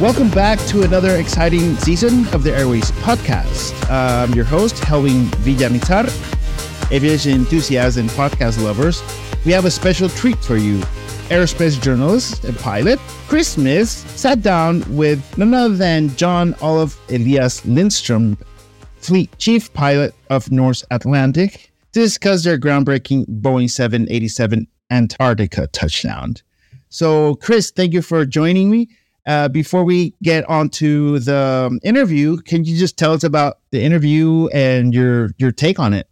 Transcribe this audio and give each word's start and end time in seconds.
Welcome 0.00 0.28
back 0.30 0.58
to 0.66 0.82
another 0.82 1.16
exciting 1.18 1.76
season 1.76 2.26
of 2.34 2.42
the 2.42 2.52
Airways 2.52 2.90
podcast. 2.90 3.72
I'm 3.88 4.34
your 4.34 4.44
host, 4.44 4.74
Helwing 4.74 5.26
Villamizar, 5.44 6.10
aviation 6.90 7.30
enthusiasts 7.30 7.96
and 7.96 8.10
podcast 8.10 8.60
lovers. 8.60 9.04
We 9.46 9.52
have 9.52 9.66
a 9.66 9.70
special 9.70 10.08
treat 10.08 10.36
for 10.38 10.56
you. 10.56 10.80
Aerospace 11.30 11.80
journalist 11.80 12.44
and 12.44 12.58
pilot 12.58 12.98
Chris 13.28 13.48
Smith 13.48 13.88
sat 13.88 14.42
down 14.42 14.82
with 14.96 15.38
none 15.38 15.54
other 15.54 15.76
than 15.76 16.14
John 16.16 16.54
Olov 16.54 16.98
Elias 17.08 17.64
Lindstrom, 17.64 18.36
fleet 18.96 19.30
chief 19.38 19.72
pilot 19.74 20.12
of 20.28 20.50
Norse 20.50 20.84
Atlantic, 20.90 21.70
to 21.92 22.00
discuss 22.00 22.42
their 22.42 22.58
groundbreaking 22.58 23.26
Boeing 23.40 23.70
787 23.70 24.66
Antarctica 24.90 25.68
touchdown. 25.68 26.34
So, 26.88 27.36
Chris, 27.36 27.70
thank 27.70 27.92
you 27.92 28.02
for 28.02 28.26
joining 28.26 28.70
me. 28.70 28.88
Uh, 29.26 29.48
before 29.48 29.84
we 29.84 30.14
get 30.22 30.48
on 30.50 30.68
to 30.68 31.18
the 31.20 31.66
um, 31.66 31.80
interview, 31.82 32.36
can 32.38 32.64
you 32.64 32.76
just 32.76 32.98
tell 32.98 33.12
us 33.12 33.24
about 33.24 33.58
the 33.70 33.82
interview 33.82 34.48
and 34.48 34.92
your 34.92 35.30
your 35.38 35.50
take 35.50 35.78
on 35.78 35.94
it? 35.94 36.08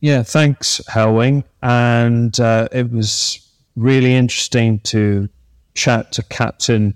Yeah, 0.00 0.22
thanks, 0.22 0.80
Helwing. 0.88 1.44
And 1.62 2.38
uh, 2.38 2.68
it 2.72 2.90
was 2.90 3.40
really 3.76 4.14
interesting 4.14 4.80
to 4.80 5.28
chat 5.74 6.12
to 6.12 6.22
Captain 6.24 6.94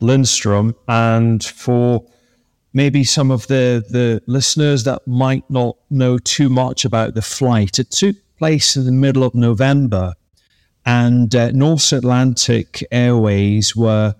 Lindstrom. 0.00 0.74
And 0.86 1.42
for 1.42 2.04
maybe 2.72 3.04
some 3.04 3.30
of 3.30 3.46
the, 3.48 3.84
the 3.88 4.22
listeners 4.26 4.84
that 4.84 5.06
might 5.06 5.48
not 5.50 5.76
know 5.90 6.18
too 6.18 6.48
much 6.48 6.84
about 6.84 7.14
the 7.14 7.22
flight, 7.22 7.78
it 7.78 7.90
took 7.90 8.16
place 8.38 8.76
in 8.76 8.84
the 8.84 8.92
middle 8.92 9.24
of 9.24 9.34
November 9.34 10.14
and 10.86 11.34
uh, 11.34 11.50
Norse 11.52 11.92
Atlantic 11.92 12.84
Airways 12.90 13.74
were 13.74 14.14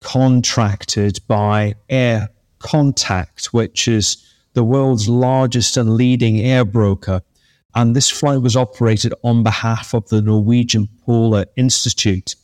contracted 0.00 1.20
by 1.28 1.74
Air 1.88 2.28
Contact, 2.58 3.46
which 3.46 3.86
is 3.86 4.24
the 4.54 4.64
world's 4.64 5.08
largest 5.08 5.76
and 5.76 5.94
leading 5.94 6.40
air 6.40 6.64
broker. 6.64 7.22
And 7.74 7.94
this 7.94 8.10
flight 8.10 8.42
was 8.42 8.56
operated 8.56 9.14
on 9.22 9.44
behalf 9.44 9.94
of 9.94 10.08
the 10.08 10.20
Norwegian 10.20 10.88
Polar 11.04 11.46
Institute. 11.56 12.34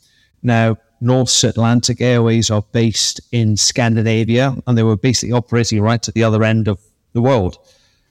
Now, 0.42 0.76
Norse 1.00 1.42
Atlantic 1.42 2.00
Airways 2.00 2.50
are 2.50 2.62
based 2.70 3.20
in 3.32 3.56
Scandinavia, 3.56 4.54
and 4.66 4.78
they 4.78 4.84
were 4.84 4.96
basically 4.96 5.32
operating 5.32 5.80
right 5.80 6.06
at 6.06 6.14
the 6.14 6.22
other 6.22 6.44
end 6.44 6.68
of 6.68 6.78
the 7.12 7.22
world. 7.22 7.58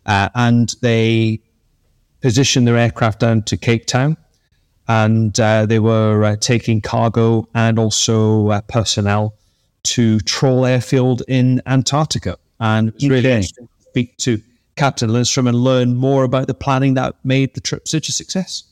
Uh, 0.06 0.28
and 0.36 0.76
they 0.82 1.40
positioned 2.22 2.68
their 2.68 2.78
aircraft 2.78 3.22
down 3.22 3.44
to 3.44 3.56
Cape 3.56 3.86
Town 3.86 4.18
and 4.88 5.40
uh, 5.40 5.66
they 5.66 5.80
were 5.80 6.24
uh, 6.24 6.36
taking 6.38 6.82
cargo 6.82 7.48
and 7.54 7.80
also 7.80 8.50
uh, 8.50 8.62
personnel 8.62 9.36
to 9.84 10.20
Troll 10.22 10.66
Airfield 10.66 11.24
in 11.28 11.62
Antarctica. 11.66 12.38
And 12.60 12.90
it 12.90 12.94
was 12.96 13.10
really 13.10 13.20
okay. 13.20 13.36
interesting 13.36 13.68
to 13.68 13.84
speak 13.84 14.18
to 14.18 14.42
Captain 14.76 15.12
Lindstrom 15.12 15.48
and 15.48 15.58
learn 15.58 15.96
more 15.96 16.24
about 16.24 16.48
the 16.48 16.54
planning 16.54 16.96
that 16.96 17.16
made 17.24 17.54
the 17.54 17.62
trip 17.62 17.88
such 17.88 18.10
a 18.10 18.12
success. 18.12 18.64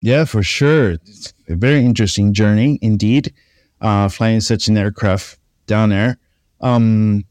Yeah, 0.00 0.24
for 0.24 0.42
sure. 0.42 0.92
It's 0.92 1.32
a 1.48 1.56
very 1.56 1.84
interesting 1.84 2.32
journey 2.32 2.78
indeed, 2.82 3.32
uh, 3.80 4.08
flying 4.08 4.40
such 4.40 4.68
an 4.68 4.78
aircraft 4.78 5.38
down 5.66 5.90
there. 5.90 6.18
Um, 6.60 7.24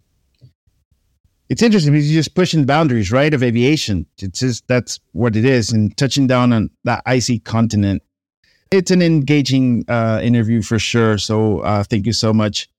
it's 1.49 1.61
interesting 1.61 1.93
because 1.93 2.11
you're 2.11 2.19
just 2.19 2.35
pushing 2.35 2.59
the 2.59 2.65
boundaries, 2.65 3.11
right, 3.11 3.33
of 3.33 3.41
aviation. 3.41 4.05
It's 4.17 4.39
just 4.39 4.67
that's 4.67 4.99
what 5.13 5.37
it 5.37 5.45
is, 5.45 5.71
and 5.71 5.95
touching 5.95 6.27
down 6.27 6.51
on 6.51 6.69
that 6.83 7.03
icy 7.05 7.39
continent 7.39 8.03
it's 8.71 8.91
an 8.91 9.01
engaging 9.01 9.85
uh, 9.87 10.19
interview 10.23 10.61
for 10.61 10.79
sure. 10.79 11.17
So 11.17 11.59
uh, 11.59 11.83
thank 11.83 12.05
you 12.05 12.13
so 12.13 12.33
much. 12.33 12.69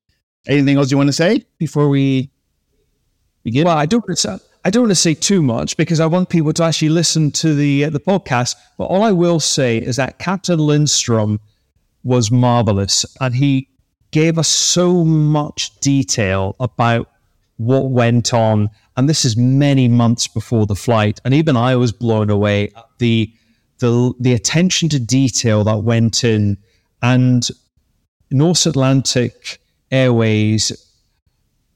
Anything 0.47 0.77
else 0.77 0.91
you 0.91 0.97
want 0.97 1.09
to 1.09 1.13
say 1.13 1.45
before 1.59 1.89
we 1.89 2.31
begin? 3.43 3.65
Well, 3.65 3.77
I 3.77 3.87
don't. 3.87 4.05
I 4.65 4.71
don't 4.71 4.83
want 4.83 4.91
to 4.91 4.97
say 4.97 5.15
too 5.15 5.43
much 5.43 5.77
because 5.77 6.01
I 6.01 6.07
want 6.07 6.29
people 6.29 6.53
to 6.53 6.63
actually 6.65 6.91
listen 6.91 7.31
to 7.33 7.55
the 7.55 7.87
uh, 7.87 7.91
the 7.91 8.01
podcast. 8.01 8.55
But 8.77 8.87
all 8.87 9.03
I 9.03 9.13
will 9.13 9.41
say 9.41 9.79
is 9.79 9.97
that 9.97 10.19
Captain 10.19 10.59
Lindstrom 10.59 11.41
was 12.03 12.31
marvelous, 12.31 13.05
and 13.21 13.35
he 13.35 13.69
gave 14.11 14.39
us 14.39 14.49
so 14.49 15.05
much 15.05 15.79
detail 15.81 16.57
about 16.61 17.11
what 17.57 17.91
went 17.91 18.33
on. 18.33 18.71
And 18.97 19.09
this 19.09 19.25
is 19.25 19.37
many 19.37 19.87
months 19.87 20.27
before 20.27 20.67
the 20.67 20.75
flight, 20.75 21.21
and 21.25 21.35
even 21.35 21.57
I 21.57 21.77
was 21.77 21.93
blown 21.93 22.31
away 22.31 22.71
at 22.77 22.87
the 22.99 23.33
the 23.79 24.13
the 24.19 24.33
attention 24.33 24.89
to 24.91 24.99
detail 24.99 25.65
that 25.65 25.79
went 25.79 26.25
in, 26.25 26.59
and 27.03 27.49
Norse 28.31 28.67
Atlantic 28.67 29.61
Airways 29.91 30.73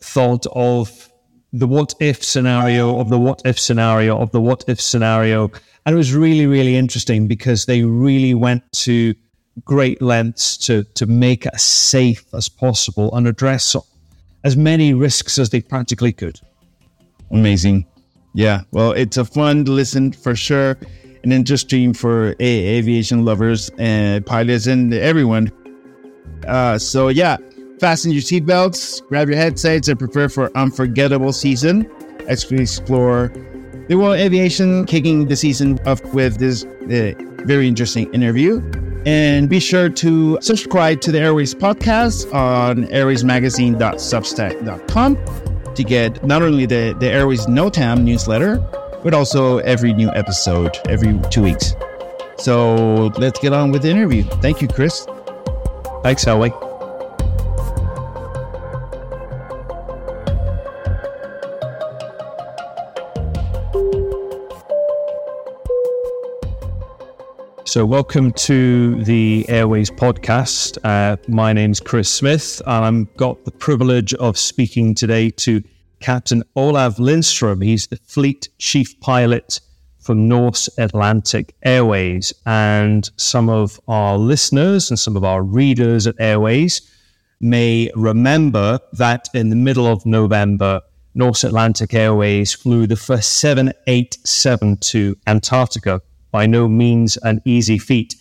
thought 0.00 0.46
of 0.52 1.08
the 1.52 1.66
what 1.66 1.94
if 2.00 2.24
scenario 2.24 2.98
of 2.98 3.08
the 3.08 3.18
what 3.18 3.42
if 3.44 3.58
scenario 3.58 4.18
of 4.18 4.32
the 4.32 4.40
what 4.40 4.64
if 4.68 4.80
scenario. 4.80 5.50
And 5.84 5.94
it 5.94 5.96
was 5.96 6.14
really, 6.14 6.46
really 6.46 6.76
interesting 6.76 7.26
because 7.26 7.66
they 7.66 7.82
really 7.82 8.34
went 8.34 8.70
to 8.72 9.14
great 9.64 10.00
lengths 10.00 10.56
to, 10.56 10.84
to 10.94 11.06
make 11.06 11.44
it 11.44 11.52
as 11.54 11.62
safe 11.62 12.24
as 12.32 12.48
possible 12.48 13.14
and 13.14 13.26
address 13.26 13.76
as 14.44 14.56
many 14.56 14.94
risks 14.94 15.38
as 15.38 15.50
they 15.50 15.60
practically 15.60 16.12
could. 16.12 16.40
Amazing. 17.30 17.86
Yeah. 18.34 18.62
Well, 18.70 18.92
it's 18.92 19.16
a 19.16 19.24
fun 19.24 19.64
listen 19.64 20.12
for 20.12 20.34
sure 20.34 20.78
an 21.24 21.32
industry 21.32 21.92
for 21.92 22.36
aviation 22.40 23.24
lovers 23.24 23.70
and 23.78 24.24
pilots 24.26 24.66
and 24.66 24.92
everyone. 24.94 25.50
Uh, 26.46 26.78
so 26.78 27.08
yeah, 27.08 27.36
fasten 27.80 28.12
your 28.12 28.22
seatbelts, 28.22 29.04
grab 29.08 29.28
your 29.28 29.36
headsets, 29.36 29.88
and 29.88 29.98
prepare 29.98 30.28
for 30.28 30.56
unforgettable 30.56 31.32
season 31.32 31.90
as 32.28 32.48
we 32.50 32.60
explore 32.60 33.32
the 33.88 33.96
world 33.96 34.14
of 34.14 34.20
aviation, 34.20 34.84
kicking 34.86 35.26
the 35.26 35.34
season 35.36 35.78
off 35.86 36.02
with 36.14 36.38
this 36.38 36.64
uh, 36.64 37.12
very 37.44 37.68
interesting 37.68 38.12
interview. 38.14 38.62
And 39.04 39.48
be 39.48 39.58
sure 39.58 39.88
to 39.88 40.38
subscribe 40.40 41.00
to 41.00 41.10
the 41.10 41.18
Airways 41.18 41.56
podcast 41.56 42.32
on 42.32 42.84
airwaysmagazine.substack.com 42.86 45.74
to 45.74 45.84
get 45.84 46.24
not 46.24 46.42
only 46.42 46.66
the, 46.66 46.94
the 47.00 47.08
Airways 47.08 47.46
NOTAM 47.46 48.04
newsletter, 48.04 48.64
but 49.02 49.14
also 49.14 49.58
every 49.58 49.92
new 49.92 50.10
episode 50.10 50.76
every 50.88 51.18
two 51.30 51.42
weeks. 51.42 51.74
So 52.38 53.06
let's 53.18 53.38
get 53.38 53.52
on 53.52 53.70
with 53.72 53.82
the 53.82 53.90
interview. 53.90 54.24
Thank 54.40 54.62
you, 54.62 54.68
Chris. 54.68 55.06
Thanks, 56.02 56.24
Helwing. 56.24 56.52
So, 67.72 67.86
welcome 67.86 68.32
to 68.32 69.02
the 69.04 69.46
Airways 69.48 69.90
podcast. 69.90 70.76
Uh, 70.84 71.16
my 71.26 71.54
name's 71.54 71.80
Chris 71.80 72.06
Smith, 72.10 72.60
and 72.66 72.84
I've 72.84 73.16
got 73.16 73.46
the 73.46 73.50
privilege 73.50 74.12
of 74.12 74.36
speaking 74.36 74.94
today 74.94 75.30
to 75.30 75.62
Captain 76.02 76.42
Olov 76.56 76.98
Lindstrom. 76.98 77.60
He's 77.60 77.86
the 77.86 77.96
fleet 77.96 78.48
chief 78.58 78.98
pilot 79.00 79.60
for 80.00 80.14
Norse 80.14 80.68
Atlantic 80.76 81.54
Airways. 81.62 82.34
And 82.44 83.08
some 83.16 83.48
of 83.48 83.80
our 83.88 84.18
listeners 84.18 84.90
and 84.90 84.98
some 84.98 85.16
of 85.16 85.24
our 85.24 85.42
readers 85.42 86.06
at 86.06 86.16
Airways 86.18 86.82
may 87.40 87.90
remember 87.94 88.80
that 88.94 89.28
in 89.32 89.48
the 89.48 89.56
middle 89.56 89.86
of 89.86 90.04
November, 90.04 90.80
Norse 91.14 91.44
Atlantic 91.44 91.94
Airways 91.94 92.52
flew 92.52 92.86
the 92.86 92.96
first 92.96 93.36
787 93.36 94.78
to 94.78 95.16
Antarctica. 95.26 96.02
By 96.32 96.46
no 96.46 96.66
means 96.66 97.16
an 97.18 97.40
easy 97.44 97.78
feat. 97.78 98.16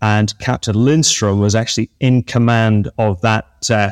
And 0.00 0.38
Captain 0.38 0.74
Lindstrom 0.74 1.40
was 1.40 1.54
actually 1.54 1.90
in 2.00 2.22
command 2.22 2.88
of 2.98 3.20
that 3.22 3.68
uh, 3.70 3.90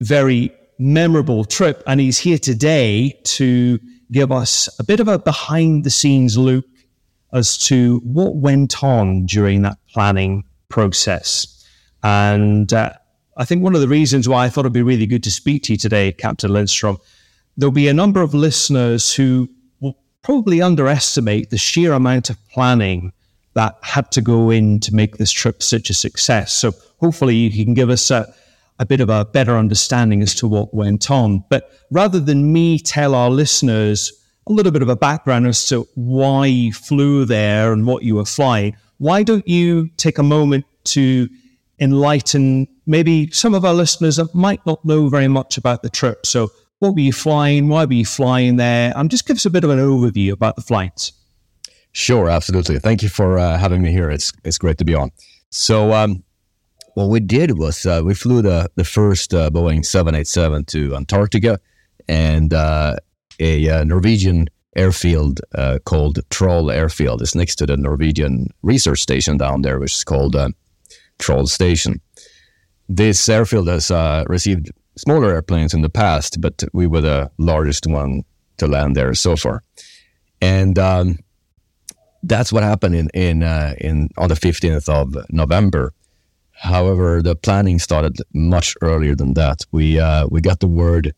very 0.00 0.52
memorable 0.78 1.44
trip. 1.44 1.82
And 1.86 2.00
he's 2.00 2.18
here 2.18 2.38
today 2.38 3.18
to 3.24 3.78
give 4.10 4.30
us 4.30 4.68
a 4.78 4.84
bit 4.84 5.00
of 5.00 5.08
a 5.08 5.18
behind 5.18 5.84
the 5.84 5.90
scenes 5.90 6.36
look 6.36 6.64
as 7.32 7.56
to 7.56 8.00
what 8.04 8.36
went 8.36 8.82
on 8.82 9.24
during 9.26 9.62
that 9.62 9.78
planning 9.88 10.44
process. 10.68 11.66
And 12.02 12.72
uh, 12.72 12.92
I 13.36 13.44
think 13.44 13.62
one 13.62 13.74
of 13.74 13.80
the 13.80 13.88
reasons 13.88 14.28
why 14.28 14.44
I 14.44 14.48
thought 14.48 14.62
it'd 14.62 14.72
be 14.72 14.82
really 14.82 15.06
good 15.06 15.22
to 15.22 15.30
speak 15.30 15.62
to 15.64 15.72
you 15.72 15.78
today, 15.78 16.12
Captain 16.12 16.52
Lindstrom, 16.52 16.98
there'll 17.56 17.72
be 17.72 17.88
a 17.88 17.94
number 17.94 18.20
of 18.20 18.34
listeners 18.34 19.14
who 19.14 19.48
will 19.80 19.96
probably 20.22 20.60
underestimate 20.60 21.50
the 21.50 21.58
sheer 21.58 21.92
amount 21.92 22.28
of 22.28 22.36
planning 22.48 23.12
that 23.54 23.76
had 23.82 24.10
to 24.12 24.20
go 24.20 24.50
in 24.50 24.80
to 24.80 24.94
make 24.94 25.16
this 25.16 25.30
trip 25.30 25.62
such 25.62 25.90
a 25.90 25.94
success. 25.94 26.52
So 26.52 26.72
hopefully 27.00 27.36
you 27.36 27.64
can 27.64 27.74
give 27.74 27.90
us 27.90 28.10
a, 28.10 28.32
a 28.78 28.86
bit 28.86 29.00
of 29.00 29.08
a 29.08 29.24
better 29.24 29.56
understanding 29.56 30.22
as 30.22 30.34
to 30.36 30.48
what 30.48 30.74
went 30.74 31.10
on. 31.10 31.44
But 31.48 31.70
rather 31.90 32.20
than 32.20 32.52
me 32.52 32.78
tell 32.78 33.14
our 33.14 33.30
listeners 33.30 34.12
a 34.48 34.52
little 34.52 34.72
bit 34.72 34.82
of 34.82 34.88
a 34.88 34.96
background 34.96 35.46
as 35.46 35.68
to 35.68 35.86
why 35.94 36.46
you 36.46 36.72
flew 36.72 37.24
there 37.24 37.72
and 37.72 37.86
what 37.86 38.02
you 38.02 38.16
were 38.16 38.24
flying, 38.24 38.76
why 38.98 39.22
don't 39.22 39.46
you 39.46 39.88
take 39.96 40.18
a 40.18 40.22
moment 40.22 40.64
to 40.84 41.28
enlighten 41.78 42.66
maybe 42.86 43.30
some 43.30 43.54
of 43.54 43.64
our 43.64 43.74
listeners 43.74 44.16
that 44.16 44.34
might 44.34 44.64
not 44.66 44.84
know 44.84 45.08
very 45.08 45.28
much 45.28 45.56
about 45.58 45.82
the 45.82 45.90
trip. 45.90 46.26
So, 46.26 46.50
what 46.78 46.94
were 46.94 47.00
you 47.00 47.12
flying? 47.12 47.68
Why 47.68 47.84
were 47.84 47.92
you 47.92 48.04
flying 48.04 48.56
there? 48.56 48.92
And 48.96 49.10
just 49.10 49.26
give 49.26 49.36
us 49.36 49.46
a 49.46 49.50
bit 49.50 49.62
of 49.62 49.70
an 49.70 49.78
overview 49.78 50.32
about 50.32 50.56
the 50.56 50.62
flights. 50.62 51.12
Sure, 51.92 52.28
absolutely. 52.28 52.78
Thank 52.78 53.02
you 53.02 53.08
for 53.08 53.38
uh, 53.38 53.58
having 53.58 53.82
me 53.82 53.92
here. 53.92 54.10
It's 54.10 54.32
it's 54.44 54.58
great 54.58 54.78
to 54.78 54.84
be 54.84 54.94
on. 54.94 55.10
So, 55.50 55.92
um, 55.92 56.24
what 56.94 57.08
we 57.08 57.20
did 57.20 57.58
was 57.58 57.86
uh, 57.86 58.02
we 58.04 58.14
flew 58.14 58.42
the 58.42 58.70
the 58.76 58.84
first 58.84 59.32
uh, 59.34 59.50
Boeing 59.50 59.84
787 59.84 60.64
to 60.66 60.96
Antarctica, 60.96 61.58
and 62.08 62.52
uh, 62.52 62.96
a 63.40 63.68
uh, 63.68 63.84
Norwegian 63.84 64.48
airfield 64.76 65.40
uh, 65.54 65.78
called 65.84 66.20
Troll 66.30 66.70
Airfield 66.70 67.22
is 67.22 67.34
next 67.34 67.56
to 67.56 67.66
the 67.66 67.76
Norwegian 67.76 68.48
research 68.62 69.00
station 69.00 69.36
down 69.36 69.62
there, 69.62 69.78
which 69.78 69.94
is 69.94 70.04
called 70.04 70.36
Troll 71.18 71.46
Station. 71.46 72.00
This 72.88 73.28
airfield 73.28 73.68
has 73.68 73.90
received 74.28 74.70
smaller 74.96 75.32
airplanes 75.32 75.74
in 75.74 75.82
the 75.82 75.90
past, 75.90 76.40
but 76.40 76.62
we 76.72 76.86
were 76.86 77.00
the 77.00 77.30
largest 77.38 77.86
one 77.86 78.24
to 78.58 78.66
land 78.66 78.96
there 78.96 79.14
so 79.14 79.36
far, 79.36 79.62
and 80.40 80.78
um, 80.78 81.18
that's 82.22 82.52
what 82.52 82.62
happened 82.62 82.94
in 82.94 83.08
in 83.14 83.42
uh, 83.42 83.74
in 83.80 84.08
on 84.18 84.28
the 84.28 84.36
fifteenth 84.36 84.88
of 84.88 85.16
November. 85.30 85.92
However, 86.62 87.22
the 87.22 87.34
planning 87.34 87.80
started 87.80 88.18
much 88.32 88.76
earlier 88.82 89.16
than 89.16 89.34
that. 89.34 89.66
We 89.72 89.98
uh, 89.98 90.28
we 90.30 90.40
got 90.40 90.60
the 90.60 90.68
word. 90.68 91.12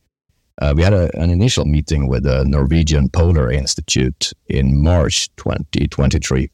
Uh, 0.58 0.72
we 0.74 0.82
had 0.82 0.94
a, 0.94 1.14
an 1.20 1.28
initial 1.28 1.66
meeting 1.66 2.08
with 2.08 2.22
the 2.22 2.44
Norwegian 2.46 3.10
Polar 3.10 3.50
Institute 3.50 4.32
in 4.46 4.82
March 4.82 5.28
2023, 5.36 6.48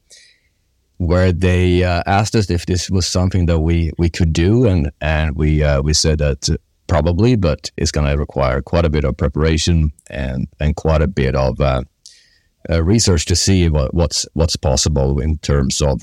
where 0.97 1.31
they 1.31 1.85
uh, 1.85 2.03
asked 2.05 2.35
us 2.35 2.49
if 2.49 2.65
this 2.65 2.89
was 2.89 3.07
something 3.07 3.45
that 3.45 3.59
we, 3.59 3.91
we 3.97 4.09
could 4.09 4.33
do, 4.33 4.65
and 4.65 4.91
and 4.99 5.37
we 5.37 5.63
uh, 5.63 5.81
we 5.81 5.93
said 5.93 6.17
that 6.17 6.49
probably, 6.87 7.37
but 7.37 7.71
it's 7.77 7.91
going 7.91 8.11
to 8.11 8.17
require 8.17 8.61
quite 8.61 8.83
a 8.83 8.89
bit 8.89 9.05
of 9.05 9.15
preparation 9.15 9.93
and 10.09 10.49
and 10.59 10.75
quite 10.75 11.01
a 11.01 11.07
bit 11.07 11.33
of 11.33 11.61
uh, 11.61 11.81
uh, 12.69 12.83
research 12.83 13.25
to 13.27 13.37
see 13.37 13.69
what, 13.69 13.93
what's 13.93 14.25
what's 14.33 14.57
possible 14.57 15.21
in 15.21 15.37
terms 15.37 15.81
of 15.81 16.01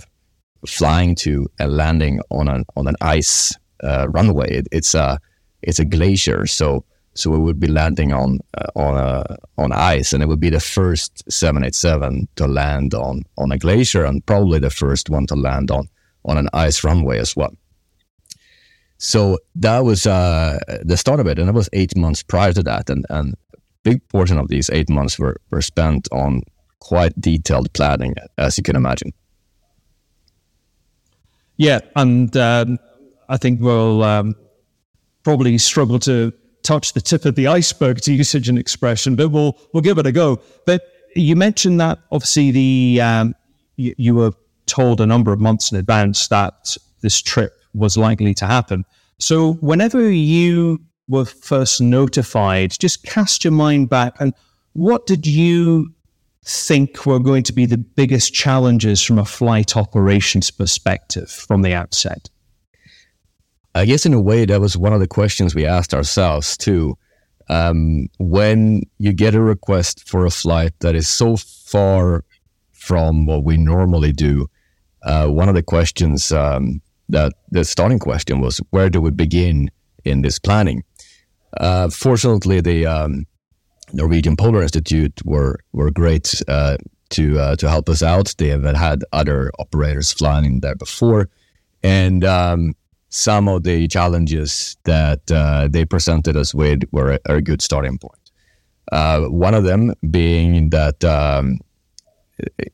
flying 0.67 1.15
to 1.17 1.47
and 1.59 1.77
landing 1.77 2.21
on 2.31 2.49
an 2.49 2.65
on 2.77 2.87
an 2.87 2.97
ice 3.01 3.55
uh, 3.83 4.09
runway. 4.09 4.51
It, 4.51 4.69
it's 4.73 4.95
a 4.95 5.19
it's 5.63 5.79
a 5.79 5.85
glacier, 5.85 6.47
so 6.47 6.85
so 7.15 7.31
we 7.31 7.39
would 7.39 7.59
be 7.59 7.67
landing 7.67 8.13
on 8.13 8.39
uh, 8.57 8.67
on 8.75 8.97
a 8.97 9.37
on 9.57 9.73
ice, 9.73 10.13
and 10.13 10.23
it 10.23 10.27
would 10.27 10.41
be 10.41 10.51
the 10.51 10.61
first 10.61 11.31
787 11.31 12.29
to 12.37 12.47
land 12.47 12.95
on 12.95 13.23
on 13.37 13.53
a 13.53 13.59
glacier, 13.59 14.05
and 14.05 14.25
probably 14.27 14.59
the 14.59 14.71
first 14.71 15.11
one 15.11 15.27
to 15.27 15.35
land 15.35 15.71
on 15.71 15.89
on 16.25 16.39
an 16.39 16.49
ice 16.53 16.85
runway 16.85 17.19
as 17.19 17.35
well. 17.37 17.55
So 18.99 19.39
that 19.55 19.85
was 19.85 20.07
uh, 20.07 20.59
the 20.83 20.97
start 20.97 21.21
of 21.21 21.27
it, 21.27 21.39
and 21.39 21.49
it 21.49 21.55
was 21.55 21.69
eight 21.73 21.97
months 21.97 22.23
prior 22.23 22.53
to 22.53 22.63
that, 22.65 22.91
and 22.91 23.07
and 23.11 23.35
big 23.83 24.07
portion 24.09 24.39
of 24.39 24.49
these 24.49 24.71
eight 24.71 24.91
months 24.91 25.19
were, 25.19 25.37
were 25.51 25.63
spent 25.63 26.09
on 26.13 26.43
quite 26.81 27.19
detailed 27.21 27.73
planning, 27.73 28.15
as 28.37 28.59
you 28.59 28.63
can 28.63 28.77
imagine. 28.77 29.13
Yeah, 31.59 31.81
and 31.97 32.35
um, 32.37 32.79
I 33.29 33.37
think 33.37 33.61
we'll 33.61 34.03
um, 34.03 34.35
probably 35.25 35.59
struggle 35.59 35.99
to 36.01 36.33
touch 36.63 36.93
the 36.93 37.01
tip 37.01 37.25
of 37.25 37.35
the 37.35 37.49
iceberg, 37.49 38.01
to 38.03 38.13
usage 38.13 38.49
and 38.49 38.59
expression, 38.59 39.17
but 39.17 39.29
we'll 39.29 39.59
we'll 39.73 39.83
give 39.83 39.99
it 39.99 40.07
a 40.07 40.13
go. 40.13 40.41
But 40.65 40.83
you 41.15 41.37
mentioned 41.37 41.81
that 41.81 41.99
obviously 42.11 42.51
the 42.53 43.01
um, 43.03 43.35
you, 43.77 43.95
you 43.99 44.15
were 44.15 44.33
told 44.67 45.01
a 45.01 45.07
number 45.07 45.33
of 45.33 45.41
months 45.41 45.73
in 45.73 45.79
advance 45.79 46.29
that 46.29 46.77
this 47.03 47.21
trip 47.21 47.53
was 47.75 47.97
likely 47.97 48.35
to 48.35 48.47
happen. 48.47 48.85
So 49.19 49.55
whenever 49.55 50.11
you 50.11 50.81
were 51.09 51.25
first 51.25 51.81
notified, 51.81 52.73
just 52.79 53.03
cast 53.03 53.45
your 53.45 53.53
mind 53.53 53.89
back 53.89 54.15
and 54.21 54.33
what 54.75 55.07
did 55.07 55.27
you 55.27 55.93
think 56.49 57.05
were 57.05 57.19
going 57.19 57.43
to 57.43 57.53
be 57.53 57.67
the 57.67 57.77
biggest 57.77 58.33
challenges 58.33 59.03
from 59.03 59.19
a 59.19 59.25
flight 59.25 59.77
operations 59.77 60.51
perspective 60.51 61.31
from 61.31 61.63
the 61.63 61.75
outset? 61.75 62.31
I 63.75 63.85
guess 63.85 64.07
in 64.07 64.15
a 64.15 64.21
way 64.21 64.47
that 64.47 64.61
was 64.61 64.77
one 64.77 64.95
of 64.95 65.01
the 65.01 65.07
questions 65.07 65.55
we 65.55 65.67
asked 65.67 65.93
ourselves 65.93 66.57
too. 66.57 66.97
Um, 67.51 68.09
when 68.19 68.83
you 68.99 69.13
get 69.13 69.35
a 69.35 69.41
request 69.41 70.09
for 70.09 70.25
a 70.25 70.31
flight 70.31 70.73
that 70.81 70.95
is 70.95 71.09
so 71.09 71.37
far 71.37 72.25
from 72.73 73.27
what 73.27 73.45
we 73.45 73.57
normally 73.57 74.13
do, 74.13 74.47
uh, 75.03 75.29
one 75.29 75.49
of 75.49 75.55
the 75.55 75.63
questions 75.63 76.33
um, 76.33 76.81
that 77.09 77.33
the 77.51 77.65
starting 77.65 77.99
question 77.99 78.41
was, 78.41 78.61
where 78.71 78.89
do 78.89 79.01
we 79.01 79.11
begin 79.11 79.71
in 80.05 80.23
this 80.23 80.39
planning? 80.39 80.83
Uh, 81.59 81.89
fortunately, 81.89 82.61
the 82.61 82.87
um, 82.87 83.27
Norwegian 83.93 84.37
Polar 84.37 84.63
Institute 84.63 85.21
were 85.25 85.61
were 85.73 85.91
great 85.91 86.41
uh, 86.49 86.77
to 87.11 87.39
uh, 87.39 87.57
to 87.57 87.69
help 87.69 87.89
us 87.89 88.03
out. 88.03 88.35
They 88.39 88.49
have 88.49 88.65
had 88.65 89.05
other 89.13 89.51
operators 89.59 90.13
flying 90.13 90.61
there 90.61 90.75
before, 90.75 91.29
and 91.83 92.25
um, 92.25 92.75
some 93.09 93.49
of 93.49 93.63
the 93.63 93.89
challenges 93.89 94.77
that 94.85 95.31
uh, 95.31 95.69
they 95.71 95.85
presented 95.85 96.37
us 96.37 96.55
with 96.55 96.83
were 96.93 97.13
a, 97.13 97.37
a 97.37 97.43
good 97.43 97.63
starting 97.63 97.99
point. 97.99 98.15
Uh, 98.93 99.23
one 99.23 99.55
of 99.55 99.65
them 99.65 99.93
being 100.11 100.71
that 100.71 101.05
um, 101.05 101.59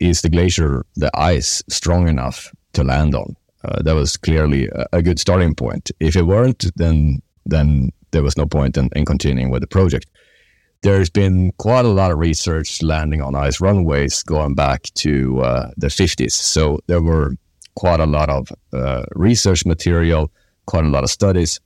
is 0.01 0.23
the 0.23 0.29
glacier, 0.29 0.85
the 0.97 1.11
ice 1.15 1.63
strong 1.69 2.09
enough 2.09 2.53
to 2.73 2.85
land 2.85 3.15
on? 3.15 3.37
Uh, 3.65 3.83
that 3.83 3.95
was 3.95 4.17
clearly 4.17 4.69
a, 4.69 4.87
a, 4.93 5.03
good 5.03 5.19
starting 5.19 5.55
point. 5.55 5.91
If 5.99 6.17
it 6.17 6.25
weren't, 6.27 6.67
then 6.77 7.23
then 7.47 7.91
there 8.11 8.23
was 8.23 8.37
no 8.37 8.47
point 8.47 8.77
in, 8.77 8.91
in 8.95 9.05
continuing 9.07 9.51
with 9.51 9.63
the 9.63 9.67
project. 9.67 10.11
There's 10.85 11.11
been 11.11 11.51
quite 11.53 11.87
a 11.87 11.89
lot 11.89 12.11
of 12.11 12.19
research 12.19 12.83
landing 12.83 13.23
on 13.23 13.35
ice 13.35 13.61
runways 13.61 14.23
going 14.23 14.55
back 14.55 14.83
to 14.97 15.41
uh, 15.41 15.71
the 15.79 15.87
50s. 15.87 16.33
So 16.33 16.79
there 16.87 17.03
were 17.03 17.37
quite 17.75 18.01
a 18.01 18.07
lot 18.07 18.29
of 18.29 18.53
uh, 18.73 19.05
research 19.17 19.65
material, 19.65 20.31
quite 20.67 20.85
a 20.85 20.89
lot 20.89 21.03
of 21.03 21.11
studies 21.11 21.59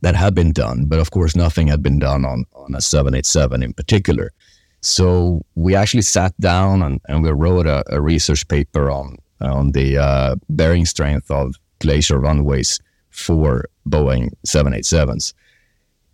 that 0.00 0.16
had 0.16 0.34
been 0.34 0.52
done. 0.52 0.86
But 0.86 0.98
of 0.98 1.12
course, 1.12 1.36
nothing 1.36 1.68
had 1.68 1.82
been 1.82 2.00
done 2.00 2.24
on, 2.24 2.44
on 2.52 2.74
a 2.74 2.80
787 2.80 3.62
in 3.62 3.72
particular. 3.72 4.32
So 4.80 5.42
we 5.54 5.76
actually 5.76 6.02
sat 6.02 6.38
down 6.40 6.82
and, 6.82 7.00
and 7.08 7.22
we 7.22 7.30
wrote 7.30 7.68
a, 7.68 7.84
a 7.94 8.00
research 8.00 8.46
paper 8.48 8.90
on 8.90 9.16
on 9.40 9.72
the 9.72 9.98
uh, 9.98 10.36
bearing 10.48 10.86
strength 10.86 11.30
of 11.30 11.56
glacier 11.80 12.18
runways 12.18 12.80
for 13.10 13.64
Boeing 13.88 14.30
787s. 14.46 15.34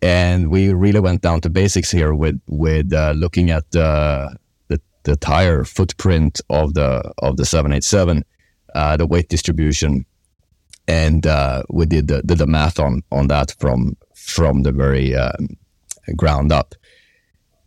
And 0.01 0.51
we 0.51 0.73
really 0.73 1.01
went 1.01 1.23
down 1.23 1.41
to 1.41 1.51
basics 1.51 1.91
here 1.91 2.15
with 2.15 2.41
with 2.47 2.93
uh, 2.93 3.13
looking 3.17 3.51
at 3.51 3.65
uh, 3.75 4.31
the 4.69 4.81
the 5.03 5.17
tire 5.17 5.65
footprint 5.65 6.41
of 6.51 6.75
the 6.75 7.13
of 7.19 7.37
the 7.37 7.45
787, 7.45 8.25
uh, 8.75 8.97
the 8.97 9.07
weight 9.07 9.29
distribution, 9.29 10.07
and 10.87 11.27
uh, 11.27 11.65
we 11.69 11.87
did 11.87 12.09
the, 12.09 12.23
did 12.23 12.39
the 12.39 12.47
math 12.47 12.79
on 12.79 13.03
on 13.11 13.27
that 13.29 13.55
from 13.59 13.97
from 14.15 14.63
the 14.63 14.73
very 14.73 15.17
um, 15.17 15.57
ground 16.17 16.53
up. 16.53 16.75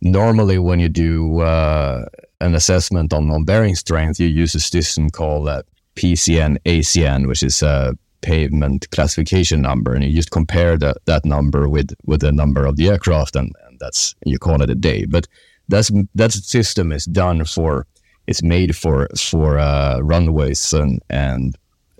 Normally, 0.00 0.58
when 0.58 0.80
you 0.80 0.88
do 0.88 1.40
uh, 1.40 2.06
an 2.40 2.54
assessment 2.54 3.12
on, 3.12 3.30
on 3.30 3.44
bearing 3.44 3.76
strength, 3.76 4.18
you 4.18 4.26
use 4.26 4.54
a 4.54 4.60
system 4.60 5.10
called 5.10 5.48
uh, 5.48 5.62
PCN 5.96 6.56
ACN, 6.64 7.28
which 7.28 7.42
is 7.42 7.62
a 7.62 7.96
pavement 8.22 8.90
classification 8.90 9.60
number, 9.60 9.94
and 9.94 10.04
you 10.04 10.14
just 10.14 10.30
compare 10.30 10.78
the, 10.78 10.94
that 11.04 11.24
number 11.24 11.68
with 11.68 11.94
with 12.04 12.20
the 12.20 12.32
number 12.32 12.64
of 12.64 12.76
the 12.76 12.88
aircraft, 12.88 13.36
and, 13.36 13.52
and 13.66 13.78
that's 13.78 14.14
you 14.24 14.38
call 14.38 14.62
it 14.62 14.70
a 14.70 14.74
day. 14.74 15.04
But 15.04 15.28
that's 15.68 15.90
that 16.14 16.32
system 16.32 16.92
is 16.92 17.04
done 17.04 17.44
for 17.44 17.86
it's 18.26 18.42
made 18.42 18.76
for 18.76 19.08
for 19.18 19.58
uh, 19.58 19.98
runways 20.00 20.72
and 20.72 21.00
and 21.10 21.56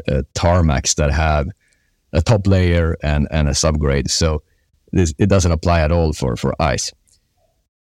uh, 0.08 0.22
tarmacs 0.34 0.94
that 0.96 1.12
have 1.12 1.48
a 2.12 2.22
top 2.22 2.46
layer 2.46 2.96
and 3.02 3.28
and 3.30 3.48
a 3.48 3.52
subgrade. 3.52 4.10
So 4.10 4.42
this, 4.92 5.14
it 5.18 5.28
doesn't 5.28 5.52
apply 5.52 5.80
at 5.80 5.92
all 5.92 6.12
for 6.12 6.36
for 6.36 6.54
ice. 6.60 6.92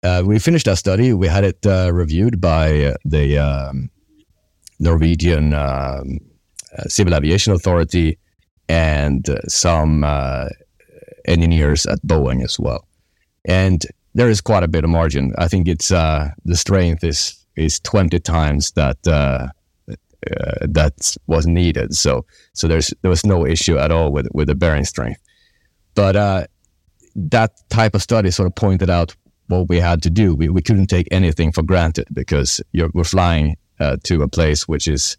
Uh, 0.03 0.23
we 0.25 0.39
finished 0.39 0.67
that 0.67 0.79
study. 0.79 1.13
We 1.13 1.27
had 1.27 1.45
it 1.45 1.67
uh, 1.67 1.91
reviewed 1.93 2.41
by 2.41 2.95
the 3.05 3.39
um, 3.39 3.91
Norwegian 4.79 5.55
um, 5.55 6.19
uh, 6.77 6.83
Civil 6.87 7.15
Aviation 7.15 7.53
Authority 7.53 8.19
and 8.69 9.29
uh, 9.29 9.41
some 9.49 10.05
uh, 10.05 10.49
engineers 11.27 11.87
at 11.87 12.01
Boeing 12.03 12.45
as 12.45 12.59
well. 12.59 12.87
And 13.45 13.85
there 14.15 14.29
is 14.29 14.41
quite 14.41 14.63
a 14.63 14.69
bit 14.69 14.85
of 14.85 14.91
margin. 14.91 15.33
I 15.39 15.49
think 15.49 15.69
it's 15.69 15.89
the 15.89 16.33
strength 16.55 17.05
is 17.05 17.45
is 17.57 17.81
20 17.81 18.19
times 18.21 18.73
that 18.73 18.99
uh, 19.07 19.49
that 20.63 21.17
was 21.27 21.47
needed. 21.47 21.95
So 21.95 22.25
so 22.53 22.67
there's 22.67 22.93
there 23.03 23.11
was 23.11 23.25
no 23.25 23.47
issue 23.47 23.79
at 23.79 23.91
all 23.91 24.13
with 24.13 24.29
with 24.33 24.49
the 24.49 24.55
bearing 24.55 24.85
strength. 24.85 25.21
But 25.95 26.17
uh, 26.17 26.47
that 27.15 27.53
type 27.71 27.95
of 27.95 28.03
study 28.03 28.31
sort 28.31 28.47
of 28.47 28.55
pointed 28.55 28.91
out 28.91 29.17
what 29.49 29.69
we 29.69 29.79
had 29.79 30.03
to 30.03 30.11
do. 30.11 30.35
We, 30.35 30.49
we 30.49 30.63
couldn't 30.63 30.89
take 30.89 31.09
anything 31.11 31.53
for 31.53 31.63
granted 31.63 32.09
because 32.13 32.61
we're 32.73 33.05
flying 33.05 33.57
uh, 33.81 33.97
to 34.05 34.23
a 34.23 34.29
place 34.29 34.69
which 34.69 34.89
is 34.89 35.17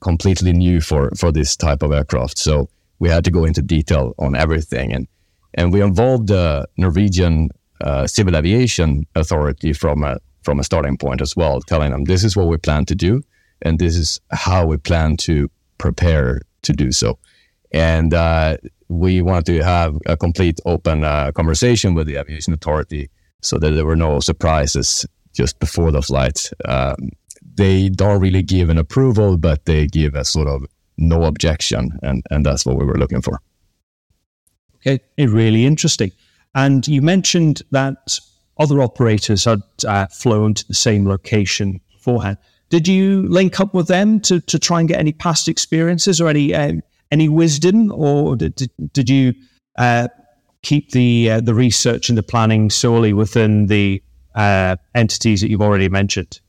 completely 0.00 0.52
new 0.52 0.80
for, 0.80 1.10
for 1.16 1.32
this 1.32 1.56
type 1.56 1.82
of 1.82 1.92
aircraft. 1.92 2.38
So 2.38 2.68
we 3.00 3.08
had 3.08 3.24
to 3.24 3.30
go 3.30 3.44
into 3.44 3.62
detail 3.62 4.14
on 4.18 4.36
everything, 4.36 4.92
and 4.92 5.08
and 5.54 5.72
we 5.72 5.82
involved 5.82 6.28
the 6.28 6.68
Norwegian 6.76 7.50
uh, 7.82 8.06
Civil 8.06 8.36
Aviation 8.36 9.06
Authority 9.16 9.72
from 9.72 10.04
a 10.04 10.18
from 10.42 10.60
a 10.60 10.64
starting 10.64 10.96
point 10.96 11.20
as 11.20 11.34
well, 11.36 11.60
telling 11.60 11.90
them 11.90 12.04
this 12.04 12.24
is 12.24 12.36
what 12.36 12.46
we 12.46 12.56
plan 12.56 12.84
to 12.86 12.94
do, 12.94 13.22
and 13.62 13.78
this 13.78 13.96
is 13.96 14.20
how 14.30 14.64
we 14.66 14.76
plan 14.76 15.16
to 15.16 15.50
prepare 15.78 16.40
to 16.62 16.72
do 16.72 16.92
so. 16.92 17.18
And 17.72 18.14
uh, 18.14 18.56
we 18.88 19.22
wanted 19.22 19.46
to 19.46 19.64
have 19.64 19.96
a 20.06 20.16
complete 20.16 20.60
open 20.66 21.04
uh, 21.04 21.32
conversation 21.32 21.94
with 21.94 22.06
the 22.06 22.16
aviation 22.16 22.52
authority 22.52 23.10
so 23.42 23.58
that 23.58 23.70
there 23.70 23.86
were 23.86 23.96
no 23.96 24.20
surprises 24.20 25.06
just 25.32 25.58
before 25.60 25.90
the 25.90 26.02
flight. 26.02 26.50
Um, 26.64 27.10
they 27.54 27.88
don't 27.88 28.20
really 28.20 28.42
give 28.42 28.68
an 28.68 28.78
approval, 28.78 29.36
but 29.36 29.64
they 29.64 29.86
give 29.86 30.14
a 30.14 30.24
sort 30.24 30.48
of 30.48 30.64
no 31.00 31.24
objection, 31.24 31.98
and, 32.02 32.22
and 32.30 32.44
that's 32.44 32.64
what 32.66 32.76
we 32.76 32.84
were 32.84 32.98
looking 32.98 33.22
for. 33.22 33.40
Okay, 34.76 35.00
really 35.18 35.66
interesting. 35.66 36.12
And 36.54 36.86
you 36.88 37.02
mentioned 37.02 37.62
that 37.70 38.18
other 38.58 38.82
operators 38.82 39.44
had 39.44 39.62
uh, 39.86 40.06
flown 40.06 40.54
to 40.54 40.66
the 40.66 40.74
same 40.74 41.08
location 41.08 41.80
beforehand. 41.92 42.38
Did 42.68 42.86
you 42.86 43.26
link 43.28 43.58
up 43.60 43.74
with 43.74 43.88
them 43.88 44.20
to, 44.20 44.40
to 44.40 44.58
try 44.58 44.80
and 44.80 44.88
get 44.88 44.98
any 44.98 45.12
past 45.12 45.48
experiences 45.48 46.20
or 46.20 46.28
any 46.28 46.54
uh, 46.54 46.74
any 47.10 47.28
wisdom, 47.28 47.90
or 47.92 48.36
did, 48.36 48.54
did, 48.54 48.70
did 48.92 49.10
you 49.10 49.34
uh, 49.78 50.08
keep 50.62 50.92
the 50.92 51.30
uh, 51.30 51.40
the 51.40 51.54
research 51.54 52.08
and 52.08 52.16
the 52.16 52.22
planning 52.22 52.70
solely 52.70 53.12
within 53.12 53.66
the 53.66 54.02
uh, 54.34 54.76
entities 54.94 55.40
that 55.40 55.50
you've 55.50 55.62
already 55.62 55.88
mentioned? 55.88 56.40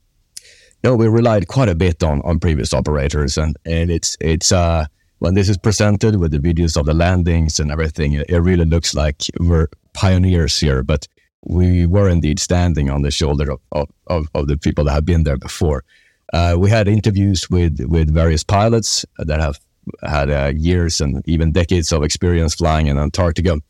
No, 0.84 0.96
we 0.96 1.06
relied 1.08 1.46
quite 1.48 1.68
a 1.68 1.74
bit 1.74 2.02
on 2.02 2.20
on 2.22 2.40
previous 2.40 2.72
operators, 2.72 3.38
and 3.38 3.56
and 3.64 3.90
it's 3.90 4.16
it's 4.20 4.52
uh 4.52 4.86
when 5.22 5.34
this 5.34 5.48
is 5.48 5.56
presented 5.56 6.16
with 6.16 6.32
the 6.32 6.40
videos 6.40 6.76
of 6.76 6.84
the 6.84 6.94
landings 6.94 7.60
and 7.60 7.70
everything, 7.70 8.14
it, 8.14 8.28
it 8.28 8.40
really 8.40 8.64
looks 8.64 8.92
like 8.92 9.22
we're 9.38 9.68
pioneers 9.92 10.58
here, 10.58 10.82
but 10.82 11.06
we 11.44 11.86
were 11.86 12.08
indeed 12.08 12.40
standing 12.40 12.90
on 12.90 13.02
the 13.02 13.10
shoulder 13.12 13.52
of, 13.52 13.60
of, 13.70 13.88
of, 14.08 14.26
of 14.34 14.48
the 14.48 14.56
people 14.56 14.82
that 14.82 14.92
have 14.92 15.04
been 15.04 15.22
there 15.22 15.36
before. 15.36 15.84
Uh, 16.32 16.56
we 16.58 16.68
had 16.70 16.88
interviews 16.88 17.48
with, 17.48 17.78
with 17.88 18.12
various 18.12 18.42
pilots 18.42 19.04
that 19.18 19.38
have 19.38 19.60
had 20.02 20.28
uh, 20.28 20.52
years 20.56 21.00
and 21.00 21.22
even 21.28 21.52
decades 21.52 21.92
of 21.92 22.02
experience 22.02 22.56
flying 22.56 22.88
in 22.88 22.98
Antarctica. 22.98 23.60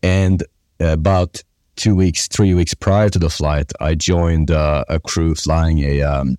And 0.00 0.44
about 0.78 1.42
two 1.74 1.96
weeks, 1.96 2.28
three 2.28 2.54
weeks 2.54 2.72
prior 2.72 3.08
to 3.08 3.18
the 3.18 3.30
flight, 3.30 3.72
I 3.80 3.96
joined 3.96 4.52
uh, 4.52 4.84
a 4.88 5.00
crew 5.00 5.34
flying 5.34 5.80
a, 5.80 6.02
um, 6.02 6.36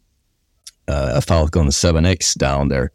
a 0.88 1.22
Falcon 1.22 1.68
7X 1.68 2.38
down 2.38 2.68
there, 2.68 2.92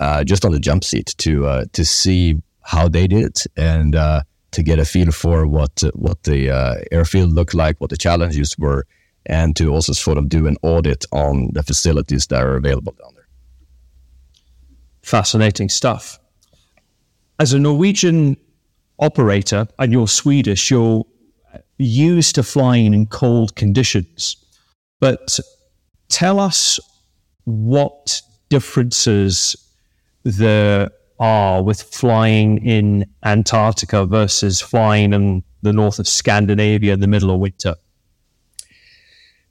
uh, 0.00 0.24
just 0.24 0.44
on 0.44 0.52
the 0.52 0.60
jump 0.60 0.84
seat 0.84 1.14
to 1.18 1.46
uh, 1.46 1.64
to 1.72 1.84
see 1.84 2.40
how 2.62 2.88
they 2.88 3.06
did 3.06 3.24
it 3.24 3.46
and 3.56 3.96
uh, 3.96 4.22
to 4.52 4.62
get 4.62 4.78
a 4.78 4.84
feel 4.84 5.10
for 5.12 5.46
what 5.46 5.82
what 5.94 6.22
the 6.24 6.84
airfield 6.92 7.32
looked 7.32 7.54
like, 7.54 7.80
what 7.80 7.90
the 7.90 7.96
challenges 7.96 8.56
were, 8.58 8.86
and 9.26 9.56
to 9.56 9.70
also 9.70 9.92
sort 9.92 10.18
of 10.18 10.28
do 10.28 10.46
an 10.46 10.56
audit 10.62 11.04
on 11.12 11.50
the 11.52 11.62
facilities 11.62 12.26
that 12.28 12.42
are 12.42 12.56
available 12.56 12.94
down 13.00 13.14
there. 13.14 13.26
Fascinating 15.02 15.68
stuff. 15.68 16.18
As 17.38 17.52
a 17.52 17.58
Norwegian 17.58 18.36
operator 18.98 19.66
and 19.78 19.92
you're 19.92 20.06
Swedish, 20.06 20.70
you're 20.70 21.04
used 21.78 22.34
to 22.36 22.42
flying 22.42 22.94
in 22.94 23.06
cold 23.06 23.56
conditions. 23.56 24.36
But 25.00 25.38
tell 26.08 26.38
us 26.38 26.78
what 27.44 28.20
differences 28.48 29.56
there 30.24 30.90
are 31.18 31.62
with 31.62 31.82
flying 31.82 32.64
in 32.66 33.06
Antarctica 33.24 34.04
versus 34.06 34.60
flying 34.60 35.12
in 35.12 35.42
the 35.62 35.72
north 35.72 35.98
of 35.98 36.08
Scandinavia 36.08 36.94
in 36.94 37.00
the 37.00 37.06
middle 37.06 37.30
of 37.30 37.40
winter. 37.40 37.76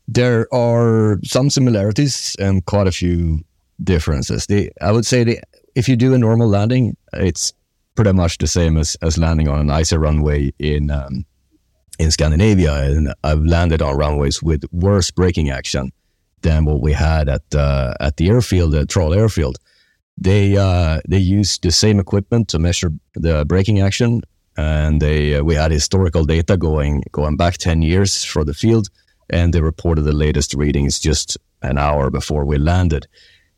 There 0.08 0.54
are 0.54 1.20
some 1.24 1.50
similarities 1.50 2.36
and 2.40 2.66
quite 2.66 2.88
a 2.88 2.92
few 2.92 3.40
differences. 3.82 4.46
The, 4.48 4.72
I 4.82 4.92
would 4.92 5.06
say 5.06 5.24
the, 5.24 5.40
if 5.76 5.88
you 5.88 5.96
do 5.96 6.14
a 6.14 6.18
normal 6.18 6.50
landing, 6.50 6.98
it's 7.14 7.54
pretty 7.96 8.12
much 8.12 8.38
the 8.38 8.48
same 8.48 8.78
as, 8.78 8.98
as 9.02 9.18
landing 9.18 9.48
on 9.48 9.60
an 9.60 9.70
icy 9.70 9.98
runway 9.98 10.52
in 10.60 10.92
um, 10.92 11.26
in 12.00 12.12
Scandinavia. 12.12 12.74
And 12.74 13.14
I've 13.24 13.46
landed 13.46 13.82
on 13.82 13.96
runways 13.96 14.42
with 14.44 14.64
worse 14.72 15.12
braking 15.12 15.50
action 15.50 15.92
than 16.42 16.66
what 16.66 16.82
we 16.82 16.94
had 16.94 17.30
at 17.30 17.56
uh, 17.56 17.94
at 18.00 18.18
the 18.18 18.30
airfield, 18.30 18.72
the 18.72 18.86
Troll 18.86 19.14
Airfield. 19.14 19.58
They 20.18 20.58
uh, 20.58 21.00
they 21.08 21.18
use 21.18 21.58
the 21.60 21.72
same 21.72 22.00
equipment 22.00 22.48
to 22.50 22.60
measure 22.60 22.92
the 23.16 23.46
braking 23.46 23.80
action, 23.82 24.22
and 24.58 25.02
they 25.02 25.36
uh, 25.36 25.44
we 25.44 25.56
had 25.56 25.72
historical 25.72 26.26
data 26.26 26.58
going 26.58 27.04
going 27.12 27.38
back 27.38 27.58
ten 27.58 27.82
years 27.82 28.24
for 28.24 28.44
the 28.44 28.54
field, 28.54 28.90
and 29.30 29.54
they 29.54 29.62
reported 29.62 30.04
the 30.04 30.14
latest 30.14 30.54
readings 30.54 31.00
just 31.00 31.38
an 31.62 31.78
hour 31.78 32.10
before 32.10 32.46
we 32.46 32.58
landed, 32.58 33.08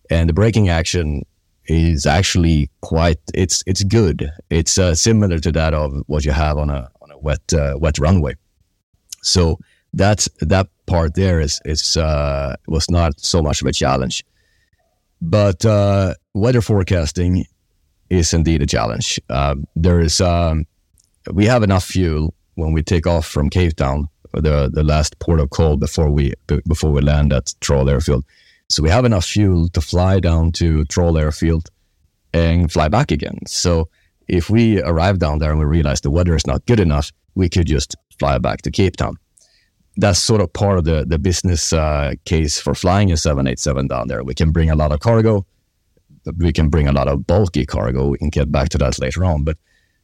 and 0.10 0.30
the 0.30 0.34
braking 0.34 0.70
action 0.70 1.24
is 1.66 2.06
actually 2.06 2.70
quite 2.82 3.20
it's 3.34 3.64
it's 3.66 3.84
good. 3.84 4.30
It's 4.50 4.78
uh, 4.78 4.96
similar 4.96 5.40
to 5.40 5.52
that 5.52 5.74
of 5.74 6.04
what 6.08 6.26
you 6.26 6.32
have 6.32 6.58
on 6.58 6.70
a 6.70 6.90
on 7.02 7.12
a 7.12 7.18
wet 7.18 7.54
uh, 7.54 7.78
wet 7.80 7.98
runway. 8.00 8.36
So 9.22 9.60
that's 9.94 10.30
that 10.42 10.68
part 10.86 11.16
there 11.16 11.40
is 11.40 11.62
is 11.66 11.98
uh, 11.98 12.56
was 12.68 12.90
not 12.90 13.20
so 13.20 13.42
much 13.42 13.62
of 13.62 13.68
a 13.68 13.74
challenge, 13.74 14.26
but 15.22 15.66
uh, 15.66 16.14
weather 16.34 16.62
forecasting 16.62 17.46
is 18.10 18.34
indeed 18.34 18.62
a 18.62 18.66
challenge. 18.66 19.20
Uh, 19.30 19.56
there 19.76 20.00
is 20.00 20.22
um, 20.22 20.66
we 21.32 21.46
have 21.46 21.64
enough 21.64 21.86
fuel 21.86 22.34
when 22.56 22.74
we 22.74 22.84
take 22.84 23.08
off 23.08 23.26
from 23.26 23.50
Cape 23.50 23.76
Town, 23.76 24.08
the 24.34 24.70
the 24.74 24.84
last 24.84 25.20
port 25.20 25.40
of 25.40 25.50
call 25.50 25.78
before 25.78 26.10
we 26.10 26.34
before 26.68 26.92
we 26.92 27.02
land 27.02 27.34
at 27.34 27.54
Troll 27.62 27.90
Airfield 27.90 28.26
so 28.74 28.82
we 28.82 28.90
have 28.90 29.06
enough 29.06 29.26
fuel 29.26 29.70
to 29.70 29.82
fly 29.82 30.20
down 30.20 30.52
to 30.54 30.84
Troll 30.86 31.18
Airfield 31.18 31.70
and 32.34 32.72
fly 32.72 32.88
back 32.88 33.12
again. 33.12 33.40
So 33.46 33.90
if 34.28 34.50
we 34.50 34.82
arrive 34.82 35.20
down 35.20 35.40
there 35.40 35.52
and 35.52 35.60
we 35.60 35.66
realize 35.66 36.02
the 36.02 36.10
weather 36.10 36.36
is 36.36 36.48
not 36.48 36.66
good 36.66 36.80
enough, 36.80 37.12
we 37.36 37.50
could 37.50 37.68
just 37.68 37.96
fly 38.18 38.38
back 38.38 38.62
to 38.64 38.72
Cape 38.72 38.96
Town. 38.96 39.18
That's 39.96 40.20
sort 40.20 40.42
of 40.42 40.52
part 40.54 40.80
of 40.80 40.86
the, 40.86 41.06
the 41.06 41.20
business 41.20 41.72
uh, 41.72 42.14
case 42.26 42.60
for 42.60 42.74
flying 42.74 43.12
a 43.12 43.18
787 43.18 43.88
down 43.88 44.08
there. 44.08 44.24
We 44.24 44.34
can 44.34 44.52
bring 44.52 44.70
a 44.70 44.76
lot 44.76 44.92
of 44.92 45.00
cargo. 45.00 45.46
We 46.38 46.52
can 46.52 46.70
bring 46.70 46.88
a 46.88 46.92
lot 46.92 47.08
of 47.08 47.28
bulky 47.28 47.66
cargo. 47.66 48.08
We 48.08 48.18
can 48.18 48.30
get 48.30 48.52
back 48.52 48.70
to 48.70 48.78
that 48.80 49.00
later 49.00 49.24
on. 49.24 49.44
But 49.44 49.58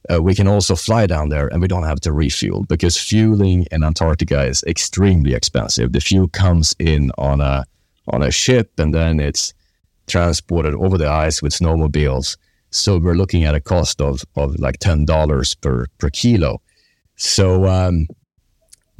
uh, 0.08 0.22
we 0.22 0.34
can 0.34 0.48
also 0.48 0.74
fly 0.74 1.06
down 1.06 1.28
there 1.28 1.48
and 1.48 1.60
we 1.60 1.68
don't 1.68 1.84
have 1.84 2.00
to 2.00 2.12
refuel 2.12 2.64
because 2.64 2.96
fueling 2.96 3.66
in 3.70 3.84
Antarctica 3.84 4.44
is 4.44 4.62
extremely 4.64 5.34
expensive. 5.34 5.92
The 5.92 6.00
fuel 6.00 6.28
comes 6.28 6.74
in 6.78 7.10
on 7.18 7.40
a 7.40 7.64
on 8.08 8.22
a 8.22 8.30
ship 8.30 8.72
and 8.78 8.94
then 8.94 9.20
it's 9.20 9.52
transported 10.06 10.74
over 10.74 10.96
the 10.96 11.08
ice 11.08 11.42
with 11.42 11.52
snowmobiles. 11.52 12.36
So 12.70 12.98
we're 12.98 13.14
looking 13.14 13.44
at 13.44 13.54
a 13.54 13.60
cost 13.60 14.00
of, 14.00 14.24
of 14.36 14.58
like 14.58 14.78
ten 14.78 15.04
dollars 15.04 15.54
per 15.54 15.86
per 15.98 16.08
kilo. 16.10 16.62
So 17.16 17.66
um, 17.66 18.08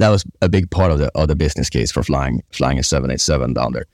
that 0.03 0.11
was 0.11 0.25
a 0.41 0.49
big 0.49 0.71
part 0.71 0.93
of 0.93 0.99
the 0.99 1.11
of 1.15 1.29
the 1.29 1.37
business 1.37 1.69
case 1.69 1.93
for 1.93 2.03
flying 2.03 2.43
flying 2.53 2.79
a 2.79 2.83
seven 2.83 3.11
eight 3.11 3.21
seven 3.21 3.55
down 3.55 3.73
there. 3.73 3.87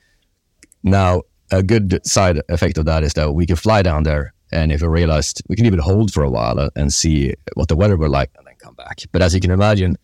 Now 0.83 1.23
a 1.51 1.63
good 1.63 2.05
side 2.05 2.41
effect 2.49 2.77
of 2.77 2.85
that 2.85 3.03
is 3.03 3.13
that 3.13 3.33
we 3.33 3.45
can 3.45 3.55
fly 3.55 3.81
down 3.81 4.03
there, 4.03 4.33
and 4.51 4.71
if 4.71 4.81
we 4.81 4.87
realized 4.87 5.41
we 5.47 5.55
can 5.55 5.65
even 5.65 5.79
hold 5.79 6.13
for 6.13 6.23
a 6.23 6.29
while 6.29 6.69
and 6.75 6.93
see 6.93 7.33
what 7.55 7.67
the 7.67 7.75
weather 7.75 7.97
were 7.97 8.09
like, 8.09 8.31
and 8.37 8.45
then 8.45 8.55
come 8.59 8.75
back. 8.75 9.01
But 9.11 9.21
as 9.21 9.33
you 9.33 9.39
can 9.39 9.51
imagine, 9.51 9.97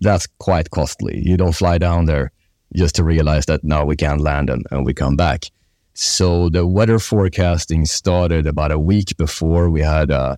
that's 0.00 0.26
quite 0.38 0.70
costly. 0.70 1.22
You 1.24 1.36
don't 1.36 1.54
fly 1.54 1.78
down 1.78 2.06
there 2.06 2.32
just 2.74 2.94
to 2.96 3.04
realize 3.04 3.46
that 3.46 3.62
now 3.62 3.84
we 3.84 3.96
can't 3.96 4.20
land 4.20 4.50
and, 4.50 4.66
and 4.70 4.84
we 4.84 4.92
come 4.92 5.16
back. 5.16 5.46
So 5.94 6.50
the 6.50 6.66
weather 6.66 6.98
forecasting 6.98 7.86
started 7.86 8.46
about 8.46 8.70
a 8.70 8.78
week 8.78 9.16
before 9.16 9.70
we 9.70 9.80
had 9.80 10.10
uh, 10.10 10.36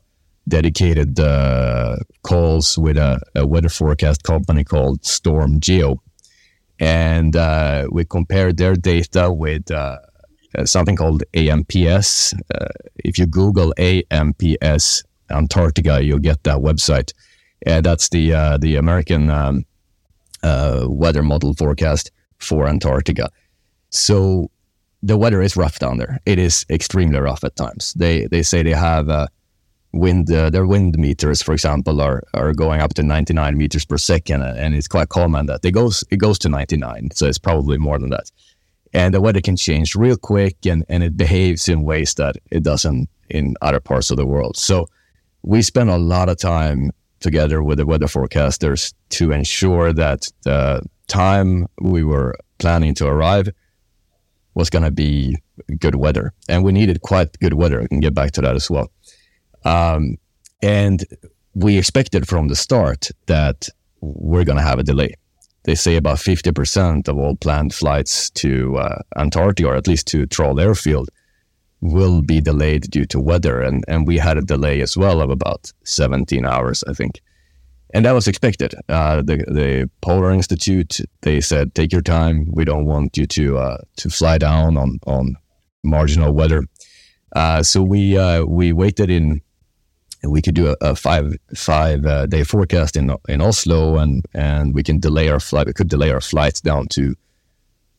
dedicated 0.49 1.21
uh, 1.21 1.97
calls 2.23 2.79
with 2.79 2.97
a, 2.97 3.21
a, 3.35 3.47
weather 3.47 3.69
forecast 3.69 4.23
company 4.23 4.65
called 4.65 5.05
Storm 5.05 5.61
Geo. 5.61 6.03
And 6.79 7.37
uh, 7.37 7.89
we 7.91 8.05
compared 8.05 8.57
their 8.57 8.75
data 8.75 9.33
with 9.33 9.71
uh, 9.71 9.99
something 10.65 10.97
called 10.97 11.23
AMPS. 11.35 12.35
Uh, 12.55 12.67
if 13.05 13.19
you 13.19 13.27
Google 13.27 13.75
AMPS 13.79 15.03
Antarctica, 15.31 16.03
you'll 16.03 16.19
get 16.19 16.45
that 16.45 16.59
website. 16.59 17.13
And 17.67 17.85
that's 17.85 18.09
the 18.11 18.33
uh, 18.33 18.59
the 18.59 18.77
American 18.77 19.31
um, 19.31 19.65
weather 20.43 21.23
model 21.23 21.55
forecast 21.55 22.13
for 22.39 22.69
Antarctica. 22.69 23.31
So 23.91 24.51
the 25.03 25.17
weather 25.17 25.43
is 25.43 25.57
rough 25.57 25.79
down 25.79 25.99
there. 25.99 26.21
It 26.27 26.39
is 26.39 26.67
extremely 26.71 27.19
rough 27.19 27.45
at 27.45 27.57
times. 27.57 27.95
They 27.95 28.27
they 28.27 28.43
say 28.43 28.63
they 28.63 28.73
have 28.73 29.09
uh, 29.09 29.27
wind. 29.93 30.31
Uh, 30.31 30.51
their 30.51 30.67
wind 30.67 30.99
meters, 30.99 31.43
for 31.43 31.53
example, 31.53 32.01
are 32.01 32.23
are 32.35 32.53
going 32.53 32.81
up 32.81 32.95
to 32.95 33.03
99 33.03 33.57
meters 33.57 33.85
per 33.85 33.99
second, 33.99 34.43
and 34.43 34.75
it's 34.75 34.89
quite 34.89 35.09
common 35.09 35.47
that 35.47 35.65
it 35.65 35.73
goes 35.73 36.05
it 36.11 36.19
goes 36.19 36.39
to 36.41 36.49
99. 36.49 37.11
So 37.13 37.27
it's 37.27 37.39
probably 37.39 37.79
more 37.79 37.99
than 37.99 38.11
that. 38.11 38.31
And 38.95 39.13
the 39.13 39.21
weather 39.21 39.41
can 39.41 39.57
change 39.57 39.95
real 39.95 40.17
quick, 40.17 40.57
and 40.67 40.85
and 40.89 41.03
it 41.03 41.17
behaves 41.17 41.69
in 41.69 41.83
ways 41.83 42.15
that 42.15 42.37
it 42.51 42.63
doesn't 42.63 43.09
in 43.29 43.55
other 43.61 43.81
parts 43.81 44.11
of 44.11 44.17
the 44.17 44.27
world. 44.27 44.57
So 44.57 44.87
we 45.43 45.63
spent 45.63 45.91
a 45.91 45.97
lot 45.97 46.29
of 46.29 46.39
time 46.39 46.91
together 47.21 47.63
with 47.63 47.79
the 47.79 47.87
weather 47.87 48.07
forecasters 48.07 48.95
to 49.11 49.33
ensure 49.33 49.93
that 49.93 50.29
the 50.45 50.83
time 51.09 51.67
we 51.81 52.05
were 52.05 52.37
planning 52.59 52.95
to 52.95 53.07
arrive 53.07 53.49
was 54.55 54.71
going 54.71 54.85
to 54.85 54.91
be 54.91 55.37
good 55.79 55.95
weather. 55.95 56.33
And 56.49 56.65
we 56.65 56.73
needed 56.73 57.01
quite 57.03 57.39
good 57.39 57.55
weather. 57.55 57.83
I 57.83 57.87
can 57.87 58.01
get 58.01 58.15
back 58.15 58.33
to 58.33 58.41
that 58.43 58.57
as 58.57 58.71
well. 58.71 58.91
Um, 59.65 60.17
and 60.63 61.05
we 61.55 61.79
expected 61.79 62.29
from 62.29 62.49
the 62.49 62.57
start 62.57 63.09
that 63.27 63.69
we're 64.01 64.45
going 64.45 64.59
to 64.59 64.63
have 64.63 64.79
a 64.79 64.85
delay. 64.85 65.15
They 65.65 65.75
say 65.75 65.97
about 65.97 66.19
50% 66.19 67.09
of 67.09 67.19
all 67.19 67.37
planned 67.37 67.75
flights 67.75 68.31
to 68.31 68.79
uh, 68.79 69.03
Antarctica, 69.17 69.69
or 69.69 69.77
at 69.77 69.87
least 69.87 70.07
to 70.09 70.27
Troll 70.27 70.61
Airfield, 70.61 71.11
will 71.81 72.23
be 72.23 72.41
delayed 72.41 72.91
due 72.91 73.05
to 73.07 73.21
weather. 73.21 73.61
And, 73.61 73.85
and 73.87 74.07
we 74.07 74.19
had 74.19 74.39
a 74.39 74.43
delay 74.43 74.81
as 74.81 74.97
well 74.97 75.21
of 75.21 75.31
about 75.31 75.73
17 75.85 76.45
hours, 76.47 76.83
I 76.89 76.93
think. 76.93 77.21
And 77.95 78.05
that 78.05 78.13
was 78.13 78.29
expected. 78.29 78.75
Uh, 78.89 79.23
the 79.23 79.39
the 79.47 79.91
Polar 80.03 80.31
Institute 80.31 81.01
they 81.23 81.41
said 81.41 81.75
take 81.75 81.91
your 81.91 82.03
time. 82.03 82.47
We 82.53 82.65
don't 82.65 82.85
want 82.85 83.17
you 83.17 83.27
to 83.27 83.59
uh, 83.59 83.79
to 83.97 84.11
fly 84.11 84.37
down 84.37 84.77
on 84.77 84.99
on 85.07 85.37
marginal 85.83 86.33
weather. 86.33 86.65
Uh, 87.35 87.63
so 87.63 87.83
we 87.83 88.19
uh, 88.19 88.45
we 88.45 88.73
waited 88.73 89.11
in. 89.11 89.41
We 90.23 90.43
could 90.43 90.55
do 90.55 90.69
a, 90.69 90.77
a 90.81 90.97
five 90.97 91.35
five 91.55 92.05
uh, 92.05 92.27
day 92.27 92.45
forecast 92.45 92.97
in 92.97 93.15
in 93.29 93.41
Oslo, 93.41 93.99
and 93.99 94.25
and 94.35 94.75
we 94.75 94.83
can 94.83 94.99
delay 94.99 95.29
our 95.29 95.41
flight. 95.41 95.67
We 95.67 95.73
could 95.73 95.89
delay 95.89 96.11
our 96.11 96.21
flights 96.21 96.61
down 96.61 96.89
to 96.89 97.15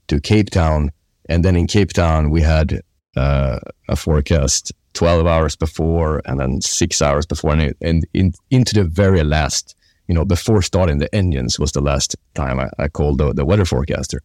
to 0.07 0.19
Cape 0.19 0.49
Town, 0.49 0.91
and 1.29 1.45
then 1.45 1.55
in 1.55 1.67
Cape 1.67 1.93
Town 1.93 2.29
we 2.29 2.41
had 2.41 2.81
uh, 3.15 3.59
a 3.87 3.95
forecast 3.95 4.71
12 4.93 5.27
hours 5.27 5.55
before 5.55 6.21
and 6.25 6.39
then 6.39 6.61
six 6.61 7.01
hours 7.01 7.25
before 7.25 7.53
and, 7.53 7.75
and 7.81 8.05
in, 8.13 8.33
into 8.49 8.73
the 8.73 8.83
very 8.83 9.23
last 9.23 9.75
you 10.07 10.15
know 10.15 10.25
before 10.25 10.61
starting 10.61 10.97
the 10.97 11.13
engines 11.13 11.59
was 11.59 11.71
the 11.71 11.81
last 11.81 12.15
time 12.33 12.59
i, 12.59 12.69
I 12.77 12.87
called 12.87 13.19
the, 13.19 13.33
the, 13.33 13.45
weather 13.45 13.65
forecaster 13.65 14.21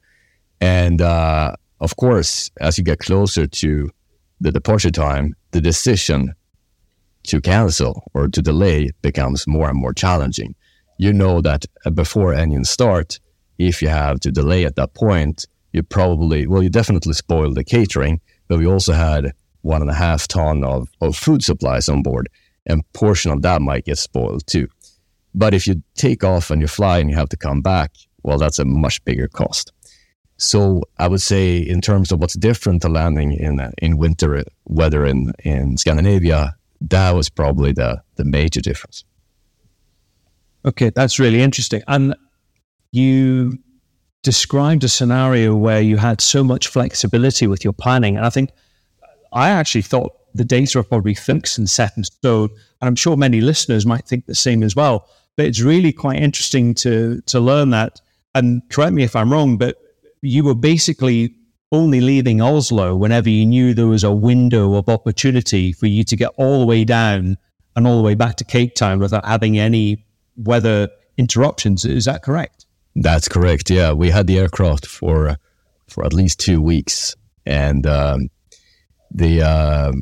and 0.61 1.01
uh, 1.01 1.55
of 1.81 1.97
course 1.97 2.51
as 2.61 2.79
you 2.79 2.85
get 2.85 2.99
closer 2.99 3.47
to 3.47 3.91
the 4.41 4.53
departure 4.53 4.91
time 4.91 5.35
the 5.51 5.61
decision 5.61 6.35
to 7.25 7.41
cancel 7.41 8.03
or 8.15 8.29
to 8.29 8.41
delay 8.43 8.91
becomes 9.03 9.47
more 9.47 9.69
and 9.69 9.79
more 9.79 9.93
challenging 9.93 10.55
you 10.99 11.13
know 11.13 11.41
that 11.41 11.65
before 11.95 12.33
engines 12.33 12.71
start 12.71 13.19
if 13.59 13.83
you 13.83 13.89
have 13.89 14.21
to 14.21 14.31
delay 14.31 14.65
at 14.65 14.77
that 14.77 14.95
point 14.95 15.47
you 15.73 15.83
probably 15.83 16.47
well 16.47 16.63
you 16.63 16.71
definitely 16.71 17.13
spoil 17.13 17.53
the 17.53 17.65
catering 17.65 18.21
but 18.49 18.59
we 18.59 18.67
also 18.67 18.93
had 18.93 19.33
one 19.65 19.81
and 19.81 19.91
a 19.91 19.95
half 19.95 20.29
ton 20.29 20.63
of, 20.63 20.89
of 21.01 21.17
food 21.17 21.43
supplies 21.43 21.89
on 21.89 22.03
board, 22.03 22.29
and 22.67 22.85
portion 22.93 23.31
of 23.31 23.43
that 23.43 23.63
might 23.63 23.85
get 23.85 23.99
spoiled 23.99 24.47
too. 24.47 24.69
But 25.35 25.55
if 25.55 25.67
you 25.67 25.83
take 25.95 26.23
off 26.23 26.51
and 26.51 26.61
you 26.61 26.69
fly 26.69 26.99
and 26.99 27.11
you 27.11 27.17
have 27.17 27.31
to 27.31 27.37
come 27.37 27.63
back, 27.63 27.93
well, 28.23 28.39
that's 28.39 28.59
a 28.59 28.65
much 28.65 29.05
bigger 29.05 29.27
cost. 29.27 29.73
So 30.37 30.83
I 30.99 31.09
would 31.09 31.23
say, 31.23 31.59
in 31.59 31.81
terms 31.81 32.13
of 32.13 32.21
what's 32.21 32.35
different 32.35 32.83
to 32.83 32.89
landing 32.89 33.33
in 33.33 33.61
in 33.79 33.97
winter 33.97 34.43
weather 34.67 35.07
in 35.07 35.33
in 35.45 35.77
Scandinavia, 35.77 36.57
that 36.91 37.15
was 37.15 37.29
probably 37.29 37.73
the 37.73 38.03
the 38.17 38.25
major 38.25 38.61
difference. 38.61 39.05
Okay, 40.65 40.91
that's 40.91 41.19
really 41.19 41.43
interesting. 41.43 41.83
And 41.87 42.15
you 42.93 43.59
described 44.23 44.85
a 44.85 44.89
scenario 44.89 45.55
where 45.55 45.81
you 45.81 45.99
had 45.99 46.21
so 46.21 46.43
much 46.43 46.69
flexibility 46.69 47.47
with 47.47 47.63
your 47.63 47.75
planning. 47.75 48.17
And 48.17 48.25
I 48.25 48.31
think 48.31 48.51
I 49.33 49.51
actually 49.51 49.83
thought 49.83 50.13
the 50.35 50.45
data 50.45 50.79
are 50.79 50.83
probably 50.83 51.15
fixed 51.15 51.59
and 51.59 51.69
set 51.69 51.93
in 51.97 52.05
stone. 52.05 52.49
And 52.81 52.89
I'm 52.89 52.97
sure 52.97 53.17
many 53.17 53.41
listeners 53.41 53.85
might 53.85 54.07
think 54.07 54.27
the 54.27 54.35
same 54.35 54.63
as 54.63 54.75
well. 54.75 55.09
But 55.37 55.47
it's 55.47 55.61
really 55.61 55.93
quite 55.93 56.21
interesting 56.21 56.75
to 56.77 57.21
to 57.27 57.41
learn 57.41 57.71
that. 57.71 58.01
And 58.35 58.63
correct 58.71 58.95
me 58.95 59.05
if 59.05 59.15
I'm 59.15 59.33
wrong, 59.33 59.59
but 59.59 59.77
you 60.23 60.43
were 60.45 60.55
basically 60.55 61.35
only 61.75 62.01
leaving 62.01 62.41
Oslo 62.41 62.95
whenever 62.95 63.29
you 63.29 63.45
knew 63.45 63.75
there 63.75 63.89
was 63.89 64.05
a 64.05 64.13
window 64.13 64.75
of 64.75 64.89
opportunity 64.89 65.73
for 65.73 65.87
you 65.87 66.05
to 66.05 66.17
get 66.17 66.31
all 66.37 66.61
the 66.61 66.67
way 66.67 66.85
down 66.85 67.37
and 67.75 67.87
all 67.87 67.97
the 67.97 68.03
way 68.03 68.15
back 68.15 68.37
to 68.37 68.45
Cape 68.45 68.75
Town 68.75 69.01
without 69.01 69.27
having 69.27 69.59
any 69.59 70.07
weather 70.37 70.89
interruptions. 71.19 71.85
Is 71.85 72.05
that 72.05 72.23
correct? 72.23 72.67
That's 72.95 73.29
correct. 73.29 73.71
Yeah, 73.71 73.93
we 73.93 74.11
had 74.11 74.27
the 74.29 74.39
aircraft 74.39 74.87
for 74.87 75.37
for 75.89 76.05
at 76.05 76.13
least 76.13 76.39
two 76.39 76.63
weeks, 76.63 77.15
and 77.45 77.87
um, 77.87 78.31
the 79.11 79.43
uh, 79.43 79.93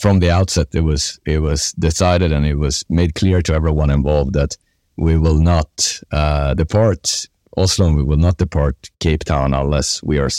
from 0.00 0.20
the 0.20 0.30
outset 0.30 0.68
it 0.72 0.80
was 0.80 1.20
it 1.26 1.40
was 1.40 1.72
decided 1.72 2.32
and 2.32 2.46
it 2.46 2.56
was 2.56 2.84
made 2.88 3.14
clear 3.14 3.42
to 3.42 3.52
everyone 3.52 3.90
involved 3.90 4.32
that 4.32 4.56
we 4.96 5.18
will 5.18 5.38
not 5.38 6.00
uh, 6.10 6.54
depart 6.54 7.28
Oslo. 7.56 7.92
We 7.92 8.02
will 8.02 8.16
not 8.16 8.38
depart 8.38 8.90
Cape 8.98 9.24
Town 9.24 9.52
unless 9.52 10.02
we 10.02 10.18
are 10.18 10.30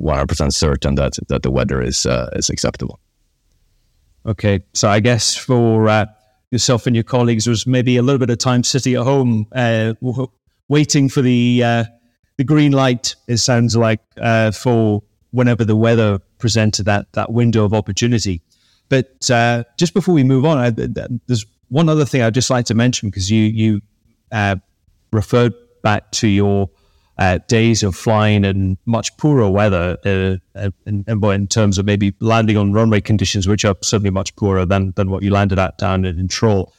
100% 0.00 0.52
certain 0.52 0.94
that 0.94 1.18
that 1.28 1.42
the 1.42 1.50
weather 1.50 1.82
is 1.82 2.06
uh, 2.06 2.30
is 2.34 2.50
acceptable. 2.50 3.00
Okay, 4.26 4.60
so 4.74 4.88
I 4.88 5.00
guess 5.00 5.34
for 5.34 5.88
uh, 5.88 6.06
yourself 6.50 6.86
and 6.86 6.94
your 6.94 7.04
colleagues, 7.04 7.46
was 7.46 7.66
maybe 7.66 7.96
a 7.96 8.02
little 8.02 8.18
bit 8.18 8.30
of 8.30 8.38
time 8.38 8.62
sitting 8.62 8.94
at 8.94 9.02
home, 9.02 9.46
uh, 9.52 9.94
waiting 10.68 11.08
for 11.08 11.22
the 11.22 11.62
uh, 11.64 11.84
the 12.36 12.44
green 12.44 12.72
light. 12.72 13.16
It 13.26 13.38
sounds 13.38 13.76
like 13.76 14.00
uh, 14.18 14.50
for 14.50 15.02
whenever 15.30 15.64
the 15.64 15.76
weather 15.76 16.18
presented 16.38 16.84
that 16.84 17.12
that 17.12 17.32
window 17.32 17.64
of 17.64 17.74
opportunity. 17.74 18.42
But 18.88 19.30
uh, 19.30 19.64
just 19.78 19.94
before 19.94 20.14
we 20.14 20.24
move 20.24 20.44
on, 20.44 20.58
I, 20.58 20.70
there's 20.70 21.44
one 21.68 21.88
other 21.88 22.04
thing 22.04 22.22
I'd 22.22 22.34
just 22.34 22.50
like 22.50 22.66
to 22.66 22.74
mention 22.74 23.10
because 23.10 23.30
you 23.30 23.44
you 23.44 23.80
referred 25.12 25.54
back 25.82 26.10
to 26.12 26.28
your 26.28 26.68
uh, 27.18 27.38
days 27.48 27.82
of 27.82 27.96
flying 27.96 28.44
in 28.44 28.78
much 28.86 29.16
poorer 29.16 29.50
weather, 29.50 29.96
uh, 30.04 30.70
in, 30.86 31.04
in, 31.06 31.46
terms 31.48 31.78
of 31.78 31.84
maybe 31.84 32.14
landing 32.20 32.56
on 32.56 32.72
runway 32.72 33.00
conditions, 33.00 33.48
which 33.48 33.64
are 33.64 33.76
certainly 33.82 34.10
much 34.10 34.34
poorer 34.36 34.64
than 34.64 34.92
than 34.96 35.10
what 35.10 35.22
you 35.22 35.30
landed 35.30 35.58
at 35.58 35.76
down 35.78 36.04
in, 36.04 36.18
in 36.18 36.28
Troll. 36.28 36.72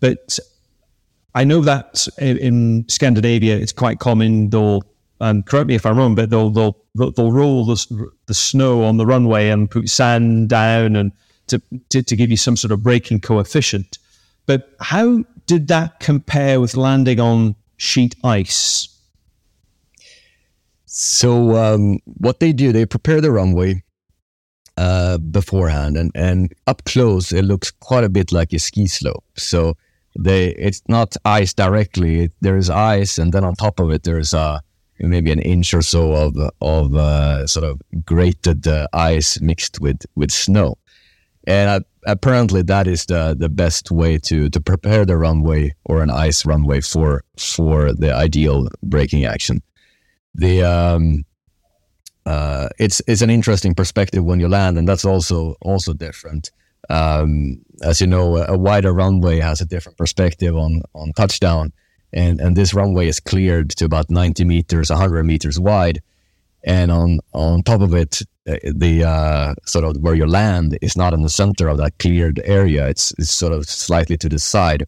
But 0.00 0.38
I 1.34 1.44
know 1.44 1.60
that 1.62 2.06
in 2.18 2.84
Scandinavia, 2.88 3.56
it's 3.56 3.72
quite 3.72 3.98
common. 3.98 4.50
They'll 4.50 4.82
and 5.20 5.46
correct 5.46 5.68
me 5.68 5.74
if 5.74 5.86
I'm 5.86 5.96
wrong, 5.96 6.14
but 6.14 6.28
they'll 6.30 6.50
they'll 6.50 6.76
they'll 6.94 7.32
roll 7.32 7.64
the, 7.64 8.10
the 8.26 8.34
snow 8.34 8.84
on 8.84 8.98
the 8.98 9.06
runway 9.06 9.48
and 9.48 9.70
put 9.70 9.88
sand 9.88 10.50
down 10.50 10.96
and 10.96 11.12
to, 11.48 11.62
to, 11.90 12.02
to 12.02 12.16
give 12.16 12.30
you 12.30 12.36
some 12.36 12.56
sort 12.56 12.72
of 12.72 12.82
braking 12.82 13.20
coefficient. 13.20 13.98
But 14.46 14.74
how 14.80 15.24
did 15.46 15.68
that 15.68 16.00
compare 16.00 16.60
with 16.60 16.76
landing 16.76 17.20
on 17.20 17.54
sheet 17.76 18.14
ice? 18.24 18.95
So 20.98 21.54
um, 21.56 21.98
what 22.06 22.40
they 22.40 22.54
do, 22.54 22.72
they 22.72 22.86
prepare 22.86 23.20
the 23.20 23.30
runway 23.30 23.82
uh, 24.78 25.18
beforehand, 25.18 25.94
and 25.94 26.10
and 26.14 26.54
up 26.66 26.84
close, 26.84 27.32
it 27.32 27.44
looks 27.44 27.70
quite 27.70 28.02
a 28.02 28.08
bit 28.08 28.32
like 28.32 28.54
a 28.54 28.58
ski 28.58 28.86
slope. 28.86 29.22
So 29.36 29.76
they 30.18 30.54
it's 30.54 30.80
not 30.88 31.14
ice 31.26 31.52
directly. 31.52 32.30
There 32.40 32.56
is 32.56 32.70
ice, 32.70 33.18
and 33.18 33.30
then 33.34 33.44
on 33.44 33.56
top 33.56 33.78
of 33.78 33.90
it, 33.90 34.04
there's 34.04 34.32
uh, 34.32 34.60
maybe 34.98 35.30
an 35.32 35.40
inch 35.40 35.74
or 35.74 35.82
so 35.82 36.14
of 36.14 36.34
of 36.62 36.96
uh, 36.96 37.46
sort 37.46 37.66
of 37.66 37.82
grated 38.06 38.66
uh, 38.66 38.86
ice 38.94 39.38
mixed 39.38 39.78
with 39.82 40.00
with 40.14 40.30
snow. 40.30 40.78
And 41.46 41.68
uh, 41.68 41.80
apparently, 42.06 42.62
that 42.62 42.86
is 42.86 43.04
the 43.04 43.36
the 43.38 43.50
best 43.50 43.90
way 43.90 44.16
to 44.20 44.48
to 44.48 44.60
prepare 44.62 45.04
the 45.04 45.18
runway 45.18 45.74
or 45.84 46.02
an 46.02 46.08
ice 46.08 46.46
runway 46.46 46.80
for 46.80 47.22
for 47.36 47.92
the 47.92 48.14
ideal 48.14 48.68
braking 48.82 49.26
action. 49.26 49.60
The 50.36 50.62
um, 50.62 51.24
uh, 52.26 52.68
it's 52.78 53.00
it's 53.06 53.22
an 53.22 53.30
interesting 53.30 53.74
perspective 53.74 54.24
when 54.24 54.38
you 54.38 54.48
land, 54.48 54.76
and 54.78 54.86
that's 54.86 55.04
also 55.04 55.56
also 55.62 55.94
different. 55.94 56.50
Um, 56.90 57.62
as 57.82 58.00
you 58.00 58.06
know, 58.06 58.36
a 58.36 58.56
wider 58.56 58.92
runway 58.92 59.40
has 59.40 59.60
a 59.60 59.64
different 59.66 59.96
perspective 59.96 60.54
on 60.54 60.82
on 60.94 61.12
touchdown, 61.12 61.72
and 62.12 62.40
and 62.40 62.54
this 62.56 62.74
runway 62.74 63.08
is 63.08 63.20
cleared 63.20 63.70
to 63.70 63.84
about 63.86 64.10
90 64.10 64.44
meters, 64.44 64.90
100 64.90 65.24
meters 65.24 65.58
wide, 65.58 66.00
and 66.64 66.90
on 66.90 67.20
on 67.32 67.62
top 67.62 67.80
of 67.80 67.94
it, 67.94 68.20
uh, 68.46 68.56
the 68.74 69.04
uh, 69.04 69.54
sort 69.64 69.84
of 69.84 69.96
where 70.02 70.14
you 70.14 70.26
land 70.26 70.76
is 70.82 70.96
not 70.96 71.14
in 71.14 71.22
the 71.22 71.30
center 71.30 71.68
of 71.68 71.78
that 71.78 71.98
cleared 71.98 72.40
area. 72.44 72.88
It's 72.88 73.12
it's 73.18 73.32
sort 73.32 73.52
of 73.52 73.66
slightly 73.68 74.18
to 74.18 74.28
the 74.28 74.38
side. 74.38 74.86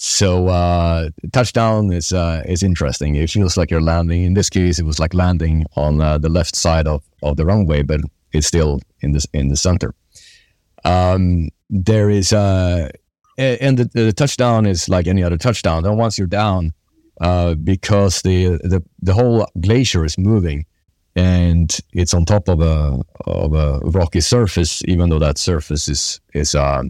So 0.00 0.46
uh, 0.46 1.10
touchdown 1.32 1.92
is 1.92 2.12
uh, 2.12 2.44
is 2.46 2.62
interesting. 2.62 3.16
It 3.16 3.30
feels 3.30 3.56
like 3.56 3.68
you're 3.68 3.80
landing. 3.80 4.22
In 4.22 4.34
this 4.34 4.48
case, 4.48 4.78
it 4.78 4.84
was 4.84 5.00
like 5.00 5.12
landing 5.12 5.66
on 5.74 6.00
uh, 6.00 6.18
the 6.18 6.28
left 6.28 6.54
side 6.54 6.86
of, 6.86 7.02
of 7.24 7.36
the 7.36 7.44
runway, 7.44 7.82
but 7.82 8.00
it's 8.32 8.46
still 8.46 8.80
in 9.00 9.10
this 9.10 9.26
in 9.32 9.48
the 9.48 9.56
center. 9.56 9.92
Um, 10.84 11.48
there 11.68 12.10
is 12.10 12.32
uh, 12.32 12.90
and 13.36 13.76
the, 13.76 13.84
the, 13.92 14.12
touchdown 14.12 14.66
is 14.66 14.88
like 14.88 15.08
any 15.08 15.24
other 15.24 15.36
touchdown. 15.36 15.82
Once 15.96 16.16
you're 16.16 16.28
down, 16.28 16.74
uh, 17.20 17.54
because 17.54 18.22
the, 18.22 18.50
the 18.62 18.80
the 19.02 19.14
whole 19.14 19.48
glacier 19.60 20.04
is 20.04 20.16
moving, 20.16 20.64
and 21.16 21.76
it's 21.92 22.14
on 22.14 22.24
top 22.24 22.48
of 22.48 22.60
a 22.60 23.00
of 23.26 23.52
a 23.52 23.80
rocky 23.80 24.20
surface, 24.20 24.80
even 24.86 25.10
though 25.10 25.18
that 25.18 25.38
surface 25.38 25.88
is 25.88 26.20
is 26.34 26.54
uh, 26.54 26.84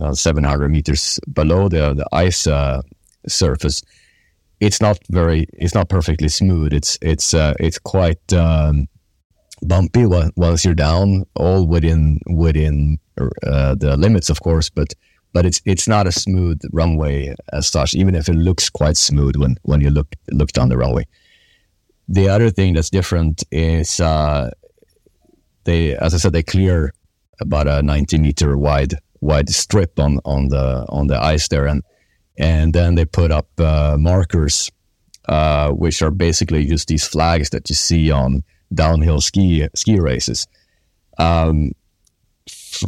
uh, 0.00 0.12
700 0.12 0.70
meters 0.70 1.18
below 1.32 1.68
the 1.68 1.94
the 1.94 2.06
ice 2.12 2.46
uh, 2.46 2.82
surface, 3.26 3.82
it's 4.60 4.80
not 4.80 4.98
very 5.10 5.46
it's 5.54 5.74
not 5.74 5.88
perfectly 5.88 6.28
smooth. 6.28 6.72
It's 6.72 6.98
it's 7.00 7.34
uh, 7.34 7.54
it's 7.58 7.78
quite 7.78 8.32
um, 8.32 8.88
bumpy 9.62 10.06
once 10.06 10.64
you're 10.64 10.74
down, 10.74 11.24
all 11.34 11.66
within 11.66 12.20
within 12.26 12.98
uh, 13.18 13.74
the 13.74 13.96
limits, 13.96 14.30
of 14.30 14.40
course, 14.42 14.70
but 14.70 14.94
but 15.32 15.46
it's 15.46 15.60
it's 15.64 15.88
not 15.88 16.06
a 16.06 16.12
smooth 16.12 16.60
runway 16.72 17.34
as 17.52 17.66
such, 17.66 17.94
even 17.94 18.14
if 18.14 18.28
it 18.28 18.34
looks 18.34 18.68
quite 18.68 18.96
smooth 18.96 19.36
when 19.36 19.56
when 19.62 19.80
you 19.80 19.90
look 19.90 20.14
look 20.32 20.52
down 20.52 20.68
the 20.68 20.78
runway. 20.78 21.06
The 22.08 22.28
other 22.28 22.50
thing 22.50 22.74
that's 22.74 22.90
different 22.90 23.44
is 23.52 24.00
uh, 24.00 24.50
they, 25.64 25.96
as 25.96 26.12
I 26.12 26.16
said, 26.16 26.32
they 26.32 26.42
clear 26.42 26.92
about 27.40 27.68
a 27.68 27.82
90 27.82 28.18
meter 28.18 28.56
wide 28.56 28.94
wide 29.20 29.48
strip 29.50 29.98
on 29.98 30.18
on 30.24 30.48
the 30.48 30.86
on 30.88 31.06
the 31.06 31.22
ice 31.22 31.48
there, 31.48 31.66
and 31.66 31.82
and 32.38 32.72
then 32.72 32.94
they 32.94 33.04
put 33.04 33.30
up 33.30 33.48
uh, 33.58 33.96
markers, 33.98 34.70
uh, 35.28 35.70
which 35.70 36.02
are 36.02 36.10
basically 36.10 36.66
just 36.66 36.88
these 36.88 37.06
flags 37.06 37.50
that 37.50 37.68
you 37.68 37.74
see 37.74 38.10
on 38.10 38.42
downhill 38.72 39.20
ski 39.20 39.68
ski 39.74 39.98
races. 39.98 40.46
Um, 41.18 41.72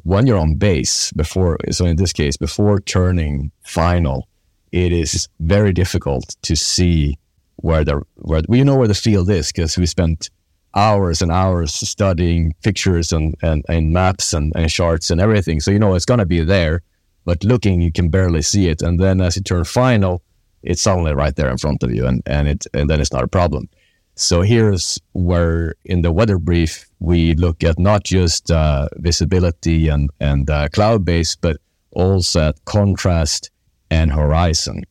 when 0.04 0.26
you're 0.26 0.38
on 0.38 0.54
base 0.56 1.12
before, 1.12 1.58
so 1.70 1.84
in 1.84 1.96
this 1.96 2.12
case, 2.12 2.36
before 2.36 2.80
turning 2.80 3.50
final, 3.64 4.28
it 4.70 4.92
is 4.92 5.28
very 5.40 5.72
difficult 5.72 6.36
to 6.42 6.56
see 6.56 7.18
where 7.56 7.84
the 7.84 8.02
where 8.16 8.42
we 8.48 8.64
know 8.64 8.76
where 8.76 8.88
the 8.88 8.94
field 8.94 9.28
is 9.30 9.52
because 9.52 9.76
we 9.76 9.86
spent 9.86 10.30
hours 10.74 11.22
and 11.22 11.30
hours 11.30 11.72
studying 11.72 12.54
pictures 12.62 13.12
and, 13.12 13.34
and, 13.42 13.64
and 13.68 13.92
maps 13.92 14.32
and, 14.32 14.52
and 14.56 14.70
charts 14.70 15.10
and 15.10 15.20
everything. 15.20 15.60
So 15.60 15.70
you 15.70 15.78
know 15.78 15.94
it's 15.94 16.04
gonna 16.04 16.26
be 16.26 16.40
there, 16.40 16.82
but 17.24 17.44
looking 17.44 17.80
you 17.80 17.92
can 17.92 18.08
barely 18.08 18.42
see 18.42 18.68
it. 18.68 18.82
And 18.82 18.98
then 18.98 19.20
as 19.20 19.36
you 19.36 19.42
turn 19.42 19.64
final, 19.64 20.22
it's 20.62 20.82
suddenly 20.82 21.14
right 21.14 21.34
there 21.34 21.50
in 21.50 21.58
front 21.58 21.82
of 21.82 21.92
you, 21.92 22.06
and 22.06 22.22
and 22.26 22.48
it 22.48 22.66
and 22.72 22.88
then 22.88 23.00
it's 23.00 23.12
not 23.12 23.24
a 23.24 23.28
problem. 23.28 23.68
So 24.14 24.42
here's 24.42 25.00
where 25.12 25.74
in 25.84 26.02
the 26.02 26.12
weather 26.12 26.38
brief 26.38 26.88
we 27.00 27.34
look 27.34 27.64
at 27.64 27.78
not 27.78 28.04
just 28.04 28.50
uh, 28.50 28.88
visibility 28.96 29.88
and 29.88 30.10
and 30.20 30.48
uh, 30.48 30.68
cloud 30.68 31.04
base, 31.04 31.34
but 31.34 31.56
also 31.92 32.48
at 32.48 32.64
contrast 32.64 33.50
and 33.90 34.12
horizon. 34.12 34.84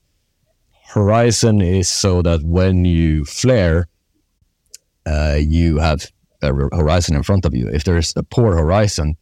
Horizon 0.87 1.61
is 1.61 1.87
so 1.87 2.21
that 2.21 2.43
when 2.43 2.83
you 2.83 3.23
flare, 3.23 3.87
uh, 5.05 5.37
you 5.39 5.77
have 5.79 6.09
a 6.41 6.53
horizon 6.53 7.15
in 7.15 7.23
front 7.23 7.45
of 7.45 7.55
you. 7.55 7.67
If 7.67 7.83
there's 7.83 8.13
a 8.15 8.23
poor 8.23 8.55
horizon, 8.55 9.15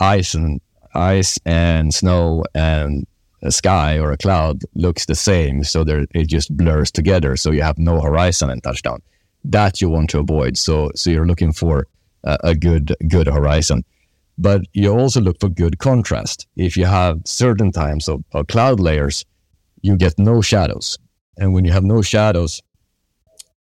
ice 0.00 0.34
and 0.34 0.60
ice 0.94 1.38
and 1.44 1.94
snow 1.94 2.44
and 2.54 3.06
a 3.42 3.52
sky 3.52 3.98
or 3.98 4.12
a 4.12 4.16
cloud 4.16 4.62
looks 4.74 5.06
the 5.06 5.14
same, 5.14 5.64
so 5.64 5.84
there 5.84 6.06
it 6.14 6.28
just 6.28 6.56
blurs 6.56 6.90
together. 6.90 7.36
So 7.36 7.50
you 7.50 7.62
have 7.62 7.78
no 7.78 8.00
horizon 8.00 8.50
and 8.50 8.62
touchdown 8.62 9.02
that 9.44 9.80
you 9.80 9.88
want 9.88 10.10
to 10.10 10.20
avoid. 10.20 10.56
So 10.56 10.90
so 10.94 11.10
you're 11.10 11.26
looking 11.26 11.52
for 11.52 11.86
a, 12.24 12.38
a 12.44 12.54
good 12.54 12.94
good 13.08 13.26
horizon, 13.26 13.84
but 14.38 14.62
you 14.72 14.90
also 14.90 15.20
look 15.20 15.38
for 15.40 15.48
good 15.48 15.78
contrast. 15.78 16.46
If 16.56 16.76
you 16.76 16.86
have 16.86 17.20
certain 17.24 17.72
times 17.72 18.08
of, 18.08 18.24
of 18.32 18.46
cloud 18.46 18.80
layers, 18.80 19.24
you 19.82 19.96
get 19.96 20.18
no 20.18 20.40
shadows, 20.40 20.98
and 21.38 21.52
when 21.52 21.64
you 21.64 21.72
have 21.72 21.84
no 21.84 22.02
shadows, 22.02 22.62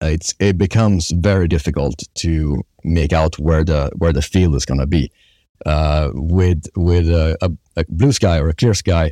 it's 0.06 0.34
it 0.40 0.58
becomes 0.58 1.12
very 1.12 1.48
difficult 1.48 2.04
to 2.16 2.64
make 2.84 3.14
out 3.14 3.38
where 3.40 3.64
the 3.64 3.92
where 3.98 4.14
the 4.14 4.22
field 4.22 4.56
is 4.56 4.66
going 4.66 4.80
to 4.80 4.88
be. 4.88 5.12
Uh, 5.66 6.10
with 6.14 6.68
with 6.76 7.08
a, 7.10 7.38
a, 7.42 7.50
a, 7.78 7.86
blue 7.88 8.12
sky 8.12 8.38
or 8.38 8.50
a 8.50 8.54
clear 8.54 8.74
sky, 8.74 9.12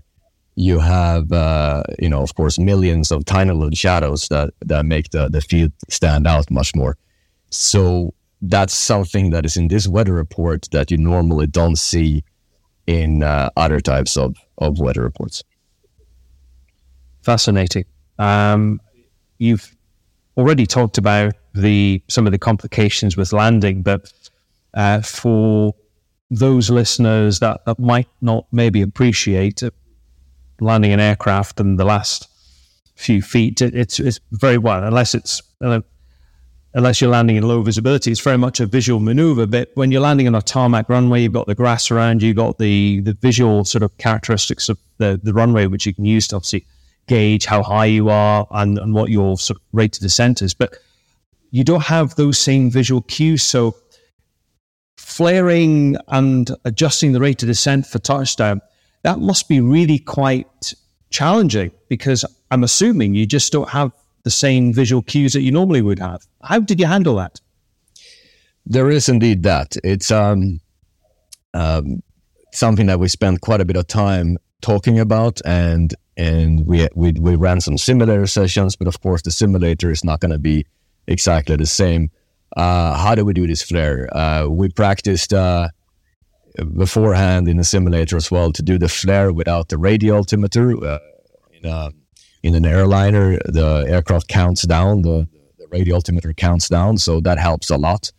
you 0.55 0.79
have 0.79 1.31
uh, 1.31 1.83
you 1.99 2.09
know 2.09 2.21
of 2.21 2.35
course 2.35 2.59
millions 2.59 3.11
of 3.11 3.23
tiny 3.25 3.53
little 3.53 3.75
shadows 3.75 4.27
that 4.27 4.53
that 4.65 4.85
make 4.85 5.09
the 5.11 5.29
the 5.29 5.41
field 5.41 5.71
stand 5.89 6.27
out 6.27 6.49
much 6.51 6.75
more. 6.75 6.97
So 7.51 8.13
that's 8.41 8.73
something 8.73 9.29
that 9.29 9.45
is 9.45 9.55
in 9.55 9.67
this 9.67 9.87
weather 9.87 10.13
report 10.13 10.67
that 10.71 10.89
you 10.89 10.97
normally 10.97 11.47
don't 11.47 11.77
see 11.77 12.23
in 12.87 13.23
uh, 13.23 13.49
other 13.55 13.79
types 13.79 14.17
of, 14.17 14.35
of 14.57 14.79
weather 14.79 15.01
reports. 15.01 15.43
Fascinating. 17.21 17.85
Um, 18.17 18.81
you've 19.37 19.75
already 20.37 20.65
talked 20.65 20.97
about 20.97 21.33
the 21.53 22.01
some 22.07 22.25
of 22.25 22.31
the 22.31 22.39
complications 22.39 23.17
with 23.17 23.33
landing 23.33 23.81
but 23.81 24.11
uh, 24.73 25.01
for 25.01 25.75
those 26.29 26.69
listeners 26.69 27.39
that, 27.39 27.63
that 27.65 27.77
might 27.77 28.07
not 28.21 28.45
maybe 28.53 28.81
appreciate 28.81 29.61
landing 30.61 30.93
an 30.93 30.99
aircraft 30.99 31.59
and 31.59 31.77
the 31.77 31.83
last 31.83 32.29
few 32.95 33.21
feet, 33.21 33.61
it, 33.61 33.75
it's 33.75 33.99
it's 33.99 34.19
very 34.31 34.57
well 34.57 34.83
unless 34.83 35.13
it's 35.13 35.41
uh, 35.61 35.81
unless 36.73 37.01
you're 37.01 37.09
landing 37.09 37.35
in 37.35 37.43
low 37.43 37.61
visibility, 37.61 38.11
it's 38.11 38.21
very 38.21 38.37
much 38.37 38.61
a 38.61 38.65
visual 38.65 39.01
maneuver. 39.01 39.45
But 39.45 39.71
when 39.73 39.91
you're 39.91 40.01
landing 40.01 40.27
on 40.27 40.35
a 40.35 40.41
tarmac 40.41 40.87
runway, 40.87 41.23
you've 41.23 41.33
got 41.33 41.47
the 41.47 41.55
grass 41.55 41.91
around 41.91 42.21
you, 42.21 42.29
you've 42.29 42.37
got 42.37 42.59
the 42.59 43.01
the 43.01 43.13
visual 43.13 43.65
sort 43.65 43.83
of 43.83 43.97
characteristics 43.97 44.69
of 44.69 44.77
the 44.97 45.19
the 45.21 45.33
runway, 45.33 45.65
which 45.65 45.85
you 45.85 45.93
can 45.93 46.05
use 46.05 46.27
to 46.27 46.37
obviously 46.37 46.65
gauge 47.11 47.45
how 47.45 47.61
high 47.61 47.85
you 47.97 48.09
are 48.09 48.47
and, 48.51 48.77
and 48.77 48.93
what 48.93 49.09
your 49.09 49.37
sort 49.37 49.57
of 49.57 49.63
rate 49.73 49.97
of 49.97 50.01
descent 50.01 50.41
is. 50.41 50.53
But 50.53 50.77
you 51.51 51.65
don't 51.65 51.83
have 51.83 52.15
those 52.15 52.39
same 52.39 52.71
visual 52.71 53.01
cues. 53.01 53.43
So 53.43 53.75
flaring 54.97 55.97
and 56.07 56.49
adjusting 56.63 57.11
the 57.11 57.19
rate 57.19 57.43
of 57.43 57.47
descent 57.47 57.85
for 57.85 57.99
touchdown 57.99 58.61
that 59.03 59.19
must 59.19 59.49
be 59.49 59.59
really 59.59 59.99
quite 59.99 60.73
challenging 61.09 61.71
because 61.89 62.23
I'm 62.51 62.63
assuming 62.63 63.15
you 63.15 63.25
just 63.25 63.51
don't 63.51 63.69
have 63.69 63.91
the 64.23 64.29
same 64.29 64.73
visual 64.73 65.01
cues 65.01 65.33
that 65.33 65.41
you 65.41 65.51
normally 65.51 65.81
would 65.81 65.99
have. 65.99 66.21
How 66.43 66.59
did 66.59 66.79
you 66.79 66.85
handle 66.85 67.15
that? 67.15 67.41
There 68.65 68.89
is 68.89 69.09
indeed 69.09 69.43
that. 69.43 69.75
It's 69.83 70.11
um, 70.11 70.61
um, 71.53 72.03
something 72.53 72.85
that 72.85 72.99
we 72.99 73.07
spent 73.07 73.41
quite 73.41 73.61
a 73.61 73.65
bit 73.65 73.75
of 73.75 73.87
time 73.87 74.37
talking 74.61 74.99
about, 74.99 75.41
and 75.45 75.93
and 76.17 76.65
we 76.67 76.87
we 76.95 77.13
we 77.13 77.35
ran 77.35 77.61
some 77.61 77.77
simulator 77.77 78.27
sessions, 78.27 78.75
but 78.75 78.87
of 78.87 79.01
course 79.01 79.21
the 79.21 79.31
simulator 79.31 79.91
is 79.91 80.03
not 80.03 80.19
going 80.19 80.31
to 80.31 80.39
be 80.39 80.65
exactly 81.07 81.55
the 81.55 81.65
same. 81.65 82.11
Uh, 82.55 82.95
how 82.97 83.15
do 83.15 83.23
we 83.25 83.33
do 83.33 83.47
this 83.47 83.61
flare? 83.61 84.09
Uh, 84.15 84.47
we 84.47 84.69
practiced 84.69 85.33
uh, 85.33 85.69
beforehand 86.77 87.47
in 87.47 87.57
the 87.57 87.63
simulator 87.63 88.17
as 88.17 88.29
well 88.29 88.51
to 88.51 88.61
do 88.61 88.77
the 88.77 88.89
flare 88.89 89.31
without 89.31 89.69
the 89.69 89.77
radio 89.77 90.15
altimeter. 90.15 90.71
Uh, 90.83 90.99
in, 91.53 91.69
a, 91.69 91.91
in 92.43 92.55
an 92.55 92.65
airliner, 92.65 93.37
the 93.45 93.85
aircraft 93.87 94.27
counts 94.27 94.63
down, 94.63 95.03
the, 95.03 95.27
the 95.57 95.67
radio 95.71 95.95
altimeter 95.95 96.33
counts 96.33 96.67
down, 96.67 96.97
so 96.97 97.21
that 97.21 97.37
helps 97.37 97.69
a 97.69 97.77
lot. 97.77 98.11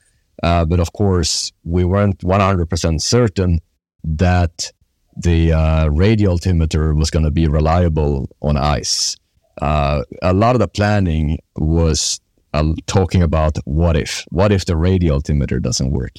Uh, 0.43 0.65
but 0.65 0.81
of 0.81 0.93
course, 0.93 1.53
we 1.65 1.85
weren't 1.85 2.19
100% 2.19 3.01
certain 3.01 3.61
that 4.05 4.73
the 5.17 5.53
uh, 5.53 5.89
radio 5.89 6.31
altimeter 6.31 6.95
was 6.95 7.11
going 7.11 7.25
to 7.25 7.31
be 7.31 7.47
reliable 7.47 8.29
on 8.41 8.57
ice. 8.57 9.17
Uh, 9.61 10.03
a 10.23 10.33
lot 10.33 10.55
of 10.55 10.61
the 10.61 10.69
planning 10.69 11.39
was 11.57 12.21
uh, 12.55 12.73
talking 12.87 13.23
about 13.23 13.59
what 13.65 13.97
if, 13.97 14.25
what 14.31 14.53
if 14.53 14.65
the 14.65 14.77
radio 14.77 15.15
altimeter 15.15 15.61
doesn't 15.61 15.91
work, 15.91 16.13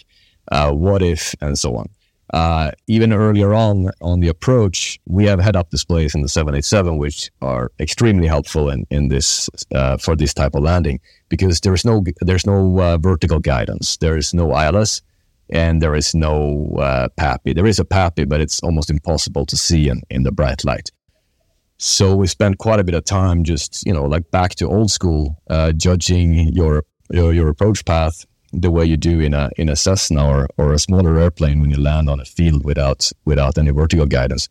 uh, 0.51 0.71
what 0.71 1.01
if, 1.01 1.33
and 1.41 1.57
so 1.57 1.75
on. 1.75 1.89
Uh, 2.33 2.71
even 2.87 3.13
earlier 3.13 3.53
on 3.53 3.91
on 4.01 4.19
the 4.19 4.27
approach, 4.27 4.99
we 5.05 5.25
have 5.25 5.39
head-up 5.39 5.69
displays 5.69 6.15
in 6.15 6.21
the 6.21 6.29
787, 6.29 6.97
which 6.97 7.29
are 7.43 7.71
extremely 7.79 8.27
helpful 8.27 8.69
in 8.69 8.87
in 8.89 9.09
this 9.09 9.49
uh, 9.75 9.97
for 9.97 10.15
this 10.15 10.33
type 10.33 10.55
of 10.55 10.63
landing 10.63 10.99
because 11.29 11.59
there 11.59 11.75
is 11.75 11.85
no 11.85 12.03
there's 12.21 12.47
no 12.47 12.97
vertical 12.97 13.39
guidance, 13.39 13.97
there 13.97 14.17
is 14.17 14.33
no 14.33 14.49
ILS, 14.57 15.03
and 15.49 15.81
there 15.81 15.95
is 15.95 16.15
no 16.15 16.75
uh, 16.79 17.07
PAPI. 17.17 17.55
There 17.55 17.65
is 17.67 17.79
a 17.79 17.85
PAPI, 17.85 18.27
but 18.27 18.41
it's 18.41 18.59
almost 18.61 18.89
impossible 18.89 19.45
to 19.45 19.57
see 19.57 19.89
in, 19.89 20.01
in 20.09 20.23
the 20.23 20.31
bright 20.31 20.63
light. 20.65 20.89
So 21.77 22.15
we 22.15 22.27
spent 22.27 22.59
quite 22.59 22.79
a 22.79 22.83
bit 22.83 22.95
of 22.95 23.03
time 23.03 23.43
just 23.43 23.85
you 23.85 23.93
know 23.93 24.05
like 24.05 24.31
back 24.31 24.55
to 24.55 24.67
old 24.67 24.91
school, 24.91 25.41
uh, 25.49 25.71
judging 25.73 26.53
your, 26.53 26.83
your 27.11 27.33
your 27.33 27.49
approach 27.49 27.83
path 27.85 28.25
the 28.53 28.69
way 28.71 28.85
you 28.85 28.97
do 28.97 29.19
in 29.19 29.33
a 29.33 29.49
in 29.57 29.67
a 29.67 29.75
Cessna 29.75 30.25
or, 30.27 30.47
or 30.57 30.73
a 30.73 30.79
smaller 30.79 31.17
airplane 31.19 31.59
when 31.59 31.71
you 31.71 31.77
land 31.77 32.09
on 32.09 32.19
a 32.19 32.25
field 32.25 32.63
without 32.63 33.11
without 33.25 33.57
any 33.57 33.71
vertical 33.71 34.05
guidance. 34.05 34.47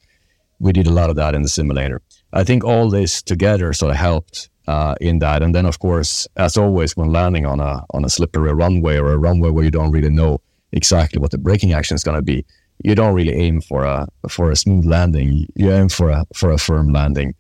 We 0.59 0.73
did 0.73 0.87
a 0.87 0.93
lot 0.93 1.11
of 1.11 1.17
that 1.17 1.35
in 1.35 1.43
the 1.43 1.49
simulator. 1.49 2.03
I 2.33 2.45
think 2.45 2.65
all 2.65 2.89
this 2.89 3.23
together 3.23 3.73
sort 3.73 3.91
of 3.91 3.97
helped 3.97 4.49
uh, 4.67 4.95
in 5.01 5.19
that. 5.19 5.43
And 5.43 5.55
then, 5.55 5.67
of 5.67 5.79
course, 5.79 6.29
as 6.37 6.57
always, 6.57 6.97
when 6.97 7.13
landing 7.13 7.47
on 7.47 7.61
a 7.61 7.85
on 7.91 8.05
a 8.05 8.09
slippery 8.09 8.53
runway 8.53 8.97
or 8.97 9.13
a 9.13 9.19
runway 9.19 9.51
where 9.51 9.65
you 9.65 9.71
don't 9.71 9.91
really 9.91 10.11
know 10.11 10.41
exactly 10.73 11.21
what 11.21 11.31
the 11.31 11.39
braking 11.39 11.73
action 11.73 11.95
is 11.95 12.05
going 12.05 12.17
to 12.17 12.23
be, 12.23 12.45
you 12.83 12.95
don't 12.95 13.15
really 13.15 13.35
aim 13.35 13.61
for 13.61 13.85
a 13.85 14.07
for 14.29 14.51
a 14.51 14.57
smooth 14.57 14.85
landing. 14.85 15.47
You 15.55 15.73
aim 15.73 15.89
for 15.89 16.11
a 16.11 16.27
for 16.35 16.51
a 16.51 16.59
firm 16.59 16.93
landing. 16.93 17.35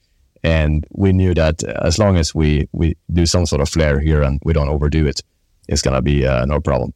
And 0.45 0.85
we 0.91 1.13
knew 1.13 1.35
that 1.35 1.63
as 1.65 1.99
long 1.99 2.17
as 2.17 2.35
we 2.35 2.69
we 2.73 2.97
do 3.13 3.27
some 3.27 3.47
sort 3.47 3.61
of 3.61 3.69
flare 3.69 4.01
here 4.01 4.23
and 4.23 4.41
we 4.45 4.53
don't 4.53 4.69
overdo 4.69 5.07
it, 5.07 5.21
it's 5.69 5.83
gonna 5.83 6.03
be 6.03 6.27
uh, 6.27 6.45
no 6.47 6.61
problem. 6.61 6.93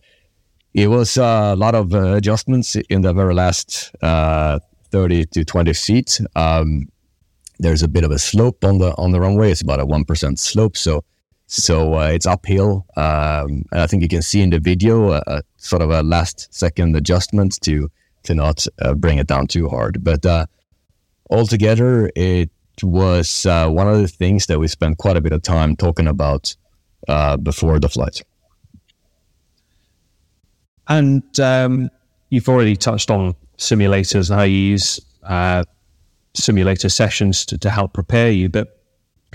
It 0.74 0.88
was 0.88 1.16
uh, 1.16 1.52
a 1.54 1.56
lot 1.56 1.74
of 1.74 1.94
uh, 1.94 2.14
adjustments 2.14 2.76
in 2.76 3.00
the 3.02 3.12
very 3.12 3.34
last 3.34 3.92
30 4.00 4.60
30 4.90 5.24
to 5.26 5.44
20 5.44 5.72
feet. 5.72 6.20
Um, 6.36 6.88
there's 7.58 7.82
a 7.82 7.88
bit 7.88 8.04
of 8.04 8.10
a 8.10 8.18
slope 8.18 8.64
on 8.64 8.78
the 8.78 8.94
on 8.96 9.12
the 9.12 9.20
runway. 9.20 9.50
It's 9.50 9.62
about 9.62 9.80
a 9.80 9.86
one 9.86 10.04
percent 10.04 10.38
slope, 10.38 10.76
so 10.76 11.04
so 11.46 11.94
uh, 11.94 12.08
it's 12.08 12.26
uphill. 12.26 12.86
Um, 12.96 13.64
and 13.72 13.80
I 13.80 13.86
think 13.86 14.02
you 14.02 14.08
can 14.08 14.22
see 14.22 14.40
in 14.40 14.50
the 14.50 14.58
video 14.58 15.12
a, 15.12 15.22
a, 15.26 15.42
sort 15.56 15.82
of 15.82 15.90
a 15.90 16.02
last 16.02 16.52
second 16.52 16.96
adjustment 16.96 17.60
to 17.62 17.90
to 18.24 18.34
not 18.34 18.66
uh, 18.82 18.94
bring 18.94 19.18
it 19.18 19.28
down 19.28 19.46
too 19.46 19.68
hard. 19.68 20.02
But 20.02 20.26
uh, 20.26 20.46
altogether, 21.30 22.10
it 22.16 22.50
was 22.82 23.46
uh, 23.46 23.68
one 23.68 23.88
of 23.88 23.98
the 23.98 24.08
things 24.08 24.46
that 24.46 24.58
we 24.58 24.66
spent 24.66 24.98
quite 24.98 25.16
a 25.16 25.20
bit 25.20 25.32
of 25.32 25.42
time 25.42 25.76
talking 25.76 26.08
about 26.08 26.54
uh, 27.08 27.36
before 27.36 27.78
the 27.78 27.88
flight. 27.88 28.22
And 30.88 31.22
um, 31.38 31.88
you've 32.30 32.48
already 32.48 32.76
touched 32.76 33.10
on 33.10 33.34
simulators 33.58 34.30
and 34.30 34.38
how 34.38 34.44
you 34.44 34.56
use 34.56 35.00
uh, 35.22 35.64
simulator 36.34 36.88
sessions 36.88 37.46
to, 37.46 37.58
to 37.58 37.70
help 37.70 37.92
prepare 37.92 38.30
you. 38.30 38.48
But 38.48 38.75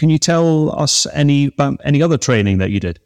can 0.01 0.09
you 0.09 0.17
tell 0.17 0.75
us 0.81 1.05
any 1.13 1.45
about 1.45 1.79
any 1.85 2.01
other 2.01 2.17
training 2.17 2.57
that 2.57 2.71
you 2.71 2.79
did? 2.79 2.99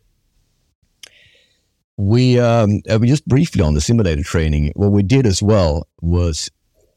We 1.97 2.39
um, 2.39 2.81
uh, 2.89 2.99
just 2.99 3.27
briefly 3.27 3.61
on 3.61 3.73
the 3.73 3.81
simulator 3.81 4.23
training. 4.23 4.71
What 4.77 4.93
we 4.93 5.03
did 5.03 5.25
as 5.25 5.43
well 5.43 5.89
was 6.01 6.49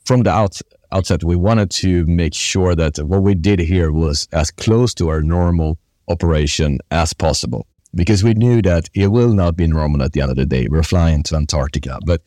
from 0.06 0.22
the 0.22 0.30
out, 0.30 0.60
outset, 0.92 1.24
we 1.24 1.34
wanted 1.34 1.72
to 1.82 2.06
make 2.06 2.32
sure 2.32 2.76
that 2.76 2.98
what 2.98 3.24
we 3.24 3.34
did 3.34 3.58
here 3.58 3.90
was 3.90 4.28
as 4.30 4.52
close 4.52 4.94
to 4.94 5.08
our 5.08 5.20
normal 5.20 5.78
operation 6.06 6.78
as 6.92 7.12
possible 7.12 7.66
because 7.92 8.22
we 8.22 8.34
knew 8.34 8.62
that 8.62 8.88
it 8.94 9.08
will 9.08 9.34
not 9.34 9.56
be 9.56 9.66
normal 9.66 10.04
at 10.04 10.12
the 10.12 10.20
end 10.20 10.30
of 10.30 10.36
the 10.36 10.46
day. 10.46 10.68
We're 10.70 10.84
flying 10.84 11.24
to 11.24 11.34
Antarctica, 11.34 11.98
but 12.06 12.22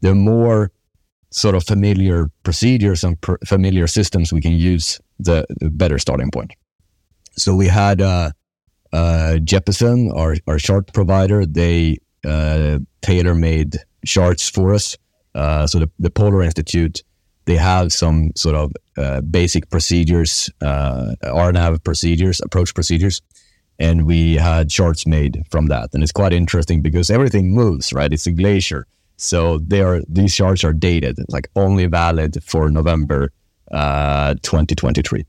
the 0.00 0.14
more 0.14 0.70
sort 1.32 1.56
of 1.56 1.64
familiar 1.64 2.30
procedures 2.44 3.02
and 3.02 3.20
pr- 3.20 3.42
familiar 3.44 3.88
systems 3.88 4.32
we 4.32 4.40
can 4.40 4.52
use, 4.52 5.00
the, 5.18 5.44
the, 5.60 5.70
better 5.70 5.98
starting 5.98 6.30
point. 6.30 6.52
So 7.36 7.54
we 7.54 7.66
had 7.66 8.00
uh, 8.00 8.30
uh, 8.92 9.36
Jeppesen, 9.40 10.14
our, 10.16 10.36
our 10.46 10.58
chart 10.58 10.92
provider. 10.92 11.44
They 11.44 11.98
uh, 12.24 12.78
tailor 13.02 13.34
made 13.34 13.76
charts 14.04 14.48
for 14.48 14.74
us. 14.74 14.96
Uh, 15.34 15.66
so 15.66 15.80
the, 15.80 15.90
the 15.98 16.10
Polar 16.10 16.42
Institute, 16.42 17.02
they 17.44 17.56
have 17.56 17.92
some 17.92 18.30
sort 18.34 18.54
of 18.56 18.72
uh, 18.96 19.20
basic 19.20 19.68
procedures, 19.70 20.50
uh, 20.62 21.14
RNAV 21.22 21.84
procedures, 21.84 22.40
approach 22.40 22.74
procedures. 22.74 23.20
And 23.78 24.06
we 24.06 24.36
had 24.36 24.70
charts 24.70 25.06
made 25.06 25.42
from 25.50 25.66
that. 25.66 25.90
And 25.92 26.02
it's 26.02 26.12
quite 26.12 26.32
interesting 26.32 26.80
because 26.80 27.10
everything 27.10 27.54
moves, 27.54 27.92
right? 27.92 28.10
It's 28.10 28.26
a 28.26 28.32
glacier. 28.32 28.86
So 29.18 29.58
they 29.58 29.82
are 29.82 30.00
these 30.08 30.34
charts 30.34 30.64
are 30.64 30.72
dated, 30.72 31.18
it's 31.18 31.32
like 31.32 31.48
only 31.56 31.86
valid 31.86 32.42
for 32.42 32.70
November 32.70 33.32
uh, 33.70 34.34
2023. 34.42 35.24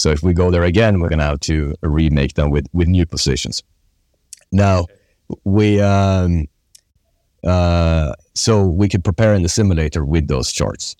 So 0.00 0.10
if 0.10 0.22
we 0.22 0.32
go 0.32 0.50
there 0.50 0.64
again, 0.64 1.00
we're 1.00 1.08
gonna 1.08 1.24
have 1.24 1.40
to 1.40 1.74
remake 1.82 2.34
them 2.34 2.50
with 2.50 2.66
with 2.72 2.88
new 2.88 3.06
positions. 3.06 3.62
Now 4.50 4.86
we 5.44 5.80
um, 5.80 6.46
uh, 7.44 8.14
so 8.34 8.66
we 8.66 8.88
could 8.88 9.04
prepare 9.04 9.34
in 9.34 9.42
the 9.42 9.48
simulator 9.48 10.04
with 10.04 10.28
those 10.28 10.52
charts. 10.52 10.96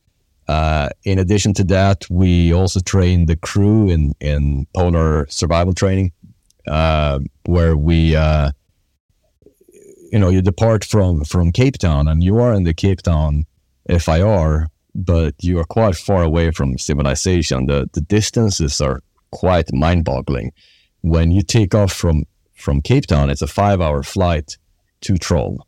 Uh, 0.49 0.89
in 1.05 1.19
addition 1.19 1.55
to 1.55 1.65
that, 1.65 2.05
we 2.11 2.53
also 2.53 2.81
train 2.81 3.27
the 3.27 3.37
crew 3.37 3.89
in 3.89 4.15
in 4.21 4.67
polar 4.75 5.27
survival 5.29 5.73
training, 5.73 6.13
uh, 6.67 7.21
where 7.47 7.77
we 7.77 8.17
uh, 8.17 8.51
you 10.13 10.19
know 10.19 10.29
you 10.29 10.43
depart 10.43 10.85
from 10.85 11.25
from 11.25 11.53
Cape 11.53 11.79
Town 11.79 12.09
and 12.09 12.23
you 12.23 12.39
are 12.39 12.53
in 12.53 12.65
the 12.65 12.75
Cape 12.75 13.03
Town 13.03 13.45
FIR, 13.89 14.67
but 14.95 15.35
you 15.41 15.59
are 15.59 15.65
quite 15.65 15.97
far 15.97 16.23
away 16.23 16.51
from 16.51 16.79
civilization. 16.79 17.67
The 17.67 17.89
the 17.93 18.01
distances 18.01 18.81
are 18.81 19.03
quite 19.31 19.73
mind-boggling. 19.73 20.53
When 21.03 21.31
you 21.31 21.43
take 21.43 21.75
off 21.75 21.93
from 21.93 22.25
from 22.55 22.83
Cape 22.83 23.07
Town, 23.07 23.31
it's 23.31 23.43
a 23.43 23.47
five-hour 23.47 24.03
flight 24.03 24.59
to 25.03 25.17
Troll. 25.17 25.67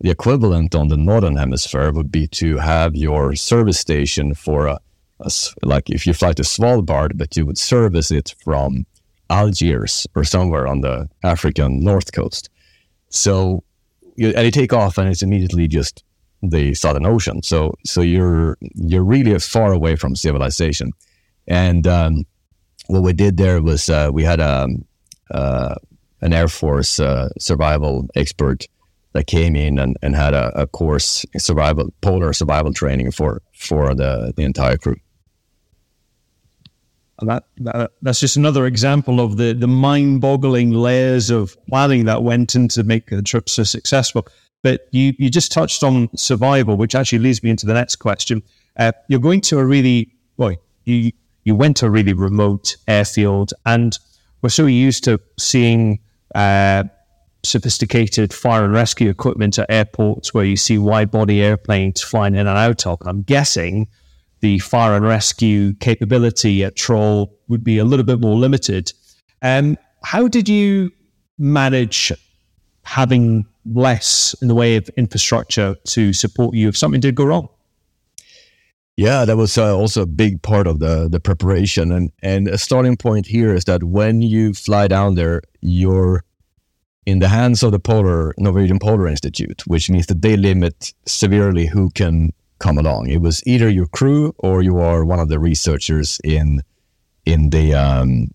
The 0.00 0.10
equivalent 0.10 0.74
on 0.74 0.88
the 0.88 0.96
northern 0.96 1.36
hemisphere 1.36 1.92
would 1.92 2.10
be 2.10 2.26
to 2.28 2.58
have 2.58 2.96
your 2.96 3.34
service 3.34 3.78
station 3.78 4.34
for 4.34 4.66
a, 4.66 4.78
a 5.20 5.30
like 5.62 5.90
if 5.90 6.06
you 6.06 6.12
fly 6.12 6.32
to 6.32 6.42
Svalbard, 6.42 7.16
but 7.16 7.36
you 7.36 7.46
would 7.46 7.58
service 7.58 8.10
it 8.10 8.34
from 8.42 8.86
Algiers 9.30 10.06
or 10.14 10.24
somewhere 10.24 10.66
on 10.66 10.80
the 10.80 11.08
African 11.22 11.80
north 11.80 12.12
coast. 12.12 12.50
So 13.08 13.62
you, 14.16 14.30
and 14.30 14.44
you 14.44 14.50
take 14.50 14.72
off 14.72 14.98
and 14.98 15.08
it's 15.08 15.22
immediately 15.22 15.68
just 15.68 16.04
the 16.50 16.74
Southern 16.74 17.06
Ocean. 17.06 17.42
So 17.42 17.74
so 17.84 18.00
you're 18.00 18.56
you're 18.74 19.04
really 19.04 19.38
far 19.38 19.72
away 19.72 19.96
from 19.96 20.16
civilization. 20.16 20.92
And 21.46 21.86
um, 21.86 22.24
what 22.86 23.02
we 23.02 23.12
did 23.12 23.36
there 23.36 23.62
was 23.62 23.88
uh, 23.88 24.10
we 24.12 24.24
had 24.24 24.40
a 24.40 24.64
um, 24.64 24.84
uh, 25.30 25.74
an 26.20 26.32
Air 26.32 26.48
Force 26.48 26.98
uh, 27.00 27.28
survival 27.38 28.08
expert 28.14 28.66
that 29.12 29.26
came 29.26 29.54
in 29.54 29.78
and, 29.78 29.96
and 30.02 30.16
had 30.16 30.34
a, 30.34 30.62
a 30.62 30.66
course 30.66 31.24
survival 31.38 31.92
polar 32.00 32.32
survival 32.32 32.72
training 32.72 33.10
for 33.12 33.42
for 33.52 33.94
the, 33.94 34.32
the 34.36 34.42
entire 34.42 34.76
crew. 34.76 34.96
And 37.20 37.30
that, 37.30 37.44
that 37.58 37.92
that's 38.02 38.20
just 38.20 38.36
another 38.36 38.66
example 38.66 39.20
of 39.20 39.36
the 39.36 39.52
the 39.52 39.68
mind-boggling 39.68 40.72
layers 40.72 41.30
of 41.30 41.56
planning 41.68 42.06
that 42.06 42.24
went 42.24 42.54
into 42.54 42.82
make 42.82 43.06
the 43.06 43.22
trip 43.22 43.48
so 43.48 43.62
successful. 43.62 44.26
But 44.64 44.88
you 44.92 45.12
you 45.18 45.28
just 45.28 45.52
touched 45.52 45.84
on 45.84 46.08
survival, 46.16 46.76
which 46.76 46.94
actually 46.94 47.18
leads 47.20 47.42
me 47.42 47.50
into 47.50 47.66
the 47.66 47.74
next 47.74 47.96
question. 47.96 48.42
Uh, 48.78 48.92
you're 49.08 49.20
going 49.20 49.42
to 49.42 49.58
a 49.58 49.64
really 49.64 50.10
well, 50.38 50.56
you 50.84 51.12
you 51.44 51.54
went 51.54 51.76
to 51.76 51.86
a 51.86 51.90
really 51.90 52.14
remote 52.14 52.76
airfield, 52.88 53.52
and 53.66 53.96
we're 54.40 54.48
so 54.48 54.64
used 54.64 55.04
to 55.04 55.20
seeing 55.38 56.00
uh, 56.34 56.84
sophisticated 57.42 58.32
fire 58.32 58.64
and 58.64 58.72
rescue 58.72 59.10
equipment 59.10 59.58
at 59.58 59.70
airports 59.70 60.32
where 60.32 60.46
you 60.46 60.56
see 60.56 60.78
wide 60.78 61.10
body 61.10 61.42
airplanes 61.42 62.00
flying 62.00 62.34
in 62.34 62.46
and 62.46 62.58
out 62.58 62.86
of. 62.86 63.00
And 63.02 63.10
I'm 63.10 63.22
guessing 63.22 63.86
the 64.40 64.58
fire 64.60 64.96
and 64.96 65.04
rescue 65.04 65.74
capability 65.74 66.64
at 66.64 66.74
Troll 66.74 67.38
would 67.48 67.62
be 67.62 67.76
a 67.76 67.84
little 67.84 68.06
bit 68.06 68.18
more 68.18 68.36
limited. 68.36 68.92
Um, 69.42 69.76
how 70.02 70.26
did 70.26 70.48
you 70.48 70.90
manage 71.38 72.12
having 72.84 73.46
less 73.66 74.34
in 74.40 74.48
the 74.48 74.54
way 74.54 74.76
of 74.76 74.88
infrastructure 74.96 75.76
to 75.84 76.12
support 76.12 76.54
you 76.54 76.68
if 76.68 76.76
something 76.76 77.00
did 77.00 77.14
go 77.14 77.24
wrong? 77.24 77.48
Yeah, 78.96 79.24
that 79.24 79.36
was 79.36 79.58
uh, 79.58 79.76
also 79.76 80.02
a 80.02 80.06
big 80.06 80.40
part 80.42 80.68
of 80.68 80.78
the 80.78 81.08
the 81.08 81.18
preparation, 81.18 81.90
and 81.90 82.12
and 82.22 82.46
a 82.46 82.58
starting 82.58 82.96
point 82.96 83.26
here 83.26 83.52
is 83.52 83.64
that 83.64 83.82
when 83.82 84.22
you 84.22 84.54
fly 84.54 84.86
down 84.86 85.16
there, 85.16 85.42
you're 85.60 86.22
in 87.04 87.18
the 87.18 87.28
hands 87.28 87.62
of 87.62 87.72
the 87.72 87.80
Polar 87.80 88.34
Norwegian 88.38 88.78
Polar 88.78 89.08
Institute, 89.08 89.62
which 89.66 89.90
means 89.90 90.06
that 90.06 90.22
they 90.22 90.36
limit 90.36 90.94
severely 91.06 91.66
who 91.66 91.90
can 91.90 92.32
come 92.60 92.78
along. 92.78 93.08
It 93.08 93.20
was 93.20 93.42
either 93.46 93.68
your 93.68 93.86
crew 93.86 94.32
or 94.38 94.62
you 94.62 94.78
are 94.78 95.04
one 95.04 95.18
of 95.18 95.28
the 95.28 95.40
researchers 95.40 96.20
in 96.22 96.62
in 97.26 97.50
the 97.50 97.74
um, 97.74 98.28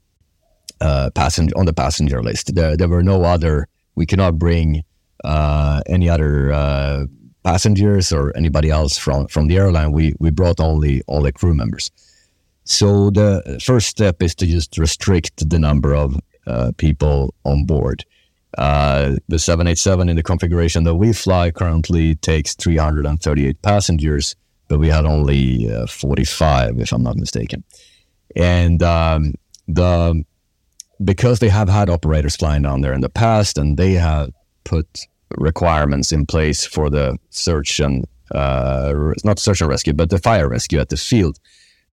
uh, 0.81 1.09
passenger 1.15 1.57
on 1.57 1.65
the 1.65 1.73
passenger 1.73 2.21
list. 2.21 2.53
There, 2.53 2.75
there 2.75 2.89
were 2.89 3.03
no 3.03 3.23
other. 3.23 3.67
We 3.95 4.05
cannot 4.05 4.37
bring 4.37 4.83
uh, 5.23 5.81
any 5.87 6.09
other 6.09 6.51
uh, 6.51 7.05
passengers 7.43 8.11
or 8.11 8.35
anybody 8.35 8.69
else 8.69 8.97
from 8.97 9.27
from 9.27 9.47
the 9.47 9.57
airline. 9.57 9.91
We 9.91 10.13
we 10.19 10.29
brought 10.31 10.59
only 10.59 11.01
all 11.07 11.21
the 11.21 11.31
crew 11.31 11.53
members. 11.53 11.91
So 12.63 13.09
the 13.09 13.59
first 13.63 13.87
step 13.87 14.21
is 14.21 14.35
to 14.35 14.45
just 14.45 14.77
restrict 14.77 15.49
the 15.49 15.57
number 15.57 15.95
of 15.95 16.15
uh, 16.45 16.71
people 16.77 17.33
on 17.43 17.65
board. 17.65 18.05
Uh, 18.57 19.15
the 19.27 19.39
787 19.39 20.09
in 20.09 20.15
the 20.15 20.23
configuration 20.23 20.83
that 20.83 20.95
we 20.95 21.13
fly 21.13 21.51
currently 21.51 22.15
takes 22.15 22.55
338 22.55 23.61
passengers, 23.61 24.35
but 24.67 24.79
we 24.79 24.87
had 24.87 25.05
only 25.05 25.71
uh, 25.71 25.85
45, 25.85 26.79
if 26.79 26.91
I'm 26.91 27.03
not 27.03 27.15
mistaken. 27.15 27.63
And 28.35 28.81
um, 28.83 29.33
the 29.67 30.23
because 31.03 31.39
they 31.39 31.49
have 31.49 31.69
had 31.69 31.89
operators 31.89 32.35
flying 32.35 32.63
down 32.63 32.81
there 32.81 32.93
in 32.93 33.01
the 33.01 33.09
past, 33.09 33.57
and 33.57 33.77
they 33.77 33.93
have 33.93 34.31
put 34.69 35.07
requirements 35.37 36.11
in 36.11 36.25
place 36.25 36.65
for 36.65 36.89
the 36.89 37.17
search 37.31 37.79
and 37.79 38.05
uh, 38.33 38.93
not 39.23 39.39
search 39.39 39.61
and 39.61 39.69
rescue, 39.69 39.93
but 39.93 40.09
the 40.09 40.19
fire 40.19 40.47
rescue 40.47 40.79
at 40.79 40.89
the 40.89 40.97
field. 40.97 41.39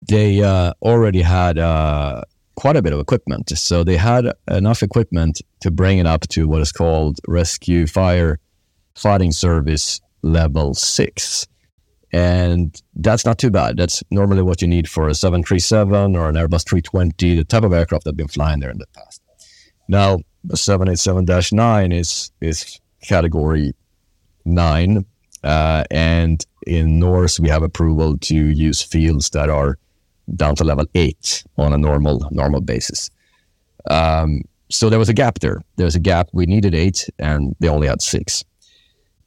They 0.08 0.42
uh, 0.42 0.72
already 0.80 1.22
had 1.22 1.58
uh, 1.58 2.22
quite 2.54 2.76
a 2.76 2.82
bit 2.82 2.92
of 2.92 3.00
equipment. 3.00 3.50
So 3.58 3.84
they 3.84 3.96
had 3.96 4.32
enough 4.48 4.82
equipment 4.82 5.42
to 5.60 5.70
bring 5.70 5.98
it 5.98 6.06
up 6.06 6.22
to 6.28 6.46
what 6.46 6.60
is 6.60 6.72
called 6.72 7.18
Rescue 7.26 7.86
Fire 7.86 8.38
Fighting 8.94 9.32
Service 9.32 10.00
Level 10.22 10.74
6. 10.74 11.46
And 12.12 12.80
that's 12.94 13.24
not 13.24 13.38
too 13.38 13.50
bad. 13.50 13.76
That's 13.76 14.02
normally 14.10 14.42
what 14.42 14.62
you 14.62 14.68
need 14.68 14.88
for 14.88 15.08
a 15.08 15.14
737 15.14 16.16
or 16.16 16.28
an 16.28 16.34
Airbus 16.34 16.68
320, 16.68 17.36
the 17.36 17.44
type 17.44 17.62
of 17.62 17.72
aircraft 17.72 18.04
that 18.04 18.10
have 18.10 18.16
been 18.16 18.28
flying 18.28 18.60
there 18.60 18.70
in 18.70 18.78
the 18.78 18.86
past. 18.94 19.22
Now, 19.88 20.20
the 20.44 20.56
787 20.56 21.56
9 21.56 21.92
is, 21.92 22.30
is 22.40 22.80
category 23.02 23.72
9. 24.44 25.04
Uh, 25.42 25.84
and 25.90 26.44
in 26.66 26.98
Norse, 26.98 27.40
we 27.40 27.48
have 27.48 27.62
approval 27.62 28.18
to 28.18 28.34
use 28.34 28.82
fields 28.82 29.30
that 29.30 29.48
are 29.48 29.78
down 30.36 30.54
to 30.56 30.64
level 30.64 30.86
eight 30.94 31.44
on 31.56 31.72
a 31.72 31.78
normal 31.78 32.26
normal 32.30 32.60
basis. 32.60 33.10
Um, 33.88 34.42
so 34.70 34.88
there 34.88 34.98
was 34.98 35.08
a 35.08 35.14
gap 35.14 35.40
there. 35.40 35.62
There 35.76 35.84
was 35.84 35.96
a 35.96 36.00
gap. 36.00 36.28
We 36.32 36.46
needed 36.46 36.74
eight, 36.74 37.08
and 37.18 37.56
they 37.58 37.68
only 37.68 37.88
had 37.88 38.02
six. 38.02 38.44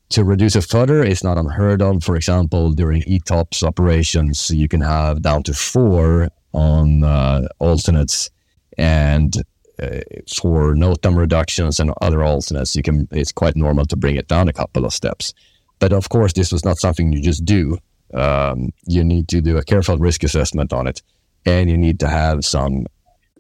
To 0.10 0.24
reduce 0.24 0.56
it 0.56 0.66
further 0.66 1.04
is 1.04 1.24
not 1.24 1.38
unheard 1.38 1.82
of. 1.82 2.04
For 2.04 2.16
example, 2.16 2.72
during 2.72 3.02
ETOPS 3.02 3.64
operations, 3.64 4.50
you 4.52 4.68
can 4.68 4.82
have 4.82 5.22
down 5.22 5.44
to 5.44 5.54
four 5.54 6.30
on 6.54 7.04
uh, 7.04 7.48
alternates, 7.60 8.30
and 8.78 9.36
for 9.80 10.76
NOTAM 10.76 11.18
reductions 11.18 11.80
and 11.80 11.92
other 12.02 12.24
alternates, 12.24 12.76
you 12.76 12.84
can. 12.84 13.08
It's 13.12 13.32
quite 13.32 13.56
normal 13.56 13.86
to 13.86 13.96
bring 13.96 14.16
it 14.16 14.28
down 14.28 14.48
a 14.48 14.54
couple 14.54 14.86
of 14.86 14.94
steps. 14.94 15.34
But 15.80 15.94
of 15.94 16.10
course, 16.10 16.34
this 16.34 16.52
was 16.52 16.64
not 16.64 16.78
something 16.78 17.12
you 17.12 17.22
just 17.22 17.44
do. 17.44 17.78
Um, 18.14 18.70
you 18.86 19.04
need 19.04 19.28
to 19.30 19.42
do 19.42 19.58
a 19.58 19.64
careful 19.64 19.98
risk 19.98 20.24
assessment 20.24 20.72
on 20.72 20.88
it, 20.88 21.02
and 21.46 21.70
you 21.70 21.78
need 21.78 22.00
to 22.02 22.08
have 22.08 22.46
some 22.46 22.86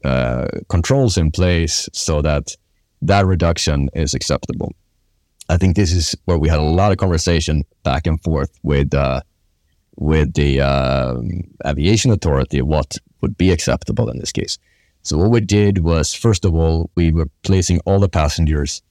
uh, 0.03 0.47
controls 0.69 1.17
in 1.17 1.31
place 1.31 1.87
so 1.93 2.21
that 2.21 2.55
that 3.01 3.25
reduction 3.25 3.89
is 3.93 4.13
acceptable. 4.13 4.73
I 5.49 5.57
think 5.57 5.75
this 5.75 5.91
is 5.91 6.15
where 6.25 6.37
we 6.37 6.49
had 6.49 6.59
a 6.59 6.63
lot 6.63 6.91
of 6.91 6.97
conversation 6.97 7.63
back 7.83 8.07
and 8.07 8.21
forth 8.23 8.51
with 8.63 8.93
uh, 8.93 9.21
with 9.95 10.33
the 10.33 10.61
uh, 10.61 11.15
aviation 11.65 12.11
authority 12.11 12.61
what 12.61 12.97
would 13.21 13.37
be 13.37 13.51
acceptable 13.51 14.09
in 14.09 14.19
this 14.19 14.31
case. 14.31 14.57
So 15.03 15.17
what 15.17 15.31
we 15.31 15.41
did 15.41 15.79
was 15.79 16.13
first 16.13 16.45
of 16.45 16.55
all 16.55 16.89
we 16.95 17.11
were 17.11 17.27
placing 17.43 17.79
all 17.81 17.99
the 17.99 18.09
passengers 18.09 18.81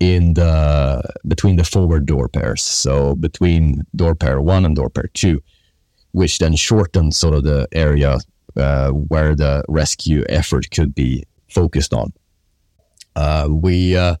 in 0.00 0.34
the 0.34 1.02
between 1.28 1.56
the 1.56 1.64
forward 1.64 2.06
door 2.06 2.28
pairs, 2.28 2.62
so 2.62 3.14
between 3.14 3.82
door 3.94 4.14
pair 4.14 4.40
one 4.40 4.64
and 4.64 4.74
door 4.74 4.90
pair 4.90 5.10
two, 5.14 5.40
which 6.12 6.38
then 6.38 6.56
shortened 6.56 7.14
sort 7.14 7.34
of 7.34 7.44
the 7.44 7.68
area 7.72 8.18
uh, 8.56 8.90
where 8.90 9.36
the 9.36 9.62
rescue 9.68 10.24
effort 10.28 10.70
could 10.70 10.94
be 10.94 11.24
focused 11.48 11.92
on. 11.94 12.12
Uh, 13.14 13.48
we 13.50 13.96
uh, 13.96 14.16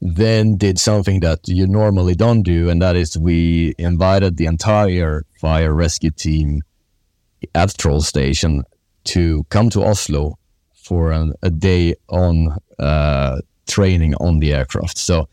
then 0.00 0.56
did 0.56 0.78
something 0.78 1.20
that 1.20 1.40
you 1.46 1.66
normally 1.66 2.14
don't 2.14 2.42
do, 2.42 2.68
and 2.68 2.80
that 2.82 2.94
is 2.94 3.16
we 3.18 3.74
invited 3.78 4.36
the 4.36 4.46
entire 4.46 5.24
fire 5.40 5.72
rescue 5.72 6.10
team 6.10 6.62
at 7.54 7.76
Troll 7.76 8.02
Station 8.02 8.62
to 9.04 9.44
come 9.48 9.70
to 9.70 9.82
Oslo 9.82 10.38
for 10.86 11.10
an, 11.12 11.34
a 11.42 11.50
day 11.50 11.94
on 12.08 12.56
uh, 12.78 13.40
training 13.66 14.14
on 14.16 14.38
the 14.38 14.54
aircraft. 14.54 14.98
So 14.98 15.28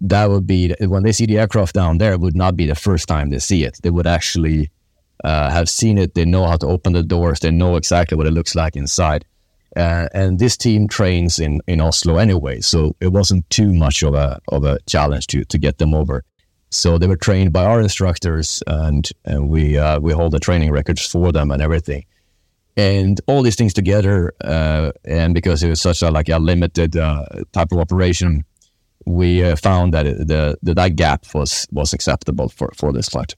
that 0.00 0.28
would 0.28 0.46
be 0.46 0.74
when 0.80 1.02
they 1.02 1.12
see 1.12 1.26
the 1.26 1.38
aircraft 1.38 1.74
down 1.74 1.98
there, 1.98 2.12
it 2.12 2.20
would 2.20 2.36
not 2.36 2.56
be 2.56 2.66
the 2.66 2.74
first 2.74 3.08
time 3.08 3.30
they 3.30 3.38
see 3.38 3.64
it. 3.64 3.78
They 3.82 3.90
would 3.90 4.06
actually 4.06 4.70
uh, 5.24 5.50
have 5.50 5.68
seen 5.68 5.96
it. 5.96 6.14
They 6.14 6.26
know 6.26 6.46
how 6.46 6.56
to 6.56 6.66
open 6.66 6.92
the 6.92 7.02
doors. 7.02 7.40
They 7.40 7.50
know 7.50 7.76
exactly 7.76 8.16
what 8.16 8.26
it 8.26 8.32
looks 8.32 8.54
like 8.54 8.76
inside. 8.76 9.24
Uh, 9.76 10.08
and 10.12 10.38
this 10.38 10.56
team 10.56 10.86
trains 10.86 11.38
in, 11.38 11.60
in 11.66 11.80
Oslo 11.80 12.18
anyway, 12.18 12.60
so 12.60 12.94
it 13.00 13.12
wasn't 13.12 13.48
too 13.50 13.72
much 13.72 14.02
of 14.04 14.14
a 14.14 14.38
of 14.48 14.64
a 14.64 14.78
challenge 14.86 15.26
to 15.28 15.44
to 15.46 15.58
get 15.58 15.78
them 15.78 15.94
over. 15.94 16.22
So 16.70 16.98
they 16.98 17.08
were 17.08 17.16
trained 17.16 17.52
by 17.52 17.64
our 17.64 17.80
instructors, 17.80 18.62
and 18.66 19.08
and 19.24 19.48
we 19.48 19.78
uh, 19.78 19.98
we 19.98 20.12
hold 20.12 20.32
the 20.32 20.38
training 20.38 20.70
records 20.70 21.04
for 21.04 21.32
them 21.32 21.50
and 21.50 21.60
everything 21.60 22.04
and 22.76 23.20
all 23.26 23.42
these 23.42 23.56
things 23.56 23.72
together, 23.72 24.32
uh, 24.42 24.92
and 25.04 25.34
because 25.34 25.62
it 25.62 25.68
was 25.68 25.80
such 25.80 26.02
a 26.02 26.10
like 26.10 26.28
a 26.28 26.38
limited 26.38 26.96
uh, 26.96 27.24
type 27.52 27.72
of 27.72 27.78
operation, 27.78 28.44
we 29.06 29.44
uh, 29.44 29.56
found 29.56 29.94
that 29.94 30.04
the, 30.04 30.58
the, 30.62 30.74
that 30.74 30.96
gap 30.96 31.24
was 31.34 31.66
was 31.70 31.92
acceptable 31.92 32.48
for 32.48 32.70
for 32.74 32.92
this 32.92 33.08
flight. 33.08 33.34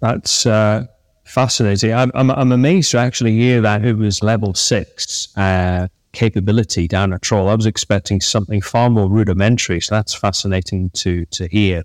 That's 0.00 0.46
uh, 0.46 0.86
fascinating. 1.24 1.94
I'm, 1.94 2.10
I'm, 2.14 2.30
I'm 2.30 2.50
amazed 2.50 2.90
to 2.90 2.98
actually 2.98 3.32
hear 3.32 3.60
that 3.60 3.84
it 3.84 3.96
was 3.96 4.20
level 4.20 4.52
six 4.52 5.28
uh, 5.36 5.86
capability 6.12 6.88
down 6.88 7.12
at 7.12 7.22
Troll. 7.22 7.48
I 7.48 7.54
was 7.54 7.66
expecting 7.66 8.20
something 8.20 8.60
far 8.60 8.90
more 8.90 9.08
rudimentary, 9.08 9.80
so 9.80 9.94
that's 9.94 10.14
fascinating 10.14 10.90
to 10.90 11.24
to 11.26 11.46
hear. 11.46 11.84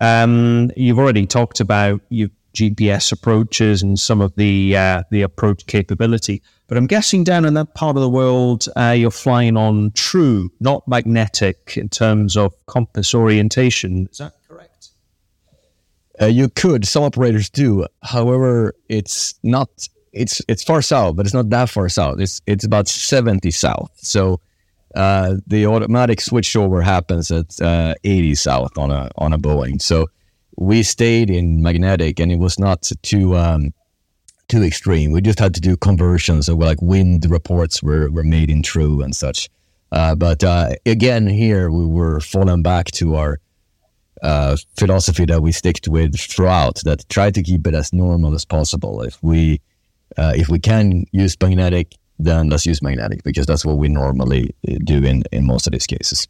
Um, 0.00 0.70
you've 0.76 0.98
already 0.98 1.26
talked 1.26 1.60
about 1.60 2.00
you 2.08 2.30
GPS 2.54 3.12
approaches 3.12 3.82
and 3.82 3.98
some 3.98 4.20
of 4.20 4.34
the 4.36 4.76
uh, 4.76 5.02
the 5.10 5.22
approach 5.22 5.66
capability. 5.66 6.42
But 6.66 6.76
I'm 6.76 6.86
guessing 6.86 7.24
down 7.24 7.44
in 7.44 7.54
that 7.54 7.74
part 7.74 7.96
of 7.96 8.02
the 8.02 8.08
world, 8.10 8.68
uh, 8.76 8.94
you're 8.96 9.10
flying 9.10 9.56
on 9.56 9.90
true, 9.92 10.50
not 10.60 10.86
magnetic, 10.86 11.76
in 11.76 11.88
terms 11.88 12.36
of 12.36 12.54
compass 12.66 13.14
orientation. 13.14 14.08
Is 14.10 14.18
that 14.18 14.34
correct? 14.46 14.90
Uh, 16.20 16.26
you 16.26 16.48
could. 16.48 16.86
Some 16.86 17.04
operators 17.04 17.48
do. 17.48 17.86
However, 18.02 18.74
it's 18.88 19.34
not. 19.42 19.70
It's 20.12 20.42
it's 20.48 20.64
far 20.64 20.82
south, 20.82 21.16
but 21.16 21.26
it's 21.26 21.34
not 21.34 21.50
that 21.50 21.70
far 21.70 21.88
south. 21.88 22.20
It's 22.20 22.40
it's 22.46 22.64
about 22.64 22.88
70 22.88 23.50
south. 23.50 23.90
So 23.96 24.40
uh, 24.94 25.36
the 25.46 25.66
automatic 25.66 26.18
switchover 26.18 26.82
happens 26.82 27.30
at 27.30 27.60
uh, 27.60 27.94
80 28.04 28.34
south 28.34 28.76
on 28.76 28.90
a 28.90 29.10
on 29.16 29.32
a 29.32 29.38
Boeing. 29.38 29.80
So 29.80 30.08
we 30.58 30.82
stayed 30.82 31.30
in 31.30 31.62
magnetic 31.62 32.18
and 32.18 32.32
it 32.32 32.38
was 32.38 32.58
not 32.58 32.90
too 33.02 33.36
um, 33.36 33.72
too 34.48 34.62
extreme. 34.62 35.12
We 35.12 35.20
just 35.20 35.38
had 35.38 35.54
to 35.54 35.60
do 35.60 35.76
conversions. 35.76 36.46
So 36.46 36.56
like 36.56 36.82
wind 36.82 37.26
reports 37.30 37.82
were, 37.82 38.10
were 38.10 38.24
made 38.24 38.50
in 38.50 38.62
true 38.62 39.02
and 39.02 39.14
such. 39.14 39.48
Uh, 39.92 40.14
but 40.14 40.42
uh, 40.42 40.70
again, 40.84 41.26
here 41.26 41.70
we 41.70 41.86
were 41.86 42.20
falling 42.20 42.62
back 42.62 42.86
to 42.92 43.14
our 43.14 43.38
uh, 44.22 44.56
philosophy 44.76 45.26
that 45.26 45.42
we 45.42 45.52
sticked 45.52 45.86
with 45.86 46.18
throughout. 46.18 46.80
That 46.84 47.08
try 47.08 47.30
to 47.30 47.42
keep 47.42 47.66
it 47.66 47.74
as 47.74 47.92
normal 47.92 48.34
as 48.34 48.44
possible. 48.44 49.02
If 49.02 49.22
we 49.22 49.60
uh, 50.16 50.32
if 50.34 50.48
we 50.48 50.58
can 50.58 51.04
use 51.12 51.36
magnetic, 51.40 51.94
then 52.18 52.48
let's 52.48 52.66
use 52.66 52.82
magnetic 52.82 53.22
because 53.22 53.46
that's 53.46 53.64
what 53.64 53.78
we 53.78 53.88
normally 53.88 54.54
uh, 54.68 54.74
do 54.82 55.04
in 55.04 55.22
in 55.30 55.46
most 55.46 55.66
of 55.66 55.72
these 55.72 55.86
cases. 55.86 56.26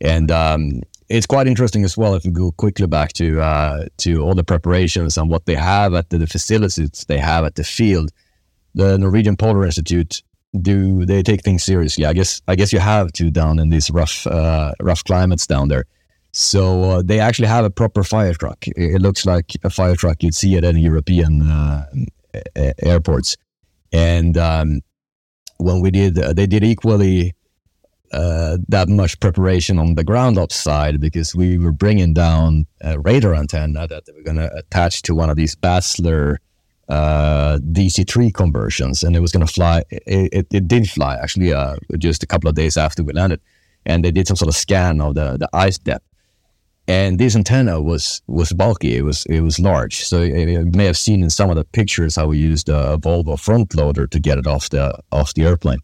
And 0.00 0.30
um, 0.30 0.82
it's 1.08 1.26
quite 1.26 1.46
interesting 1.46 1.84
as 1.84 1.96
well 1.96 2.14
if 2.14 2.24
we 2.24 2.30
go 2.30 2.52
quickly 2.52 2.86
back 2.86 3.12
to 3.14 3.40
uh, 3.40 3.86
to 3.98 4.22
all 4.22 4.34
the 4.34 4.44
preparations 4.44 5.16
and 5.16 5.30
what 5.30 5.46
they 5.46 5.54
have 5.54 5.94
at 5.94 6.10
the, 6.10 6.18
the, 6.18 6.26
facilities 6.26 7.04
they 7.08 7.18
have 7.18 7.44
at 7.44 7.54
the 7.54 7.64
field. 7.64 8.10
The 8.74 8.98
Norwegian 8.98 9.36
Polar 9.36 9.64
Institute 9.64 10.22
do 10.60 11.04
they 11.04 11.22
take 11.22 11.42
things 11.42 11.62
seriously? 11.62 12.04
I 12.04 12.12
guess 12.12 12.40
I 12.48 12.56
guess 12.56 12.72
you 12.72 12.78
have 12.78 13.12
to 13.12 13.30
down 13.30 13.58
in 13.58 13.70
these 13.70 13.90
rough 13.90 14.26
uh, 14.26 14.72
rough 14.80 15.04
climates 15.04 15.46
down 15.46 15.68
there. 15.68 15.84
So 16.32 16.84
uh, 16.84 17.02
they 17.04 17.20
actually 17.20 17.48
have 17.48 17.64
a 17.64 17.70
proper 17.70 18.02
fire 18.02 18.34
truck. 18.34 18.64
It 18.66 19.00
looks 19.00 19.24
like 19.24 19.52
a 19.64 19.70
fire 19.70 19.96
truck 19.96 20.22
you'd 20.22 20.34
see 20.34 20.56
at 20.56 20.64
any 20.64 20.82
European 20.82 21.42
uh, 21.42 21.86
airports. 22.82 23.36
And 23.92 24.36
um, 24.36 24.80
when 25.56 25.80
we 25.80 25.90
did, 25.90 26.14
they 26.14 26.46
did 26.46 26.64
equally 26.64 27.34
uh, 28.12 28.58
that 28.68 28.88
much 28.88 29.20
preparation 29.20 29.78
on 29.78 29.94
the 29.94 30.04
ground 30.04 30.38
up 30.38 30.52
side 30.52 31.00
because 31.00 31.34
we 31.34 31.58
were 31.58 31.72
bringing 31.72 32.14
down 32.14 32.66
a 32.80 32.98
radar 32.98 33.34
antenna 33.34 33.86
that 33.86 34.06
they 34.06 34.12
were 34.12 34.22
going 34.22 34.36
to 34.36 34.54
attach 34.56 35.02
to 35.02 35.14
one 35.14 35.30
of 35.30 35.36
these 35.36 35.54
Basler 35.54 36.38
uh, 36.88 37.58
DC3 37.58 38.32
conversions, 38.32 39.02
and 39.02 39.14
it 39.14 39.20
was 39.20 39.30
going 39.32 39.46
to 39.46 39.52
fly. 39.52 39.82
It, 39.90 40.30
it, 40.32 40.46
it, 40.50 40.68
did 40.68 40.88
fly 40.88 41.16
actually 41.16 41.52
uh, 41.52 41.76
just 41.98 42.22
a 42.22 42.26
couple 42.26 42.48
of 42.48 42.54
days 42.54 42.76
after 42.76 43.02
we 43.02 43.12
landed, 43.12 43.40
and 43.84 44.04
they 44.04 44.10
did 44.10 44.26
some 44.26 44.36
sort 44.36 44.48
of 44.48 44.56
scan 44.56 45.00
of 45.00 45.14
the, 45.14 45.36
the 45.36 45.48
ice 45.52 45.78
depth. 45.78 46.04
And 46.86 47.18
this 47.18 47.36
antenna 47.36 47.82
was 47.82 48.22
was 48.26 48.50
bulky. 48.54 48.96
It 48.96 49.02
was 49.02 49.26
it 49.26 49.40
was 49.42 49.58
large. 49.58 50.04
So 50.04 50.22
you 50.22 50.64
may 50.64 50.86
have 50.86 50.96
seen 50.96 51.22
in 51.22 51.28
some 51.28 51.50
of 51.50 51.56
the 51.56 51.64
pictures 51.64 52.16
how 52.16 52.28
we 52.28 52.38
used 52.38 52.70
a 52.70 52.96
Volvo 52.96 53.38
front 53.38 53.74
loader 53.74 54.06
to 54.06 54.18
get 54.18 54.38
it 54.38 54.46
off 54.46 54.70
the 54.70 54.98
off 55.12 55.34
the 55.34 55.44
airplane. 55.44 55.80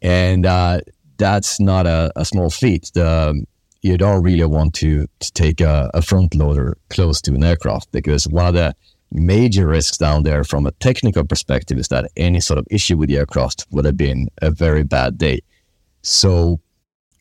And 0.00 0.46
uh, 0.46 0.80
that's 1.18 1.60
not 1.60 1.86
a, 1.86 2.10
a 2.16 2.24
small 2.24 2.50
feat. 2.50 2.90
The, 2.94 3.44
you 3.82 3.96
don't 3.96 4.22
really 4.22 4.44
want 4.44 4.74
to, 4.74 5.06
to 5.20 5.32
take 5.32 5.60
a, 5.60 5.90
a, 5.94 6.02
front 6.02 6.34
loader 6.34 6.76
close 6.90 7.20
to 7.22 7.34
an 7.34 7.44
aircraft 7.44 7.92
because 7.92 8.26
one 8.26 8.46
of 8.46 8.54
the 8.54 8.74
major 9.12 9.68
risks 9.68 9.96
down 9.96 10.22
there 10.22 10.44
from 10.44 10.66
a 10.66 10.72
technical 10.72 11.24
perspective 11.24 11.78
is 11.78 11.88
that 11.88 12.10
any 12.16 12.40
sort 12.40 12.58
of 12.58 12.66
issue 12.70 12.96
with 12.96 13.08
the 13.08 13.16
aircraft 13.16 13.66
would 13.70 13.84
have 13.84 13.96
been 13.96 14.28
a 14.42 14.50
very 14.50 14.82
bad 14.82 15.18
day. 15.18 15.40
So 16.02 16.60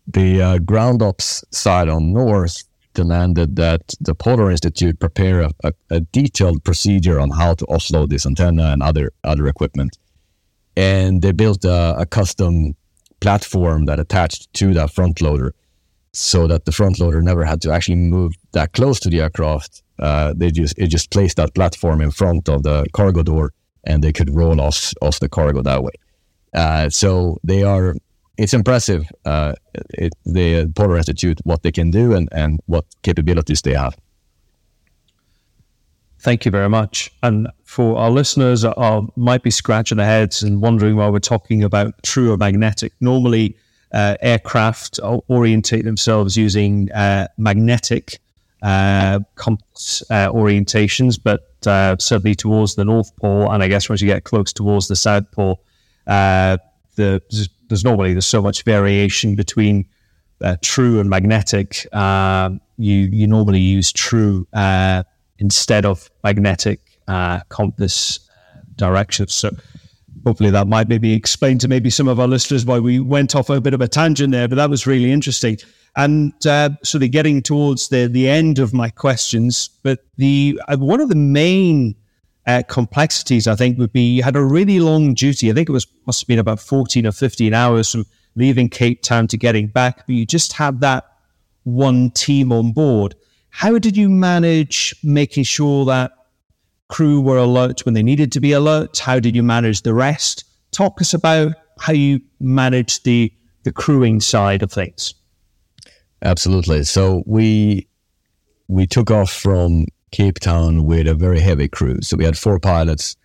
the 0.07 0.41
uh, 0.41 0.57
ground 0.59 1.01
ops 1.01 1.43
side 1.51 1.89
on 1.89 2.13
Norse 2.13 2.63
demanded 2.93 3.55
that 3.57 3.93
the 3.99 4.15
Polar 4.15 4.49
Institute 4.49 4.99
prepare 4.99 5.41
a, 5.41 5.51
a, 5.63 5.73
a, 5.91 5.99
detailed 5.99 6.63
procedure 6.63 7.19
on 7.19 7.29
how 7.29 7.53
to 7.53 7.65
offload 7.65 8.09
this 8.09 8.25
antenna 8.25 8.71
and 8.71 8.81
other 8.81 9.11
other 9.23 9.45
equipment. 9.47 9.97
And 10.75 11.21
they 11.21 11.31
built 11.31 11.63
a, 11.63 11.95
a 11.99 12.05
custom 12.05 12.75
platform 13.19 13.85
that 13.85 13.99
attached 13.99 14.53
to 14.53 14.73
that 14.73 14.91
front 14.91 15.21
loader 15.21 15.53
so 16.13 16.47
that 16.47 16.65
the 16.65 16.71
front 16.71 16.99
loader 16.99 17.21
never 17.21 17.45
had 17.45 17.61
to 17.61 17.71
actually 17.71 17.95
move 17.95 18.33
that 18.53 18.73
close 18.73 18.99
to 18.99 19.09
the 19.09 19.21
aircraft. 19.21 19.83
Uh, 19.99 20.33
they 20.35 20.51
just 20.51 20.77
it 20.77 20.87
just 20.87 21.11
placed 21.11 21.37
that 21.37 21.53
platform 21.53 22.01
in 22.01 22.11
front 22.11 22.49
of 22.49 22.63
the 22.63 22.85
cargo 22.93 23.23
door, 23.23 23.53
and 23.83 24.03
they 24.03 24.13
could 24.13 24.33
roll 24.33 24.59
off 24.61 24.93
off 25.01 25.19
the 25.19 25.29
cargo 25.29 25.61
that 25.61 25.83
way. 25.83 25.91
Uh, 26.53 26.89
so 26.89 27.37
they 27.43 27.63
are. 27.63 27.95
It's 28.37 28.53
impressive. 28.53 29.03
Uh, 29.25 29.53
it, 29.89 30.13
the 30.23 30.71
Polar 30.75 30.97
Institute 30.97 31.39
what 31.43 31.63
they 31.63 31.71
can 31.71 31.91
do 31.91 32.13
and 32.15 32.29
and 32.31 32.59
what 32.67 32.85
capabilities 33.01 33.61
they 33.61 33.73
have. 33.73 33.95
Thank 36.19 36.45
you 36.45 36.51
very 36.51 36.69
much. 36.69 37.11
And 37.21 37.47
for 37.67 37.97
our 37.97 38.09
listeners, 38.09 38.63
uh, 38.63 39.01
might 39.17 39.43
be 39.43 39.51
scratching 39.51 39.97
their 39.97 40.07
heads 40.07 40.41
and 40.41 40.61
wondering 40.61 40.95
why 40.95 41.09
we're 41.09 41.19
talking 41.19 41.63
about 41.63 42.01
true 42.01 42.31
or 42.31 42.37
magnetic. 42.37 42.93
Normally, 43.01 43.57
uh, 43.91 44.15
aircraft 44.21 45.01
orientate 45.03 45.83
themselves 45.83 46.37
using 46.37 46.89
uh, 46.93 47.27
magnetic 47.37 48.19
uh, 48.63 49.19
compass 49.35 50.01
uh, 50.09 50.29
orientations, 50.29 51.19
but 51.21 51.51
uh, 51.67 51.97
certainly 51.99 52.35
towards 52.35 52.75
the 52.75 52.85
North 52.85 53.13
Pole, 53.17 53.51
and 53.51 53.61
I 53.61 53.67
guess 53.67 53.89
once 53.89 54.01
you 54.01 54.07
get 54.07 54.23
close 54.23 54.53
towards 54.53 54.87
the 54.87 54.95
South 54.95 55.29
Pole, 55.33 55.61
the 56.05 56.59
there's 56.95 57.83
normally 57.83 58.13
there's 58.13 58.25
so 58.25 58.41
much 58.41 58.63
variation 58.63 59.35
between 59.35 59.85
true 60.61 61.01
and 61.01 61.09
magnetic. 61.09 61.93
Um, 61.93 62.61
you 62.77 63.09
you 63.11 63.27
normally 63.27 63.59
use 63.59 63.91
true 63.91 64.47
instead 65.37 65.85
of 65.85 66.09
magnetic 66.23 66.86
compass 67.49 68.19
directions. 68.75 69.33
So 69.33 69.51
hopefully 70.25 70.51
that 70.51 70.67
might 70.67 70.89
maybe 70.89 71.13
explain 71.13 71.57
to 71.59 71.67
maybe 71.67 71.89
some 71.89 72.07
of 72.07 72.19
our 72.19 72.27
listeners 72.27 72.65
why 72.65 72.79
we 72.79 72.99
went 72.99 73.35
off 73.35 73.49
a 73.49 73.61
bit 73.61 73.73
of 73.73 73.81
a 73.81 73.87
tangent 73.87 74.31
there, 74.31 74.47
but 74.47 74.55
that 74.55 74.69
was 74.69 74.85
really 74.85 75.11
interesting. 75.11 75.57
And 75.95 76.33
uh, 76.45 76.69
sort 76.83 77.03
of 77.03 77.11
getting 77.11 77.41
towards 77.41 77.89
the 77.89 78.07
the 78.07 78.29
end 78.29 78.59
of 78.59 78.71
my 78.71 78.89
questions, 78.89 79.69
but 79.81 79.99
the 80.17 80.59
uh, 80.67 80.77
one 80.77 81.01
of 81.01 81.09
the 81.09 81.15
main 81.15 81.95
uh, 82.45 82.61
complexities 82.67 83.47
I 83.47 83.55
think 83.55 83.79
would 83.79 83.91
be 83.93 84.17
you 84.17 84.23
had 84.23 84.35
a 84.35 84.43
really 84.43 84.79
long 84.79 85.15
duty. 85.15 85.49
I 85.49 85.53
think 85.53 85.69
it 85.69 85.71
was 85.71 85.87
must 86.05 86.21
have 86.21 86.27
been 86.27 86.39
about 86.39 86.59
fourteen 86.59 87.07
or 87.07 87.11
fifteen 87.11 87.53
hours 87.55 87.91
from 87.91 88.05
leaving 88.35 88.69
Cape 88.69 89.01
Town 89.01 89.27
to 89.27 89.37
getting 89.37 89.67
back, 89.67 90.05
but 90.05 90.13
you 90.13 90.25
just 90.25 90.53
had 90.53 90.81
that 90.81 91.05
one 91.63 92.11
team 92.11 92.51
on 92.51 92.73
board. 92.73 93.15
How 93.49 93.79
did 93.79 93.97
you 93.97 94.07
manage 94.07 94.93
making 95.03 95.45
sure 95.45 95.83
that 95.85 96.11
crew 96.89 97.21
were 97.21 97.37
alert 97.37 97.85
when 97.85 97.93
they 97.93 98.03
needed 98.03 98.31
to 98.33 98.39
be 98.39 98.51
alert? 98.51 98.97
How 98.99 99.19
did 99.19 99.35
you 99.35 99.43
manage 99.43 99.81
the 99.81 99.93
rest? 99.93 100.43
Talk 100.71 101.01
us 101.01 101.13
about 101.13 101.53
how 101.79 101.93
you 101.93 102.21
managed 102.39 103.03
the 103.05 103.31
the 103.63 103.71
crewing 103.71 104.21
side 104.21 104.63
of 104.63 104.71
things. 104.71 105.13
Absolutely. 106.21 106.83
So 106.83 107.23
we 107.25 107.87
we 108.67 108.87
took 108.87 109.11
off 109.11 109.31
from 109.31 109.85
Cape 110.11 110.39
Town 110.39 110.85
with 110.85 111.07
a 111.07 111.13
very 111.13 111.39
heavy 111.39 111.67
crew. 111.67 112.01
So 112.01 112.17
we 112.17 112.25
had 112.25 112.37
four 112.37 112.59
pilots, 112.59 113.15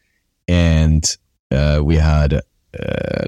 and 0.48 1.04
uh, 1.50 1.80
we 1.82 1.96
had 1.96 2.34
uh, 2.34 2.40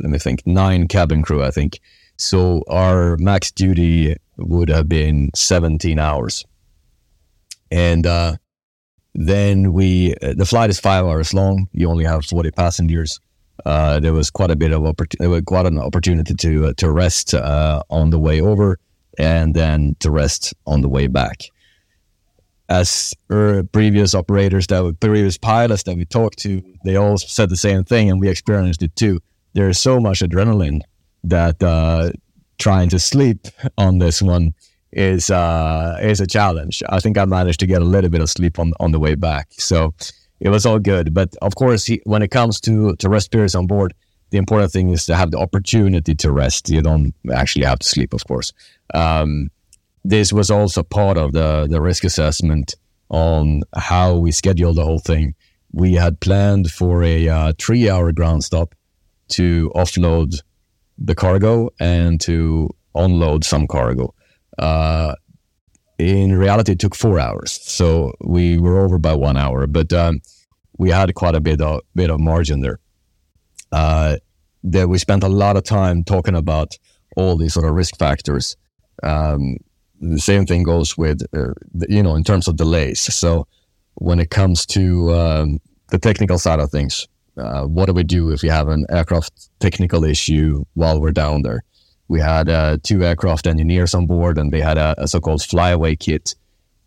let 0.01 0.11
me 0.11 0.19
think 0.19 0.47
nine 0.47 0.89
cabin 0.89 1.23
crew. 1.23 1.43
I 1.43 1.51
think. 1.51 1.81
So 2.17 2.63
our 2.69 3.17
max 3.19 3.51
duty 3.51 4.17
would 4.37 4.69
have 4.69 4.89
been 4.89 5.31
17 5.35 5.99
hours, 5.99 6.45
and 7.71 8.07
uh, 8.07 8.37
then 9.15 9.73
we, 9.73 10.15
uh, 10.23 10.35
the 10.37 10.45
flight 10.45 10.71
is 10.71 10.81
five 10.81 11.05
hours 11.05 11.33
long. 11.33 11.69
You 11.73 11.89
only 11.89 12.05
have 12.05 12.25
40 12.25 12.51
passengers. 12.51 13.21
Uh, 13.65 14.01
there 14.01 14.13
was 14.13 14.31
quite 14.31 14.51
a 14.51 14.57
bit 14.57 14.73
of 14.73 14.85
opportunity, 14.85 15.43
quite 15.43 15.67
an 15.67 15.79
opportunity 15.79 16.35
to 16.35 16.67
uh, 16.67 16.73
to 16.77 16.91
rest 16.91 17.35
uh, 17.35 17.83
on 17.89 18.11
the 18.11 18.19
way 18.19 18.41
over, 18.41 18.79
and 19.17 19.55
then 19.55 19.95
to 20.01 20.11
rest 20.11 20.53
on 20.67 20.81
the 20.81 20.89
way 20.89 21.07
back. 21.07 21.43
As 22.69 23.15
previous 23.73 24.15
operators 24.15 24.67
that 24.69 24.83
were 24.83 24.93
previous 24.95 25.39
pilots 25.39 25.85
that 25.85 25.97
we 25.97 26.05
talked 26.05 26.39
to, 26.41 26.63
they 26.85 26.97
all 26.97 27.17
said 27.17 27.49
the 27.49 27.57
same 27.57 27.85
thing, 27.85 28.11
and 28.11 28.21
we 28.21 28.29
experienced 28.29 28.83
it 28.83 28.97
too. 28.97 29.21
There 29.53 29.69
is 29.69 29.79
so 29.79 30.01
much 30.01 30.21
adrenaline 30.21 30.81
that 31.23 31.63
uh, 31.63 32.11
trying 32.59 32.89
to 32.89 32.99
sleep 32.99 33.47
on 33.79 33.99
this 33.99 34.21
one 34.21 34.55
is 34.95 35.31
uh, 35.31 35.99
is 36.01 36.21
a 36.21 36.27
challenge. 36.27 36.83
I 36.89 37.01
think 37.01 37.19
I 37.19 37.25
managed 37.25 37.61
to 37.61 37.67
get 37.67 37.83
a 37.83 37.85
little 37.85 38.11
bit 38.11 38.21
of 38.21 38.31
sleep 38.31 38.59
on 38.59 38.73
on 38.81 38.93
the 38.93 39.01
way 39.01 39.15
back, 39.15 39.49
so 39.53 39.93
it 40.41 40.49
was 40.49 40.65
all 40.65 40.79
good. 40.79 41.13
But 41.13 41.35
of 41.43 41.57
course, 41.57 41.85
he, 41.85 42.01
when 42.05 42.23
it 42.23 42.31
comes 42.31 42.61
to 42.63 42.95
to 42.97 43.09
rest 43.09 43.31
periods 43.31 43.55
on 43.55 43.67
board, 43.67 43.93
the 44.31 44.39
important 44.39 44.73
thing 44.73 44.91
is 44.91 45.05
to 45.07 45.17
have 45.17 45.33
the 45.33 45.39
opportunity 45.39 46.15
to 46.15 46.33
rest. 46.33 46.71
You 46.71 46.83
don't 46.83 47.15
actually 47.33 47.65
have 47.67 47.81
to 47.81 47.89
sleep, 47.89 48.15
of 48.15 48.27
course. 48.27 48.53
Um, 48.95 49.51
this 50.05 50.33
was 50.33 50.51
also 50.51 50.83
part 50.83 51.19
of 51.19 51.33
the 51.33 51.67
the 51.69 51.81
risk 51.81 52.05
assessment 52.05 52.77
on 53.09 53.63
how 53.77 54.15
we 54.15 54.33
scheduled 54.33 54.77
the 54.77 54.85
whole 54.85 55.01
thing. 55.01 55.35
We 55.73 55.95
had 55.95 56.21
planned 56.21 56.71
for 56.71 57.03
a 57.03 57.29
uh, 57.29 57.53
three 57.59 57.91
hour 57.91 58.13
ground 58.13 58.45
stop 58.45 58.75
to 59.31 59.73
offload 59.75 60.41
the 60.99 61.15
cargo 61.15 61.71
and 61.81 62.21
to 62.21 62.71
unload 62.95 63.45
some 63.45 63.67
cargo. 63.67 64.15
Uh, 64.59 65.15
in 65.99 66.37
reality, 66.37 66.73
it 66.73 66.79
took 66.79 66.95
four 66.95 67.19
hours, 67.21 67.53
so 67.63 68.13
we 68.21 68.59
were 68.59 68.81
over 68.81 68.99
by 68.99 69.15
one 69.15 69.37
hour, 69.37 69.67
but 69.67 69.93
um, 69.93 70.21
we 70.77 70.91
had 70.91 71.15
quite 71.15 71.35
a 71.35 71.41
bit 71.41 71.61
of 71.61 71.83
bit 71.95 72.11
of 72.11 72.21
margin 72.21 72.61
there. 72.61 72.81
Uh, 73.71 74.17
that 74.65 74.89
we 74.89 74.99
spent 74.99 75.23
a 75.23 75.29
lot 75.29 75.57
of 75.57 75.63
time 75.65 76.03
talking 76.03 76.35
about 76.35 76.79
all 77.17 77.37
these 77.37 77.55
sort 77.55 77.67
of 77.67 77.75
risk 77.75 77.97
factors. 77.99 78.57
Um, 79.03 79.57
the 80.01 80.19
same 80.19 80.47
thing 80.47 80.63
goes 80.63 80.97
with, 80.97 81.23
uh, 81.37 81.53
you 81.89 82.03
know, 82.03 82.17
in 82.17 82.25
terms 82.25 82.49
of 82.49 82.57
delays. 82.57 83.01
So 83.01 83.47
when 83.95 84.19
it 84.19 84.31
comes 84.31 84.67
to 84.67 85.15
um, 85.15 85.61
the 85.91 85.99
technical 85.99 86.39
side 86.39 86.61
of 86.61 86.71
things, 86.71 87.07
uh, 87.37 87.65
what 87.65 87.87
do 87.87 87.93
we 87.93 88.05
do 88.05 88.31
if 88.31 88.43
we 88.43 88.49
have 88.49 88.69
an 88.69 88.87
aircraft 88.89 89.51
technical 89.61 90.05
issue 90.05 90.65
while 90.75 91.01
we're 91.01 91.13
down 91.13 91.43
there? 91.43 91.63
We 92.09 92.21
had 92.21 92.49
uh, 92.49 92.79
two 92.83 93.03
aircraft 93.03 93.47
engineers 93.47 93.95
on 93.95 94.07
board, 94.07 94.39
and 94.39 94.53
they 94.53 94.61
had 94.61 94.79
a, 94.79 94.95
a, 94.99 95.09
so-called 95.09 95.43
flyaway 95.43 95.97
kit, 95.97 96.35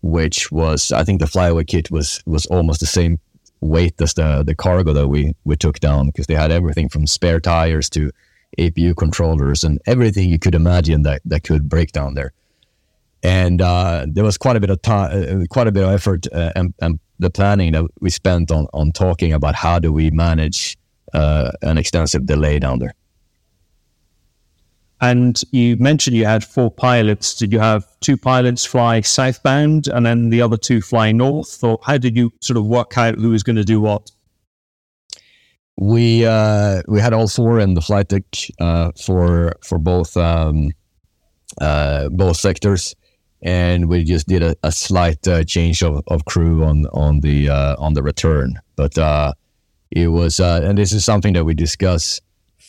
which 0.01 0.51
was 0.51 0.91
I 0.91 1.03
think 1.03 1.19
the 1.19 1.27
flyaway 1.27 1.63
kit 1.63 1.89
was 1.89 2.21
was 2.25 2.45
almost 2.47 2.79
the 2.79 2.85
same 2.85 3.19
weight 3.59 3.99
as 3.99 4.13
the 4.13 4.43
the 4.45 4.55
cargo 4.55 4.93
that 4.93 5.07
we 5.07 5.33
we 5.43 5.55
took 5.55 5.79
down 5.79 6.07
because 6.07 6.27
they 6.27 6.35
had 6.35 6.51
everything 6.51 6.89
from 6.89 7.07
spare 7.07 7.39
tires 7.39 7.89
to 7.89 8.11
APU 8.59 8.95
controllers 8.95 9.63
and 9.63 9.79
everything 9.85 10.29
you 10.29 10.39
could 10.39 10.55
imagine 10.55 11.03
that 11.03 11.21
that 11.25 11.43
could 11.43 11.67
break 11.67 11.91
down 11.91 12.13
there. 12.13 12.33
And 13.23 13.61
uh, 13.61 14.05
there 14.07 14.23
was 14.23 14.37
quite 14.37 14.55
a 14.55 14.59
bit 14.59 14.69
of 14.69 14.81
time, 14.83 15.41
uh, 15.41 15.45
quite 15.49 15.67
a 15.67 15.71
bit 15.71 15.83
of 15.83 15.89
effort, 15.89 16.27
uh, 16.31 16.51
and, 16.55 16.73
and, 16.81 16.99
the 17.19 17.31
planning 17.31 17.71
that 17.71 17.83
we 17.99 18.11
spent 18.11 18.51
on 18.51 18.67
on 18.73 18.91
talking 18.91 19.33
about 19.33 19.55
how 19.55 19.79
do 19.79 19.91
we 19.91 20.11
manage 20.11 20.77
uh, 21.15 21.51
an 21.63 21.79
extensive 21.79 22.27
delay 22.27 22.59
down 22.59 22.77
there. 22.77 22.93
And 24.99 25.39
you 25.51 25.77
mentioned 25.77 26.15
you 26.15 26.25
had 26.25 26.43
four 26.43 26.71
pilots. 26.71 27.35
Did 27.35 27.53
you 27.53 27.59
have 27.59 27.85
two 27.99 28.17
pilots 28.17 28.65
fly 28.65 29.01
southbound 29.01 29.87
and 29.87 30.05
then 30.05 30.29
the 30.29 30.41
other 30.41 30.57
two 30.57 30.81
fly 30.81 31.11
north? 31.11 31.63
Or 31.63 31.79
how 31.83 31.97
did 31.97 32.17
you 32.17 32.33
sort 32.41 32.57
of 32.57 32.65
work 32.65 32.97
out 32.97 33.15
who 33.15 33.29
was 33.29 33.43
going 33.43 33.57
to 33.57 33.63
do 33.63 33.79
what? 33.79 34.09
We 35.79 36.25
uh, 36.25 36.81
we 36.87 36.99
had 36.99 37.13
all 37.13 37.27
four 37.27 37.59
in 37.59 37.75
the 37.75 37.81
flight 37.81 38.07
deck 38.07 38.23
uh, 38.59 38.91
for 38.99 39.53
for 39.63 39.77
both 39.77 40.17
um, 40.17 40.71
uh, 41.61 42.09
both 42.09 42.37
sectors, 42.37 42.95
and 43.43 43.87
we 43.87 44.03
just 44.03 44.27
did 44.27 44.41
a, 44.41 44.55
a 44.63 44.71
slight 44.71 45.27
uh, 45.27 45.43
change 45.43 45.83
of, 45.83 46.01
of 46.07 46.25
crew 46.25 46.63
on 46.63 46.87
on 46.87 47.19
the 47.19 47.49
uh, 47.49 47.75
on 47.77 47.93
the 47.93 48.01
return. 48.01 48.55
But 48.75 48.97
uh, 48.97 49.33
it 49.91 50.07
was, 50.07 50.39
and 50.39 50.79
this 50.79 50.91
is 50.93 51.05
something 51.05 51.33
that 51.33 51.45
we 51.45 51.53
discuss 51.53 52.19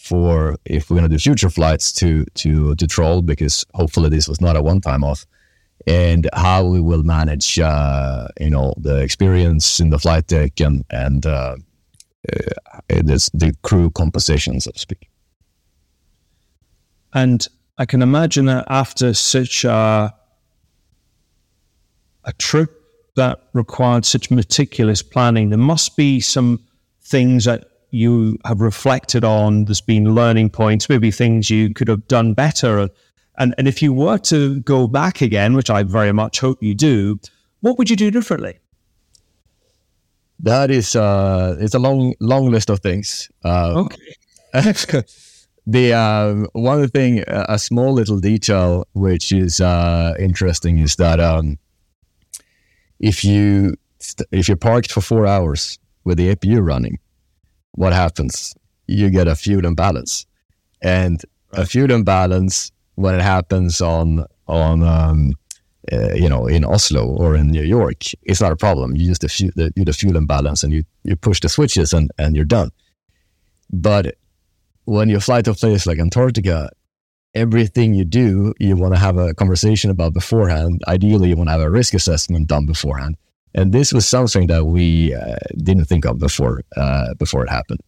for 0.08 0.56
if 0.64 0.88
we're 0.88 0.98
going 0.98 1.10
to 1.10 1.16
do 1.16 1.18
future 1.18 1.50
flights 1.50 1.92
to 1.92 2.24
to 2.34 2.74
to 2.76 2.86
troll 2.86 3.20
because 3.22 3.64
hopefully 3.74 4.08
this 4.08 4.26
was 4.28 4.40
not 4.40 4.56
a 4.56 4.62
one 4.62 4.80
time 4.80 5.04
off 5.04 5.26
and 5.86 6.28
how 6.34 6.64
we 6.64 6.80
will 6.80 7.02
manage 7.02 7.58
uh, 7.58 8.28
you 8.40 8.50
know 8.50 8.74
the 8.76 8.98
experience 8.98 9.80
in 9.80 9.90
the 9.90 9.98
flight 9.98 10.26
deck 10.26 10.60
and 10.60 10.84
and 10.90 11.26
uh, 11.26 11.56
uh, 12.32 12.44
the 12.90 13.54
crew 13.62 13.90
composition 13.90 14.60
so 14.60 14.70
to 14.70 14.78
speak. 14.78 15.08
And 17.14 17.46
I 17.78 17.86
can 17.86 18.02
imagine 18.02 18.46
that 18.46 18.66
after 18.68 19.14
such 19.14 19.64
a 19.64 20.14
a 22.24 22.32
trip 22.34 22.70
that 23.16 23.40
required 23.52 24.04
such 24.04 24.30
meticulous 24.30 25.02
planning 25.02 25.48
there 25.48 25.58
must 25.58 25.96
be 25.96 26.20
some 26.20 26.60
things 27.00 27.46
that 27.46 27.64
you 27.90 28.38
have 28.44 28.60
reflected 28.60 29.24
on, 29.24 29.64
there's 29.64 29.80
been 29.80 30.14
learning 30.14 30.50
points, 30.50 30.88
maybe 30.88 31.10
things 31.10 31.50
you 31.50 31.72
could 31.72 31.88
have 31.88 32.06
done 32.08 32.34
better. 32.34 32.88
And, 33.38 33.54
and 33.58 33.68
if 33.68 33.82
you 33.82 33.92
were 33.92 34.18
to 34.18 34.60
go 34.60 34.86
back 34.86 35.20
again, 35.20 35.54
which 35.54 35.70
I 35.70 35.82
very 35.82 36.12
much 36.12 36.40
hope 36.40 36.62
you 36.62 36.74
do, 36.74 37.18
what 37.60 37.78
would 37.78 37.90
you 37.90 37.96
do 37.96 38.10
differently? 38.10 38.58
That 40.40 40.70
is, 40.70 40.94
uh, 40.94 41.56
it's 41.58 41.74
a 41.74 41.78
long, 41.78 42.14
long 42.20 42.50
list 42.50 42.70
of 42.70 42.80
things. 42.80 43.30
Uh, 43.44 43.84
okay. 43.84 44.14
the 45.66 45.92
uh, 45.92 46.46
one 46.52 46.88
thing, 46.88 47.24
a 47.26 47.58
small 47.58 47.92
little 47.92 48.20
detail 48.20 48.86
which 48.92 49.32
is 49.32 49.60
uh, 49.60 50.14
interesting 50.18 50.78
is 50.78 50.96
that 50.96 51.20
um, 51.20 51.58
if 53.00 53.24
you 53.24 53.76
if 54.30 54.48
you're 54.48 54.56
parked 54.56 54.92
for 54.92 55.00
four 55.00 55.26
hours 55.26 55.78
with 56.04 56.18
the 56.18 56.34
APU 56.34 56.64
running, 56.64 56.98
what 57.72 57.92
happens? 57.92 58.54
You 58.86 59.10
get 59.10 59.28
a 59.28 59.36
fuel 59.36 59.64
imbalance, 59.66 60.26
and 60.82 61.22
right. 61.52 61.62
a 61.62 61.66
fuel 61.66 61.90
imbalance 61.90 62.72
when 62.94 63.14
it 63.14 63.22
happens 63.22 63.80
on 63.80 64.24
on 64.46 64.82
um, 64.82 65.32
uh, 65.90 66.12
you 66.14 66.28
know, 66.28 66.46
in 66.46 66.64
Oslo 66.64 67.06
or 67.06 67.34
in 67.34 67.48
New 67.48 67.62
York, 67.62 68.02
it's 68.22 68.40
not 68.40 68.52
a 68.52 68.56
problem. 68.56 68.94
You 68.94 69.06
use 69.06 69.18
the, 69.20 69.28
fuel, 69.28 69.52
the, 69.56 69.72
the 69.74 69.92
fuel 69.92 70.16
imbalance 70.16 70.62
and 70.62 70.72
you, 70.72 70.84
you 71.02 71.16
push 71.16 71.40
the 71.40 71.48
switches 71.48 71.92
and, 71.92 72.10
and 72.18 72.36
you're 72.36 72.44
done. 72.44 72.70
But 73.70 74.16
when 74.84 75.08
you 75.08 75.20
fly 75.20 75.42
to 75.42 75.52
a 75.52 75.54
place 75.54 75.86
like 75.86 75.98
Antarctica, 75.98 76.70
everything 77.34 77.94
you 77.94 78.04
do, 78.04 78.52
you 78.58 78.76
want 78.76 78.94
to 78.94 79.00
have 79.00 79.16
a 79.16 79.34
conversation 79.34 79.90
about 79.90 80.12
beforehand. 80.12 80.82
Ideally, 80.86 81.30
you 81.30 81.36
want 81.36 81.48
to 81.48 81.52
have 81.52 81.60
a 81.60 81.70
risk 81.70 81.94
assessment 81.94 82.48
done 82.48 82.66
beforehand. 82.66 83.16
And 83.54 83.72
this 83.72 83.92
was 83.92 84.06
something 84.06 84.46
that 84.48 84.66
we 84.66 85.14
uh, 85.14 85.36
didn't 85.56 85.86
think 85.86 86.04
of 86.04 86.18
before 86.18 86.62
uh, 86.76 87.14
before 87.14 87.44
it 87.44 87.50
happened. 87.50 87.80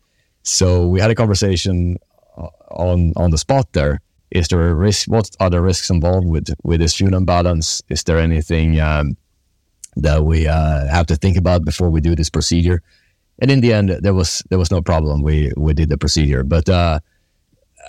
So 0.42 0.86
we 0.86 1.00
had 1.00 1.10
a 1.10 1.14
conversation 1.14 1.98
uh, 2.36 2.48
on 2.70 3.12
on 3.16 3.30
the 3.30 3.38
spot 3.38 3.72
there 3.72 4.00
is 4.30 4.48
there 4.48 4.68
a 4.68 4.74
risk? 4.74 5.08
What 5.08 5.30
are 5.40 5.50
the 5.50 5.60
risks 5.60 5.90
involved 5.90 6.28
with 6.28 6.54
with 6.62 6.80
this 6.80 6.94
fuel 6.94 7.14
imbalance? 7.14 7.82
Is 7.88 8.04
there 8.04 8.18
anything 8.18 8.80
um, 8.80 9.16
that 9.96 10.24
we 10.24 10.46
uh, 10.46 10.86
have 10.86 11.06
to 11.06 11.16
think 11.16 11.36
about 11.36 11.64
before 11.64 11.90
we 11.90 12.00
do 12.00 12.14
this 12.14 12.30
procedure? 12.30 12.82
And 13.40 13.50
in 13.50 13.60
the 13.60 13.72
end, 13.72 13.90
there 14.02 14.14
was 14.14 14.42
there 14.48 14.58
was 14.58 14.70
no 14.70 14.82
problem. 14.82 15.22
We 15.22 15.52
we 15.56 15.74
did 15.74 15.88
the 15.88 15.98
procedure, 15.98 16.44
but 16.44 16.68
uh, 16.68 17.00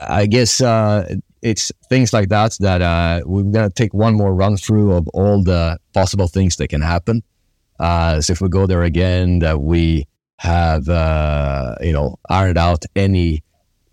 I 0.02 0.26
guess 0.26 0.62
uh, 0.62 1.16
it's 1.42 1.72
things 1.90 2.12
like 2.12 2.30
that 2.30 2.58
that 2.60 2.82
uh, 2.82 3.22
we're 3.26 3.44
gonna 3.44 3.70
take 3.70 3.94
one 3.94 4.16
more 4.16 4.34
run 4.34 4.58
through 4.58 4.94
of 4.94 5.08
all 5.10 5.44
the 5.44 5.78
possible 5.94 6.28
things 6.28 6.56
that 6.56 6.70
can 6.70 6.82
happen. 6.82 7.22
Uh, 7.82 8.22
so 8.22 8.32
if 8.32 8.42
we 8.42 8.48
go 8.48 8.68
there 8.68 8.84
again, 8.84 9.40
that 9.40 9.62
we 9.62 10.08
have 10.38 10.88
uh, 10.88 11.76
you 11.82 11.92
know 11.92 12.18
ironed 12.30 12.58
out 12.58 12.86
any 12.96 13.44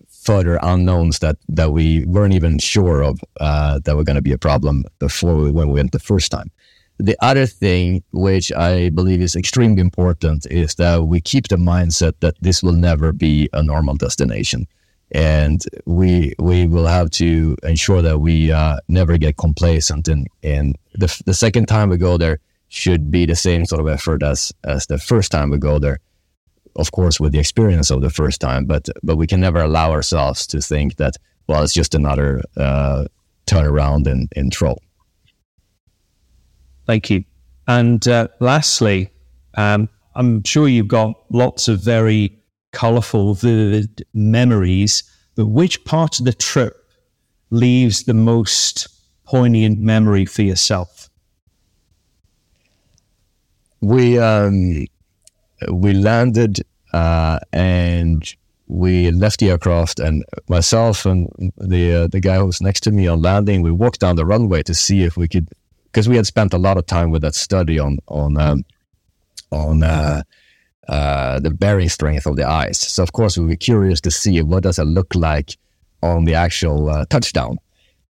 further 0.09 0.59
unknowns 0.63 1.19
that 1.21 1.37
that 1.49 1.73
we 1.73 2.05
weren't 2.05 2.35
even 2.35 2.59
sure 2.59 3.03
of 3.03 3.19
uh, 3.41 3.81
that 3.85 3.97
were 3.97 4.05
going 4.05 4.17
to 4.17 4.23
be 4.23 4.33
a 4.33 4.39
problem 4.39 4.85
before 4.99 5.37
we, 5.37 5.51
when 5.51 5.69
we 5.69 5.75
went 5.75 5.93
the 5.93 5.99
first 5.99 6.31
time. 6.31 6.51
The 6.99 7.17
other 7.23 7.47
thing, 7.47 8.03
which 8.13 8.53
I 8.53 8.91
believe 8.91 9.23
is 9.23 9.37
extremely 9.37 9.81
important, 9.81 10.47
is 10.51 10.75
that 10.75 11.05
we 11.05 11.21
keep 11.21 11.49
the 11.49 11.57
mindset 11.57 12.15
that 12.21 12.35
this 12.41 12.63
will 12.63 12.73
never 12.73 13.13
be 13.13 13.49
a 13.55 13.63
normal 13.63 13.95
destination, 13.95 14.67
and 15.13 15.65
we 15.87 16.35
we 16.39 16.67
will 16.67 16.87
have 16.87 17.09
to 17.23 17.57
ensure 17.63 18.03
that 18.03 18.19
we 18.19 18.53
uh, 18.53 18.79
never 18.89 19.17
get 19.17 19.39
complacent. 19.39 20.09
And 20.09 20.27
and 20.43 20.77
the 20.93 21.09
the 21.25 21.35
second 21.35 21.67
time 21.67 21.89
we 21.89 21.97
go 21.97 22.19
there 22.19 22.39
should 22.69 23.11
be 23.11 23.27
the 23.27 23.37
same 23.37 23.65
sort 23.65 23.81
of 23.81 23.89
effort 23.89 24.23
as 24.23 24.53
as 24.65 24.87
the 24.87 24.99
first 24.99 25.31
time 25.33 25.51
we 25.51 25.59
go 25.59 25.79
there 25.79 25.99
of 26.79 26.93
course, 26.93 27.19
with 27.21 27.33
the 27.33 27.39
experience 27.39 27.91
of 27.91 28.01
the 28.01 28.11
first 28.11 28.41
time, 28.41 28.65
but 28.65 28.89
but 29.03 29.17
we 29.17 29.27
can 29.27 29.41
never 29.41 29.61
allow 29.61 29.91
ourselves 29.91 30.47
to 30.47 30.61
think 30.61 30.97
that 30.97 31.17
well, 31.49 31.63
it's 31.63 31.75
just 31.75 31.95
another 31.95 32.43
uh, 32.57 33.05
turnaround 33.47 34.07
in 34.07 34.29
in 34.37 34.51
troll. 34.51 34.81
Thank 36.87 37.11
you. 37.11 37.25
And 37.67 38.07
uh, 38.09 38.29
lastly, 38.41 39.11
um, 39.57 39.89
I'm 40.15 40.43
sure 40.45 40.69
you've 40.69 40.89
got 40.89 41.15
lots 41.31 41.69
of 41.69 41.81
very 41.81 42.39
colourful, 42.73 43.35
vivid 43.35 44.07
memories. 44.15 45.03
But 45.35 45.47
which 45.47 45.85
part 45.85 46.19
of 46.19 46.25
the 46.25 46.33
trip 46.33 46.75
leaves 47.51 48.05
the 48.05 48.15
most 48.15 48.89
poignant 49.25 49.79
memory 49.79 50.25
for 50.25 50.43
yourself? 50.43 50.98
We 53.81 54.19
um, 54.19 54.87
we 55.71 55.93
landed 55.93 56.61
uh, 56.93 57.39
and 57.53 58.23
we 58.67 59.11
left 59.11 59.41
the 59.41 59.51
aircraft 59.51 59.99
and 59.99 60.25
myself 60.49 61.07
and 61.07 61.53
the 61.57 61.95
uh, 61.95 62.07
the 62.09 62.21
guy 62.21 62.37
who 62.37 62.47
was 62.47 62.61
next 62.61 62.81
to 62.81 62.91
me 62.91 63.07
on 63.07 63.23
landing 63.23 63.63
we 63.63 63.71
walked 63.71 64.01
down 64.01 64.17
the 64.17 64.27
runway 64.27 64.63
to 64.63 64.75
see 64.75 65.05
if 65.05 65.17
we 65.17 65.27
could 65.27 65.49
because 65.85 66.07
we 66.07 66.17
had 66.17 66.27
spent 66.27 66.53
a 66.53 66.59
lot 66.59 66.77
of 66.77 66.85
time 66.85 67.11
with 67.11 67.23
that 67.23 67.35
study 67.35 67.79
on 67.79 67.99
on 68.09 68.39
um, 68.39 68.65
on 69.51 69.83
uh, 69.83 70.23
uh, 70.89 71.41
the 71.41 71.51
bearing 71.51 71.89
strength 71.89 72.27
of 72.27 72.37
the 72.37 72.49
ice. 72.49 72.79
So 72.79 73.03
of 73.03 73.13
course 73.13 73.39
we 73.39 73.47
were 73.47 73.57
curious 73.57 74.01
to 74.03 74.11
see 74.11 74.41
what 74.43 74.63
does 74.63 74.79
it 74.79 74.85
look 74.85 75.15
like 75.15 75.57
on 76.03 76.25
the 76.25 76.35
actual 76.35 76.91
uh, 76.91 77.05
touchdown 77.07 77.59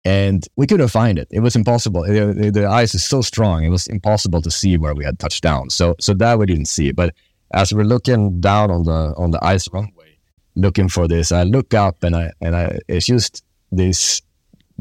and 0.05 0.47
we 0.57 0.67
couldn't 0.67 0.89
find 0.89 1.19
it. 1.19 1.29
It 1.31 1.41
was 1.41 1.57
impossible. 1.57 2.03
The, 2.03 2.51
the, 2.53 2.67
ice 2.67 2.95
is 2.95 3.05
so 3.05 3.21
strong; 3.21 3.65
it 3.65 3.69
was 3.69 3.87
impossible 3.87 4.41
to 4.43 4.51
see 4.51 4.77
where 4.77 4.95
we 4.95 5.05
had 5.05 5.19
touched 5.19 5.43
down. 5.43 5.71
So, 5.71 5.95
so 6.01 6.15
that 6.15 6.39
we 6.39 6.47
didn't 6.47 6.67
see. 6.69 6.93
But 6.93 7.15
as 7.53 7.73
we're 7.73 7.85
looking 7.85 8.41
down 8.41 8.71
on 8.71 8.85
the 8.85 9.15
on 9.17 9.31
the 9.31 9.45
ice 9.45 9.69
runway, 9.73 10.19
looking 10.55 10.89
for 10.89 11.07
this, 11.07 11.33
I 11.33 11.43
look 11.43 11.75
up 11.75 12.03
and 12.03 12.17
I 12.17 12.33
and 12.41 12.57
I 12.57 12.79
it's 12.89 13.07
just 13.07 13.45
this 13.71 14.23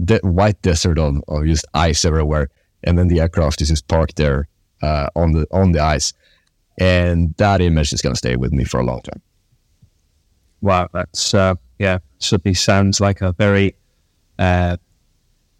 de- 0.03 0.19
white 0.19 0.61
desert 0.61 0.97
of, 0.97 1.21
of 1.27 1.45
just 1.45 1.65
ice 1.73 2.05
everywhere, 2.05 2.49
and 2.83 2.97
then 2.97 3.09
the 3.09 3.19
aircraft 3.19 3.61
is 3.61 3.69
just 3.69 3.87
parked 3.87 4.15
there 4.15 4.47
uh, 4.81 5.09
on 5.15 5.33
the 5.33 5.45
on 5.51 5.73
the 5.73 5.81
ice, 5.81 6.13
and 6.77 7.35
that 7.37 7.59
image 7.59 7.91
is 7.91 8.01
going 8.01 8.13
to 8.13 8.17
stay 8.17 8.37
with 8.37 8.53
me 8.53 8.63
for 8.63 8.79
a 8.79 8.85
long 8.85 9.01
time. 9.01 9.21
Wow, 10.61 10.87
that's 10.93 11.33
uh, 11.33 11.55
yeah, 11.77 11.99
certainly 12.19 12.53
sounds 12.53 13.01
like 13.01 13.21
a 13.21 13.33
very 13.33 13.75
uh, 14.37 14.77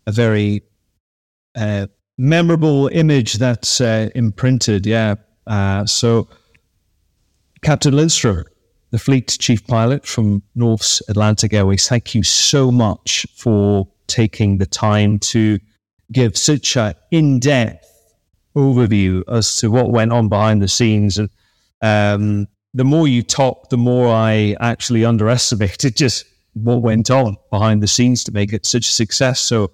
a 0.10 0.12
very 0.12 0.64
uh, 1.56 1.88
memorable 2.18 2.88
image 2.88 3.36
that's 3.36 3.80
uh, 3.80 4.10
imprinted. 4.16 4.86
Yeah, 4.86 5.16
uh, 5.48 5.86
so 5.86 6.28
Captain 7.62 7.94
Lindström, 7.94 8.44
the 8.92 9.00
fleet 9.00 9.38
chief 9.40 9.66
pilot 9.68 10.06
from 10.06 10.42
Norse 10.56 11.02
Atlantic 11.08 11.54
Airways, 11.54 11.88
thank 11.88 12.16
you 12.16 12.24
so 12.24 12.72
much 12.72 13.26
for 13.36 13.88
taking 14.08 14.58
the 14.58 14.66
time 14.66 15.20
to 15.20 15.60
give 16.12 16.36
such 16.36 16.76
an 16.76 16.96
in 17.12 17.40
depth 17.40 17.86
overview 18.58 19.24
as 19.28 19.58
to 19.58 19.70
what 19.70 19.92
went 19.92 20.12
on 20.12 20.28
behind 20.28 20.62
the 20.62 20.68
scenes. 20.68 21.20
And 21.20 21.30
um, 21.82 22.48
the 22.74 22.84
more 22.84 23.08
you 23.08 23.22
talk, 23.22 23.70
the 23.70 23.78
more 23.78 24.08
I 24.08 24.56
actually 24.60 25.06
underestimated 25.06 25.96
just 26.04 26.26
what 26.54 26.82
went 26.82 27.12
on 27.12 27.38
behind 27.52 27.84
the 27.84 27.88
scenes 27.88 28.24
to 28.24 28.32
make 28.32 28.54
it 28.54 28.66
such 28.66 28.88
a 28.88 28.92
success. 28.92 29.40
So, 29.40 29.72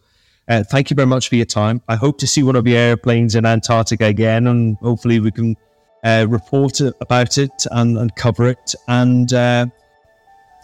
uh, 0.47 0.63
thank 0.63 0.89
you 0.89 0.95
very 0.95 1.07
much 1.07 1.29
for 1.29 1.35
your 1.35 1.45
time. 1.45 1.81
I 1.87 1.95
hope 1.95 2.17
to 2.19 2.27
see 2.27 2.43
one 2.43 2.55
of 2.55 2.67
your 2.67 2.77
airplanes 2.77 3.35
in 3.35 3.45
Antarctica 3.45 4.05
again, 4.05 4.47
and 4.47 4.77
hopefully 4.77 5.19
we 5.19 5.31
can 5.31 5.55
uh, 6.03 6.25
report 6.29 6.79
about 7.01 7.37
it 7.37 7.65
and, 7.71 7.97
and 7.97 8.15
cover 8.15 8.47
it. 8.47 8.75
And 8.87 9.33
uh, 9.33 9.65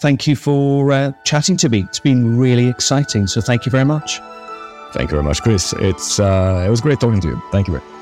thank 0.01 0.27
you 0.27 0.36
for 0.36 0.91
uh, 0.91 1.11
chatting 1.25 1.57
to 1.57 1.69
me. 1.69 1.84
It's 1.88 1.99
been 1.99 2.38
really 2.38 2.67
exciting. 2.67 3.27
So 3.27 3.41
thank 3.41 3.65
you 3.65 3.71
very 3.71 3.86
much. 3.86 4.19
Thank 4.93 5.09
you 5.09 5.15
very 5.15 5.23
much, 5.23 5.41
Chris. 5.41 5.73
It's 5.73 6.19
uh, 6.19 6.63
it 6.65 6.69
was 6.69 6.82
great 6.82 6.99
talking 6.99 7.21
to 7.21 7.27
you. 7.29 7.41
Thank 7.51 7.67
you. 7.67 8.01